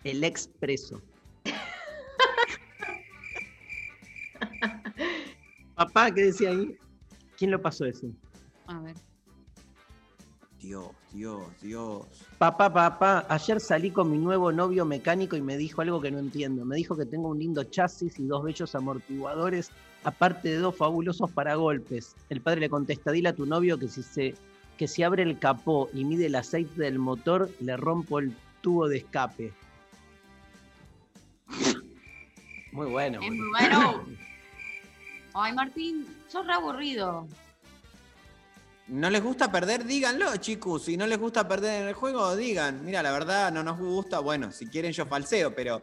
[0.05, 1.03] El expreso.
[5.75, 6.77] Papá, ¿qué decía ahí?
[7.37, 8.11] ¿Quién lo pasó ese?
[8.67, 8.95] A ver.
[10.59, 12.07] Dios, Dios, Dios.
[12.39, 16.19] Papá, papá, ayer salí con mi nuevo novio mecánico y me dijo algo que no
[16.19, 16.65] entiendo.
[16.65, 19.71] Me dijo que tengo un lindo chasis y dos bellos amortiguadores,
[20.05, 22.15] aparte de dos fabulosos paragolpes.
[22.29, 24.35] El padre le contesta, dile a tu novio que si se
[24.79, 28.89] que si abre el capó y mide el aceite del motor, le rompo el tubo
[28.89, 29.53] de escape.
[32.73, 33.21] Muy bueno.
[33.21, 34.05] Es muy bueno.
[35.35, 37.27] Ay, Martín, sos re aburrido.
[38.91, 39.85] ¿No les gusta perder?
[39.85, 40.83] Díganlo, chicos.
[40.83, 42.85] Si no les gusta perder en el juego, digan.
[42.85, 44.19] Mira, la verdad no nos gusta.
[44.19, 45.81] Bueno, si quieren yo falseo, pero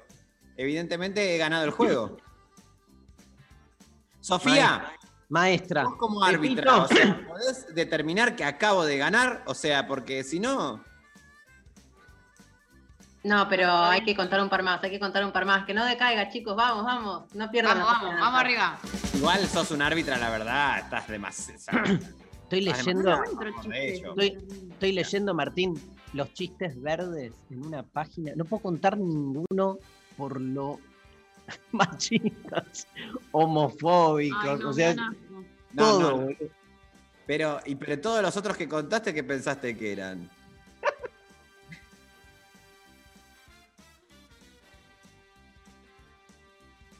[0.57, 2.17] evidentemente he ganado el juego.
[4.19, 4.91] Sofía,
[5.29, 5.85] Maestra.
[5.85, 9.41] vos como árbitra, o sea, ¿podés determinar que acabo de ganar?
[9.45, 10.83] O sea, porque si no...
[13.23, 15.65] No, pero hay que contar un par más, hay que contar un par más.
[15.65, 17.33] Que no decaiga, chicos, vamos, vamos.
[17.35, 18.77] No pierdan Vamos, vamos, vamos arriba.
[19.13, 21.61] Igual sos un árbitra, la verdad, estás demasiado...
[22.47, 23.23] Estoy leyendo,
[23.73, 24.37] estoy,
[24.71, 25.73] estoy leyendo, Martín,
[26.13, 28.31] los chistes verdes en una página.
[28.37, 29.79] No puedo contar ninguno
[30.15, 30.79] por lo
[31.73, 32.87] machistas,
[33.33, 35.45] homofóbicos, Ay, no, o sea, no, no.
[35.75, 35.99] Todo.
[35.99, 36.17] no, no.
[36.23, 36.37] boludo.
[37.25, 40.29] Pero, y pero todos los otros que contaste, ¿qué pensaste que eran?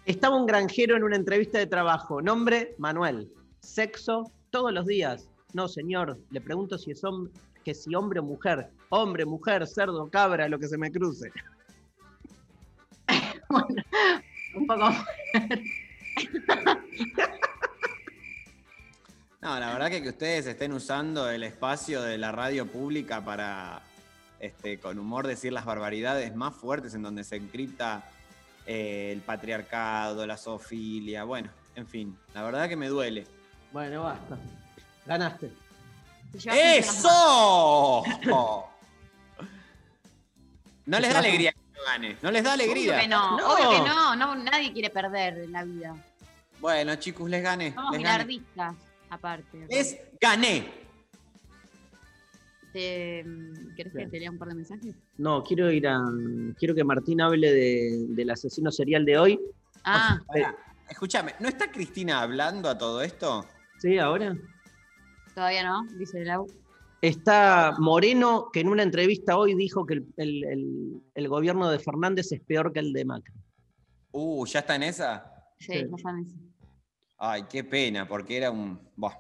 [0.04, 2.22] Estaba un granjero en una entrevista de trabajo.
[2.22, 3.32] Nombre, Manuel.
[3.62, 5.30] Sexo, todos los días.
[5.54, 6.18] No, señor.
[6.30, 7.32] Le pregunto si es hombre,
[7.64, 8.70] que si hombre o mujer.
[8.90, 11.32] Hombre, mujer, cerdo, cabra, lo que se me cruce.
[14.56, 14.90] Un poco.
[19.40, 23.82] No, la verdad que que ustedes estén usando el espacio de la radio pública para,
[24.40, 28.10] este, con humor, decir las barbaridades más fuertes en donde se encripta
[28.66, 33.26] eh, el patriarcado, la zoofilia, bueno, en fin, la verdad que me duele.
[33.72, 34.38] Bueno, basta.
[35.08, 35.52] Ganaste.
[36.52, 38.04] ¡Eso!
[40.86, 43.00] No les da alegría que yo gane, no les da Obvio alegría.
[43.02, 43.54] que no, No.
[43.54, 45.96] obvio que no, no, nadie quiere perder en la vida.
[46.60, 47.74] Bueno, chicos, les gané.
[47.74, 48.42] Somos les gané.
[49.10, 49.66] aparte.
[49.70, 50.70] Les gané.
[52.74, 53.24] Te-
[53.76, 54.94] ¿Querés que te lea un par de mensajes?
[55.18, 56.00] No, quiero ir a.
[56.58, 59.40] Quiero que Martín hable de- del asesino serial de hoy.
[59.84, 60.56] Ah, Pará,
[60.90, 63.46] escúchame, ¿no está Cristina hablando a todo esto?
[63.80, 64.36] Sí, ahora.
[65.38, 66.48] Todavía no, dice Lau.
[67.00, 71.78] Está Moreno, que en una entrevista hoy dijo que el, el- el- el gobierno de
[71.78, 73.36] Fernández es peor que el de Macri.
[74.14, 75.32] Uh, ¿ya está en esa?
[75.60, 75.86] Sí, Sí.
[75.92, 76.36] ya saben eso.
[77.20, 78.80] Ay, qué pena, porque era un.
[78.96, 79.14] Buah.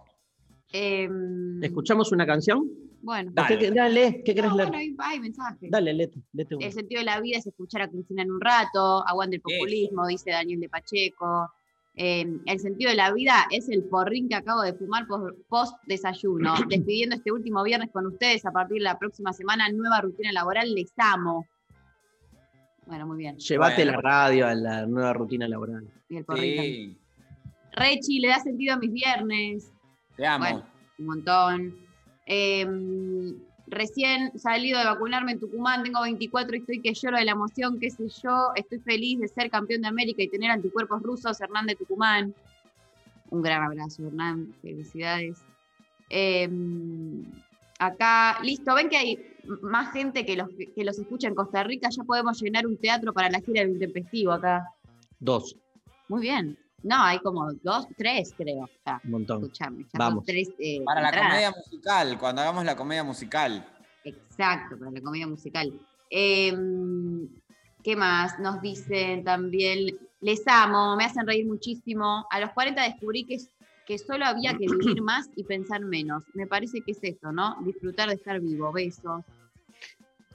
[0.72, 2.68] Em, ¿Escuchamos una canción?
[3.04, 3.32] bueno.
[3.32, 4.70] ¿O qué- Dale, ¿qué querés No, leer?
[4.70, 5.70] bueno, hay, hay mensajes.
[5.70, 6.66] Dale, lete, lete uno.
[6.66, 10.08] El sentido de la vida es escuchar a Cristina en un rato, aguante el populismo,
[10.08, 11.52] dice Daniel de Pacheco.
[12.00, 15.76] Eh, el sentido de la vida es el porrín que acabo de fumar pos- post
[15.88, 16.54] desayuno.
[16.70, 20.74] Despidiendo este último viernes con ustedes a partir de la próxima semana, nueva rutina laboral,
[20.76, 21.46] les amo.
[22.86, 23.38] Bueno, muy bien.
[23.38, 23.92] Llévate Bueno.
[23.94, 25.88] la radio a la nueva rutina laboral.
[26.08, 26.74] Y el porrín también.
[26.76, 26.98] Sí,
[27.74, 29.72] Rechi, le da sentido a mis viernes.
[30.16, 30.46] te amo.
[30.46, 30.66] Bueno,
[31.00, 31.76] un montón.
[32.26, 32.66] Eh,
[33.68, 37.80] recién salido de vacunarme en Tucumán, tengo 24 y estoy que lloro de la emoción,
[37.80, 38.52] qué sé yo.
[38.56, 42.34] Estoy feliz de ser campeón de América y tener anticuerpos rusos, Hernán de Tucumán.
[43.30, 44.54] Un gran abrazo, Hernán.
[44.62, 45.38] Felicidades.
[46.10, 46.50] Eh,
[47.80, 51.90] acá, listo, ven que hay más gente que los, que los escucha en Costa Rica,
[51.90, 54.66] ya podemos llenar un teatro para la gira del intempestivo acá.
[55.20, 55.56] Dos,
[56.08, 56.58] Muy bien.
[56.84, 58.70] No, hay como dos, tres, creo.
[58.86, 59.44] Ya, un montón.
[59.44, 60.26] escuchame, Vamos.
[60.26, 60.50] tres.
[60.60, 61.30] eh, Para la entradas.
[61.32, 63.68] comedia musical, cuando hagamos la comedia musical.
[64.04, 65.74] Exacto, para la comedia musical.
[66.10, 67.28] Em,
[67.84, 68.38] ¿Qué más?
[68.40, 72.26] Nos dicen también, les amo, me hacen reír muchísimo.
[72.30, 73.38] A los 40 descubrí que,
[73.86, 74.70] que solo había que vivir
[75.02, 76.24] más y pensar menos.
[76.34, 77.56] Me parece que es esto, ¿no?
[77.62, 78.72] Disfrutar de estar vivo.
[78.72, 79.24] Besos.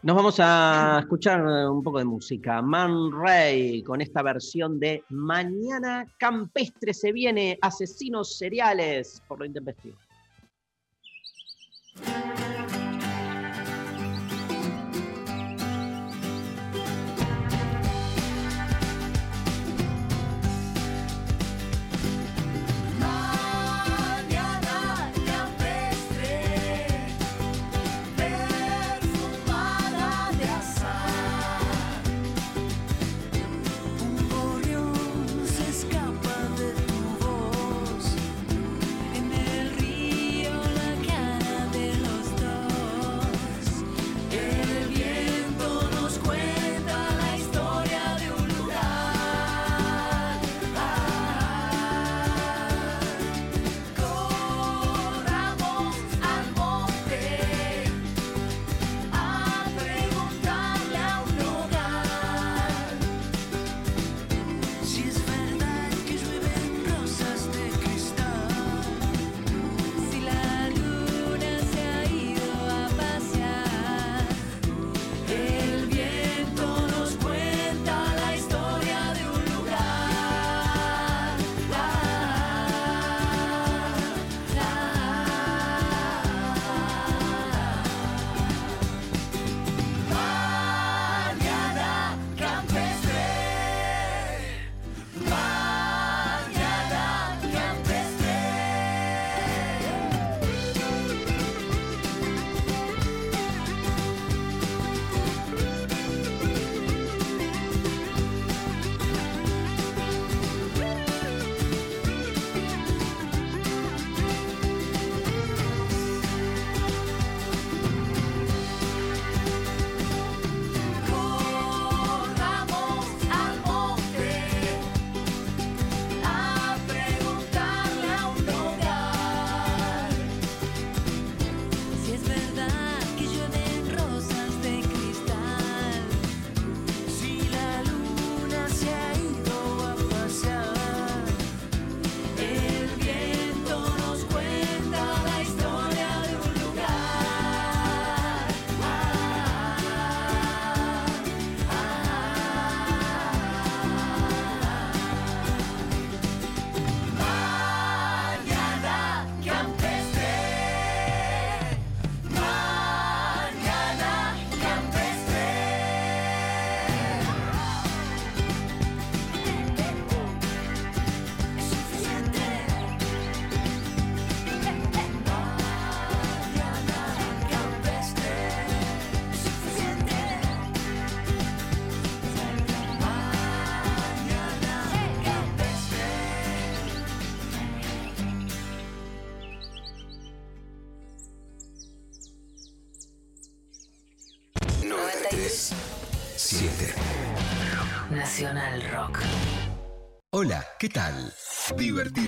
[0.04, 2.60] Nos vamos a escuchar un poco de música.
[2.60, 9.96] Man Ray con esta versión de Mañana Campestre se viene, asesinos seriales por lo intempestivo.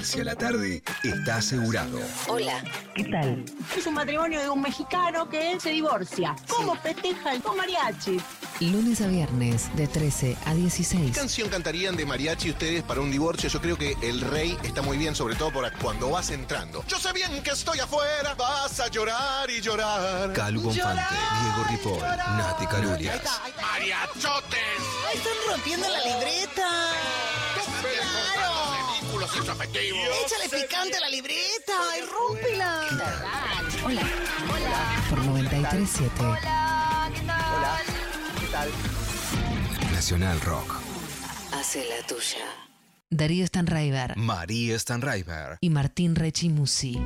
[0.04, 1.98] Divertirse a la tarde está asegurado.
[2.28, 2.62] Hola.
[2.94, 3.42] ¿Qué tal?
[3.74, 6.36] Es un matrimonio de un mexicano que él se divorcia.
[6.46, 8.20] ¿Cómo festejan con mariachi?
[8.60, 11.16] Lunes a viernes de 13 a ¿Qué 16.
[11.16, 13.48] canción cantarían de mariachi ustedes para un divorcio?
[13.48, 16.84] Yo creo que El Rey está muy bien, sobre todo por cuando vas entrando.
[16.86, 20.32] Yo sé bien que estoy afuera, vas a llorar y llorar.
[20.34, 21.02] Calu Bonfante,
[21.42, 23.22] Diego Ripoll, Nati Calurias.
[23.60, 24.58] ¡Mariachotes!
[25.08, 26.43] ¡Ay, están rompiendo la libreta!
[29.36, 30.00] Introspectivos.
[30.24, 31.72] ¡Échale picante a la libreta!
[31.98, 32.80] ¡Y rómpela!
[33.84, 34.02] Hola.
[35.10, 36.10] Por 937.
[36.20, 37.10] Hola,
[38.40, 38.68] ¿qué tal?
[39.92, 40.74] Nacional Rock.
[41.52, 42.46] Hace la tuya.
[43.10, 45.58] Darío Stanraiver María Stanraiver.
[45.60, 46.98] y Martín Rechimusi.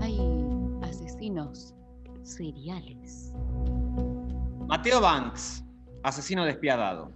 [0.00, 0.18] Hay
[0.82, 1.74] asesinos
[2.22, 3.32] seriales.
[4.66, 5.63] Mateo Banks,
[6.04, 7.10] asesino despiadado.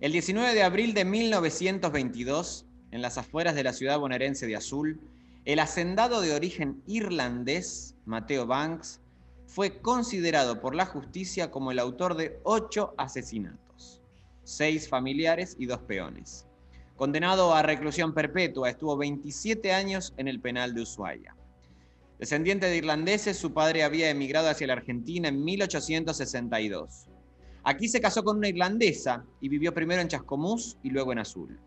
[0.00, 5.00] El 19 de abril de 1922, en las afueras de la ciudad bonaerense de Azul,
[5.44, 9.00] el hacendado de origen irlandés, Mateo Banks,
[9.46, 14.02] fue considerado por la justicia como el autor de ocho asesinatos,
[14.42, 16.44] seis familiares y dos peones.
[16.96, 21.36] Condenado a reclusión perpetua, estuvo 27 años en el penal de Ushuaia.
[22.18, 27.07] Descendiente de irlandeses, su padre había emigrado hacia la Argentina en 1862.
[27.68, 31.60] Aquí se casó con una irlandesa y vivió primero en Chascomús y luego en Azul.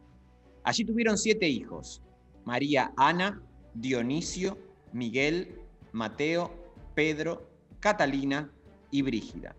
[0.64, 2.02] Allí tuvieron siete hijos:
[2.44, 3.40] María Ana,
[3.76, 4.57] Dionisio,
[4.94, 5.61] Miguel,
[5.91, 6.56] Mateo,
[6.95, 7.48] Pedro,
[7.80, 8.52] Catalina
[8.90, 9.56] y Brígida.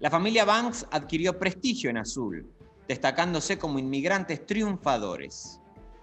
[0.00, 2.52] La familia Banks adquirió prestigio en Azul,
[2.88, 5.60] destacándose como inmigrantes triunfadores.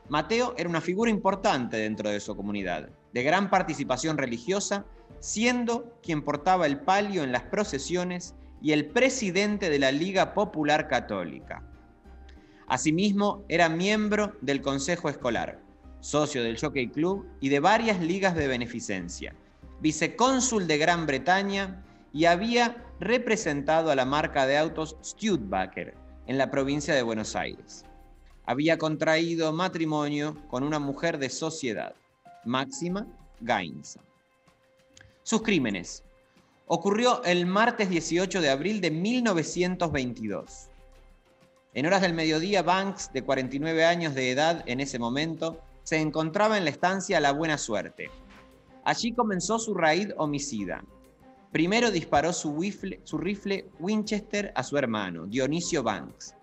[0.07, 4.85] Mateo era una figura importante dentro de su comunidad, de gran participación religiosa,
[5.19, 10.87] siendo quien portaba el palio en las procesiones y el presidente de la Liga Popular
[10.87, 11.63] Católica.
[12.67, 15.59] Asimismo, era miembro del Consejo Escolar,
[16.01, 19.33] socio del Jockey Club y de varias ligas de beneficencia,
[19.81, 21.83] vicecónsul de Gran Bretaña
[22.13, 25.95] y había representado a la marca de autos Studebaker
[26.27, 27.85] en la provincia de Buenos Aires.
[28.45, 31.95] Había contraído matrimonio con una mujer de sociedad,
[32.45, 33.07] Máxima
[33.41, 34.01] Gainza.
[35.23, 36.03] Sus crímenes.
[36.71, 40.69] Ocurrió el martes 18 de abril de 1922.
[41.73, 46.59] En horas del mediodía, Banks, de 49 años de edad en ese momento, se encontraba
[46.59, 48.11] en la estancia La Buena Suerte.
[48.83, 50.83] Allí comenzó su raíz homicida.
[51.51, 56.35] Primero disparó su rifle Winchester a su hermano, Dionisio Banks.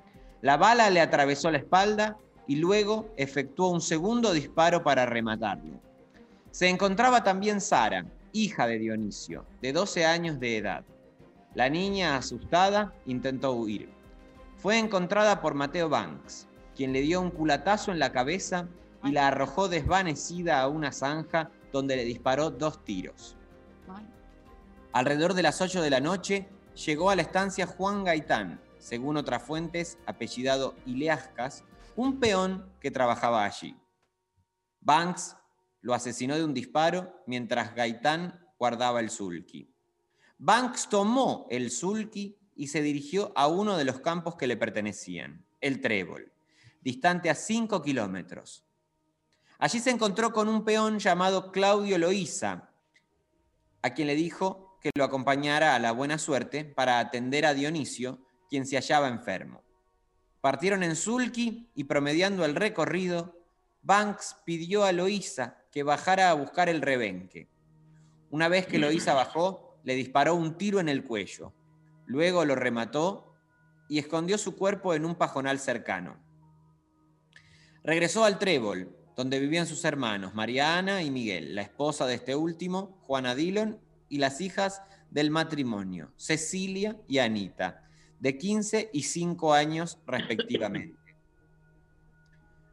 [0.42, 2.16] La bala le atravesó la espalda
[2.48, 5.78] y luego efectuó un segundo disparo para rematarlo.
[6.50, 8.04] Se encontraba también Sara,
[8.42, 10.84] hija de Dionisio, de 12 años de edad.
[11.54, 13.88] La niña, asustada, intentó huir.
[14.56, 18.68] Fue encontrada por Mateo Banks, quien le dio un culatazo en la cabeza
[19.04, 23.36] y la arrojó desvanecida a una zanja donde le disparó dos tiros.
[24.92, 26.48] Alrededor de las 8 de la noche
[26.86, 31.64] llegó a la estancia Juan Gaitán, según otras fuentes, apellidado Ileascas,
[31.96, 33.76] un peón que trabajaba allí.
[34.80, 35.36] Banks
[35.80, 39.72] lo asesinó de un disparo mientras Gaitán guardaba el sulky.
[40.38, 45.46] Banks tomó el sulky y se dirigió a uno de los campos que le pertenecían,
[45.60, 46.32] el Trébol,
[46.80, 48.64] distante a 5 kilómetros.
[49.58, 52.70] Allí se encontró con un peón llamado Claudio Loíza,
[53.82, 58.18] a quien le dijo que lo acompañara a la buena suerte para atender a Dionisio,
[58.48, 59.62] quien se hallaba enfermo.
[60.40, 63.36] Partieron en Sulky y promediando el recorrido,
[63.82, 67.50] Banks pidió a Loíza que bajara a buscar el rebenque.
[68.30, 71.52] Una vez que Loíza bajó, le disparó un tiro en el cuello.
[72.06, 73.34] Luego lo remató
[73.86, 76.16] y escondió su cuerpo en un pajonal cercano.
[77.84, 82.34] Regresó al Trébol, donde vivían sus hermanos, María Ana y Miguel, la esposa de este
[82.34, 83.78] último, Juana Dillon,
[84.08, 84.80] y las hijas
[85.10, 87.86] del matrimonio, Cecilia y Anita,
[88.18, 90.95] de 15 y 5 años respectivamente.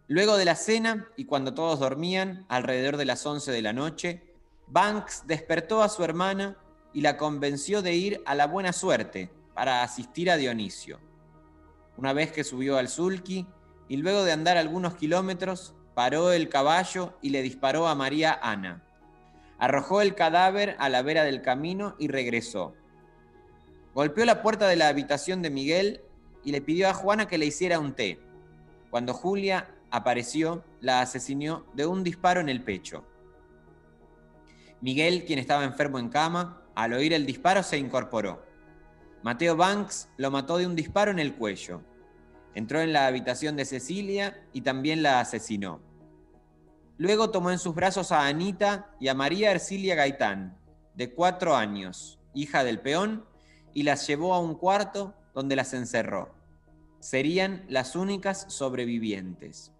[0.07, 4.21] Luego de la cena y cuando todos dormían, alrededor de las 11 de la noche,
[4.67, 6.57] Banks despertó a su hermana
[6.93, 10.99] y la convenció de ir a la buena suerte para asistir a Dionisio.
[11.95, 13.47] Una vez que subió al sulky
[13.87, 18.83] y luego de andar algunos kilómetros, paró el caballo y le disparó a María Ana.
[19.57, 22.73] Arrojó el cadáver a la vera del camino y regresó.
[23.93, 26.01] Golpeó la puerta de la habitación de Miguel
[26.43, 28.19] y le pidió a Juana que le hiciera un té.
[28.89, 33.05] Cuando Julia apareció, la asesinó de un disparo en el pecho.
[34.81, 38.43] Miguel, quien estaba enfermo en cama, al oír el disparo, se incorporó.
[39.21, 41.81] Mateo Banks lo mató de un disparo en el cuello.
[42.55, 45.79] Entró en la habitación de Cecilia y también la asesinó.
[46.97, 50.57] Luego tomó en sus brazos a Anita y a María Ercilia Gaitán,
[50.95, 53.25] de cuatro años, hija del peón,
[53.75, 56.33] y las llevó a un cuarto donde las encerró.
[56.99, 59.71] Serían las únicas sobrevivientes.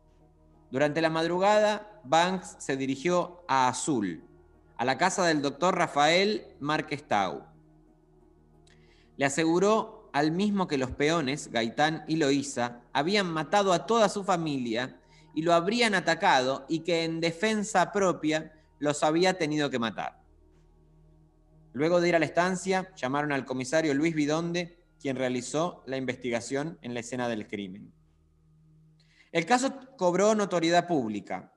[0.74, 4.24] Durante la madrugada, Banks se dirigió a Azul,
[4.76, 7.44] a la casa del doctor Rafael Márquez Tau.
[9.16, 14.24] Le aseguró al mismo que los peones, Gaitán y Loíza, habían matado a toda su
[14.24, 15.00] familia
[15.36, 20.24] y lo habrían atacado y que en defensa propia los había tenido que matar.
[21.74, 26.80] Luego de ir a la estancia, llamaron al comisario Luis Vidonde, quien realizó la investigación
[26.82, 27.94] en la escena del crimen.
[29.34, 31.52] El caso cobró notoriedad pública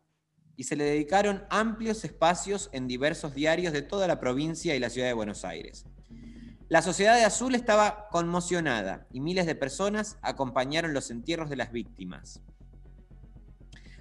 [0.56, 4.88] y se le dedicaron amplios espacios en diversos diarios de toda la provincia y la
[4.88, 5.84] ciudad de Buenos Aires.
[6.70, 11.70] La sociedad de Azul estaba conmocionada y miles de personas acompañaron los entierros de las
[11.70, 12.40] víctimas.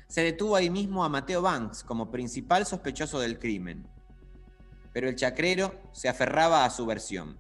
[0.08, 3.86] Se detuvo ahí mismo a Mateo Banks como principal sospechoso del crimen,
[4.94, 7.38] pero el chacrero se aferraba a su versión.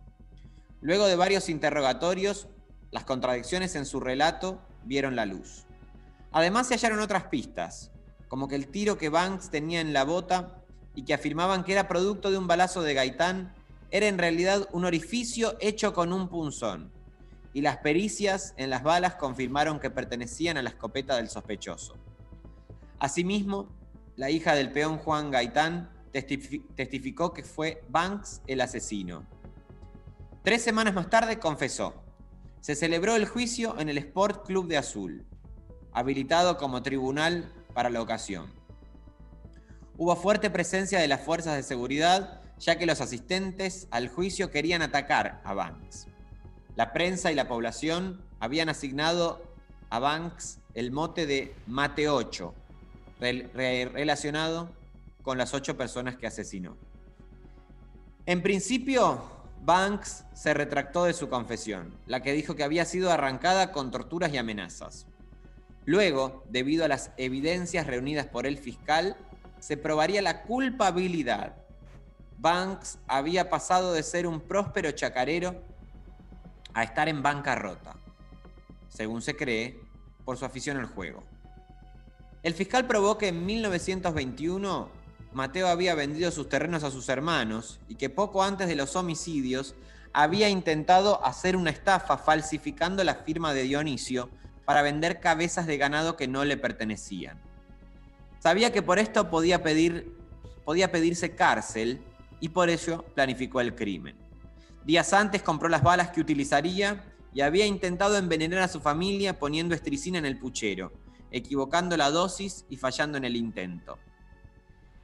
[0.82, 2.50] Luego de varios interrogatorios,
[2.92, 5.65] las contradicciones en su relato vieron la luz.
[6.36, 7.92] Además se hallaron otras pistas,
[8.28, 10.62] como que el tiro que Banks tenía en la bota
[10.94, 13.54] y que afirmaban que era producto de un balazo de Gaitán
[13.90, 16.92] era en realidad un orificio hecho con un punzón,
[17.54, 21.96] y las pericias en las balas confirmaron que pertenecían a la escopeta del sospechoso.
[23.00, 23.70] Asimismo,
[24.18, 29.26] la hija del peón Juan Gaitán testifi- testificó que fue Banks el asesino.
[30.44, 31.94] Tres semanas más tarde confesó.
[32.60, 35.26] Se celebró el juicio en el Sport Club de Azul,
[35.96, 38.52] habilitado como tribunal para la ocasión.
[39.98, 44.82] Hubo fuerte presencia de las fuerzas de seguridad, ya que los asistentes al juicio querían
[44.82, 46.08] atacar a Banks.
[46.76, 49.42] La prensa y la población habían asignado
[49.90, 52.54] a Banks el mote de Mate 8,
[53.22, 54.70] rel- re- relacionado
[55.22, 56.76] con las ocho personas que asesinó.
[58.26, 59.24] En principio,
[59.64, 64.34] Banks se retractó de su confesión, la que dijo que había sido arrancada con torturas
[64.34, 65.08] y amenazas.
[65.86, 69.16] Luego, debido a las evidencias reunidas por el fiscal,
[69.60, 71.56] se probaría la culpabilidad.
[72.38, 75.62] Banks había pasado de ser un próspero chacarero
[76.74, 77.96] a estar en bancarrota,
[78.90, 79.80] según se cree,
[80.26, 81.24] por su afición al juego.
[82.42, 84.90] El fiscal probó que en 1921
[85.34, 89.76] Mateo había vendido sus terrenos a sus hermanos y que poco antes de los homicidios
[90.14, 94.30] había intentado hacer una estafa falsificando la firma de Dionisio
[94.66, 97.40] para vender cabezas de ganado que no le pertenecían.
[98.40, 100.16] Sabía que por esto podía, pedir,
[100.66, 102.02] podía pedirse cárcel
[102.40, 104.18] y por ello planificó el crimen.
[104.84, 109.76] Días antes compró las balas que utilizaría y había intentado envenenar a su familia poniendo
[109.76, 110.94] estricina en el puchero,
[111.32, 113.98] equivocando la dosis y fallando en el intento.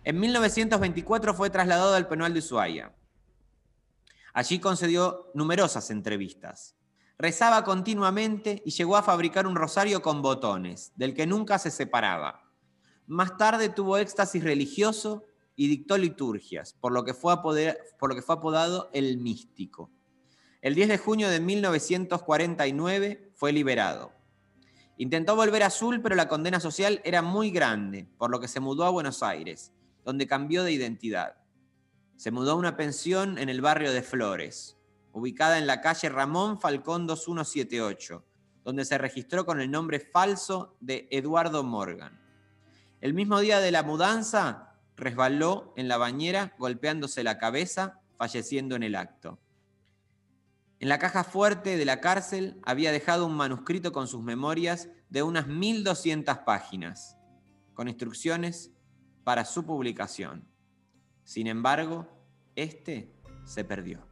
[0.04, 2.94] En 1924 fue trasladado al penal de Ushuaia.
[4.34, 6.76] Allí concedió numerosas entrevistas.
[7.22, 12.52] Rezaba continuamente y llegó a fabricar un rosario con botones, del que nunca se separaba.
[13.06, 15.24] Más tarde tuvo éxtasis religioso
[15.56, 19.92] y dictó liturgias, por lo que fue, apodado el místico.
[20.64, 24.14] El 10 de junio de 1949 fue liberado.
[24.98, 28.60] Intentó volver a Azul, pero la condena social era muy grande, por lo que se
[28.60, 29.72] mudó a Buenos Aires,
[30.04, 31.36] donde cambió de identidad.
[32.16, 34.81] Se mudó a una pensión en el barrio de Flores,
[35.14, 38.26] ubicada en la calle Ramón Falcón 2178,
[38.64, 42.20] donde se registró con el nombre falso de Eduardo Morgan.
[43.02, 48.84] El mismo día de la mudanza, resbaló en la bañera golpeándose la cabeza, falleciendo en
[48.84, 49.40] el acto.
[50.80, 55.24] En la caja fuerte de la cárcel había dejado un manuscrito con sus memorias de
[55.24, 57.18] unas 1200 páginas,
[57.74, 58.72] con instrucciones
[59.24, 60.48] para su publicación.
[61.24, 62.08] Sin embargo,
[62.56, 63.14] este
[63.46, 64.11] se perdió.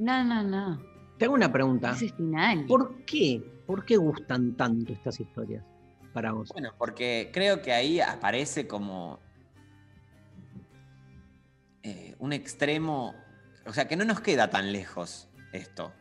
[0.00, 0.82] No, no, no.
[1.18, 1.94] Te hago una pregunta.
[1.94, 2.64] Final.
[2.64, 3.42] ¿Por qué?
[3.66, 5.62] ¿Por qué gustan tanto estas historias
[6.14, 6.48] para vos?
[6.54, 9.20] Bueno, porque creo que ahí aparece como
[11.82, 13.14] eh, un extremo,
[13.66, 15.92] o sea, que no nos queda tan lejos esto.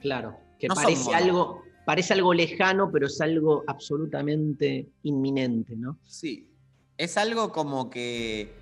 [0.00, 5.98] Claro, que No parece algo, parece algo lejano, pero es algo absolutamente inminente, ¿no?
[6.06, 6.50] Sí,
[6.96, 8.54] es algo como que,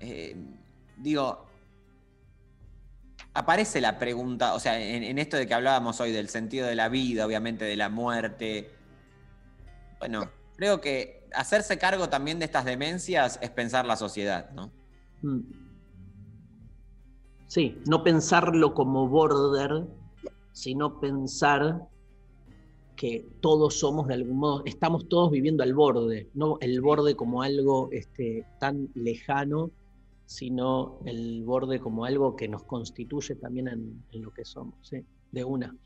[0.00, 0.36] eh,
[0.98, 1.43] digo,
[3.34, 6.88] aparece la pregunta, o sea, en, esto de que hablábamos hoy del sentido de la
[6.88, 8.70] vida, obviamente de la muerte.
[9.98, 14.70] Bueno, creo que hacerse cargo también de estas demencias es pensar la sociedad, ¿no?
[15.22, 15.40] Mm.
[17.48, 19.84] Sí, no pensarlo como border,
[20.52, 21.88] sino pensar
[22.96, 27.42] que todos somos de algún modo, estamos todos viviendo al borde, no el borde como
[27.42, 29.72] algo este, tan lejano,
[30.26, 35.04] sino el borde como algo que nos constituye también en, en lo que somos, ¿sí?
[35.30, 35.76] de una.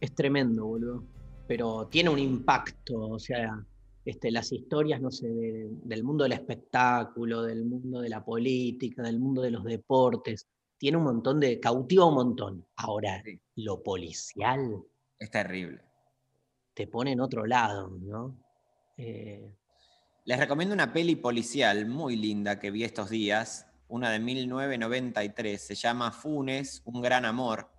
[0.00, 1.04] Es tremendo, boludo.
[1.46, 3.64] Pero tiene un impacto, o sea,
[4.04, 9.02] este, las historias, no sé, de- del mundo del espectáculo, del mundo de la política,
[9.02, 10.46] del mundo de los deportes,
[10.78, 12.66] tiene un montón de, cautiva un montón.
[12.76, 13.22] Ahora,
[13.56, 14.82] lo policial
[15.18, 15.80] Es terrible.
[16.74, 18.36] te pone en otro lado, ¿no?
[18.96, 19.54] Eh,
[20.26, 25.74] Les recomiendo una peli policial muy linda que vi estos días, una de 1993, se
[25.74, 27.70] llama Funes, un gran amor.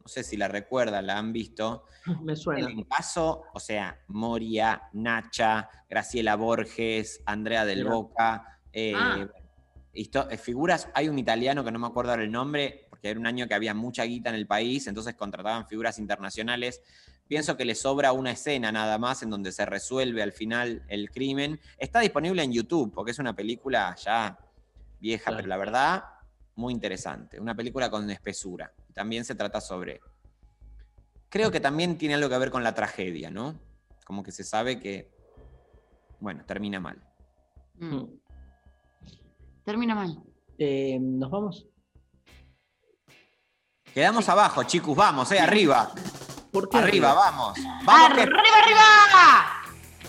[0.00, 1.84] No sé si la recuerdan, la han visto.
[2.22, 2.66] me suena.
[2.68, 7.90] El caso, o sea, Moria, Nacha, Graciela Borges, Andrea del Mira.
[7.94, 9.28] Boca, eh, Ah.
[9.94, 13.26] eh, figuras, hay un italiano que no me acuerdo ahora el nombre, porque era un
[13.26, 16.80] año que había mucha guita en el país, entonces contrataban figuras internacionales.
[17.28, 21.10] Pienso que le sobra una escena nada más en donde se resuelve al final el
[21.10, 21.58] crimen.
[21.78, 24.38] Está disponible en YouTube, porque es una película ya
[25.00, 26.04] vieja, pero la verdad,
[26.56, 27.40] muy interesante.
[27.40, 28.72] Una película con espesura.
[28.92, 30.00] También se trata sobre.
[31.30, 33.58] Creo que también tiene algo que ver con la tragedia, ¿no?
[34.04, 35.10] Como que se sabe que,
[36.20, 37.02] bueno, termina mal.
[37.78, 38.04] Mm.
[39.64, 40.22] Termina mal.
[40.58, 41.66] eh, ¿Nos vamos?
[43.94, 45.92] Quedamos abajo, chicos, vamos, eh, arriba.
[46.52, 47.14] Qué arriba, arriba?
[47.14, 47.58] vamos.
[47.84, 49.62] Vamos que, ¡Arriba, arriba!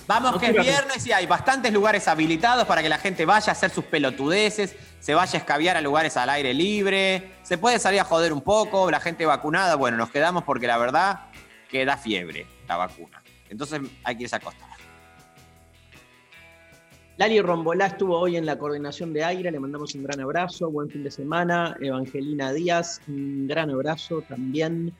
[0.07, 3.49] vamos No que es viernes y hay bastantes lugares habilitados para que la gente vaya
[3.49, 7.79] a hacer sus pelotudeces, se vaya a escabiar a lugares al aire libre, se puede
[7.79, 11.27] salir a joder un poco, la gente vacunada, bueno, nos quedamos porque la verdad
[11.69, 13.23] que da fiebre la vacuna.
[13.49, 14.73] Entonces hay que irse a acostar.
[17.15, 20.89] Lali Rombolá estuvo hoy en la coordinación de Aire, le mandamos un gran abrazo, buen
[20.89, 21.77] fin de semana.
[21.79, 24.91] Evangelina Díaz, un gran abrazo también.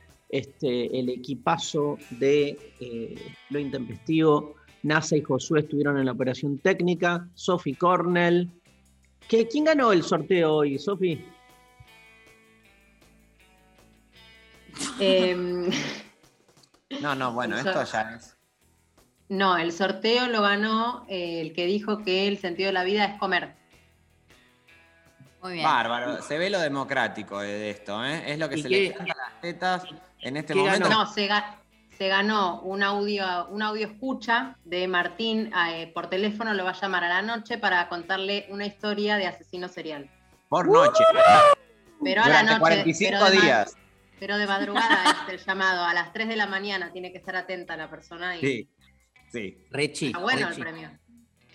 [0.43, 3.13] Este, el equipazo de eh,
[3.51, 8.49] Lo Intempestivo, NASA y Josué estuvieron en la operación técnica, Sofi Cornell.
[9.29, 11.23] ¿Qué- ¿Quién ganó el sorteo hoy, Sofi?
[14.99, 15.69] Em,
[16.99, 18.35] No, no, bueno, esto ya es.
[19.29, 23.05] no, el sorteo lo ganó eh, el que dijo que el sentido de la vida
[23.05, 23.53] es comer.
[25.43, 28.31] Muy Bárbaro, se ve lo democrático de esto, ¿eh?
[28.31, 29.85] Es lo que ¿Y se qué- le canta a las tetas
[30.23, 30.89] en este ¿Qué momento.
[30.89, 31.03] ganó?
[31.05, 31.57] No, se, ga-
[31.97, 36.79] se ganó un audio, un audio escucha de Martín eh, por teléfono, lo va a
[36.81, 40.09] llamar a la noche para contarle una historia de asesino serial.
[40.49, 41.03] Por noche.
[42.03, 42.59] Pero a la Durante noche.
[42.59, 43.77] 45 pero días.
[44.19, 47.35] Pero de madrugada es el llamado, a las 3 de la mañana tiene que estar
[47.35, 48.69] atenta la persona y Sí,
[49.31, 49.57] sí.
[49.71, 50.91] Rechi, está bueno Rechi, el premio.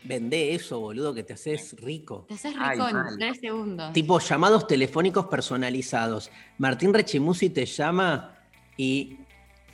[0.04, 2.26] vendé eso, boludo, que te haces rico.
[2.28, 3.16] Te haces Ay, rico en mal.
[3.18, 3.92] tres segundos.
[3.92, 6.30] Tipo llamados telefónicos personalizados.
[6.58, 8.37] Martín Rechimusi te llama
[8.78, 9.18] y,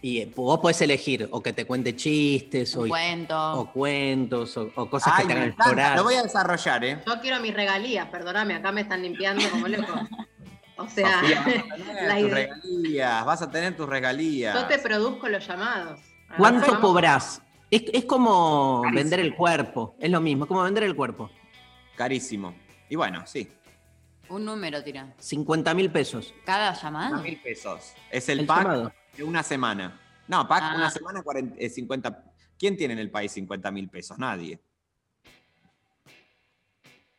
[0.03, 3.53] y, eh, vos podés elegir o que te cuente chistes o, cuento.
[3.61, 5.97] o cuentos o, o cosas Ay, que te hagan explorar.
[5.97, 6.99] Lo voy a desarrollar, ¿eh?
[7.07, 9.93] Yo quiero mis regalías, perdóname, acá me están limpiando como loco.
[10.77, 14.55] O sea, Sofía, vas a tener la tus regalías, vas a tener tus regalías.
[14.61, 16.01] yo te produzco los llamados.
[16.37, 16.81] ¿Cuánto Vamos.
[16.81, 17.43] cobrás?
[17.71, 19.01] Es, es como Carísimo.
[19.01, 19.95] vender el cuerpo.
[20.01, 21.31] Es lo mismo, es como vender el cuerpo.
[21.95, 22.55] Carísimo.
[22.89, 23.49] Y bueno, sí.
[24.29, 25.15] Un número tira.
[25.19, 26.33] 50 mil pesos.
[26.45, 27.19] Cada llamada.
[27.19, 27.93] mil pesos.
[28.11, 28.93] Es el, El pack llamado.
[29.17, 30.01] de una semana.
[30.29, 30.73] No, pack Ah.
[30.77, 32.25] una semana 40, eh, 50.
[32.59, 34.19] ¿Quién tiene en el país 50 mil pesos?
[34.19, 34.61] Nadie.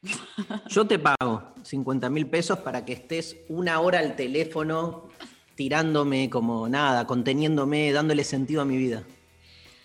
[0.69, 5.09] Yo te pago 50 mil pesos para que estés una hora al teléfono
[5.55, 9.03] tirándome como nada, conteniéndome, dándole sentido a mi vida.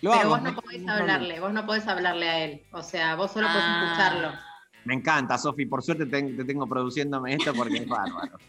[0.01, 2.63] Lo Pero hago, vos no podés hablarle, vos no podés hablarle a él.
[2.71, 3.83] O sea, vos solo podés Ah.
[3.85, 4.50] escucharlo.
[4.85, 5.65] Me encanta, Sofi.
[5.65, 8.37] Por suerte te, te tengo produciéndome esto porque es bárbaro.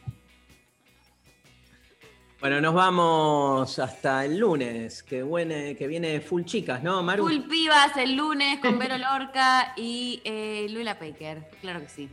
[2.41, 7.23] Bueno, nos vamos hasta el lunes, que, buene- que viene full chicas, ¿no, Maru?
[7.29, 11.49] Full pibas el lunes con Vero Lorca y eh, Lula Paker.
[11.61, 12.09] Claro que sí.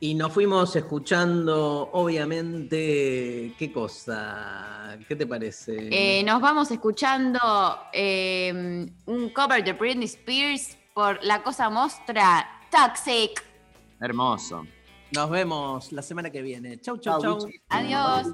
[0.00, 4.98] Y nos fuimos escuchando, obviamente, ¿qué cosa?
[5.06, 5.76] ¿Qué te parece?
[5.92, 7.38] Eh, nos vamos escuchando
[7.92, 13.44] eh, un cover de Britney Spears por La Cosa Mostra Toxic.
[14.00, 14.66] Hermoso.
[15.12, 16.78] Nos vemos la semana que viene.
[16.80, 17.38] Chau, chau, chau.
[17.70, 18.26] Adiós.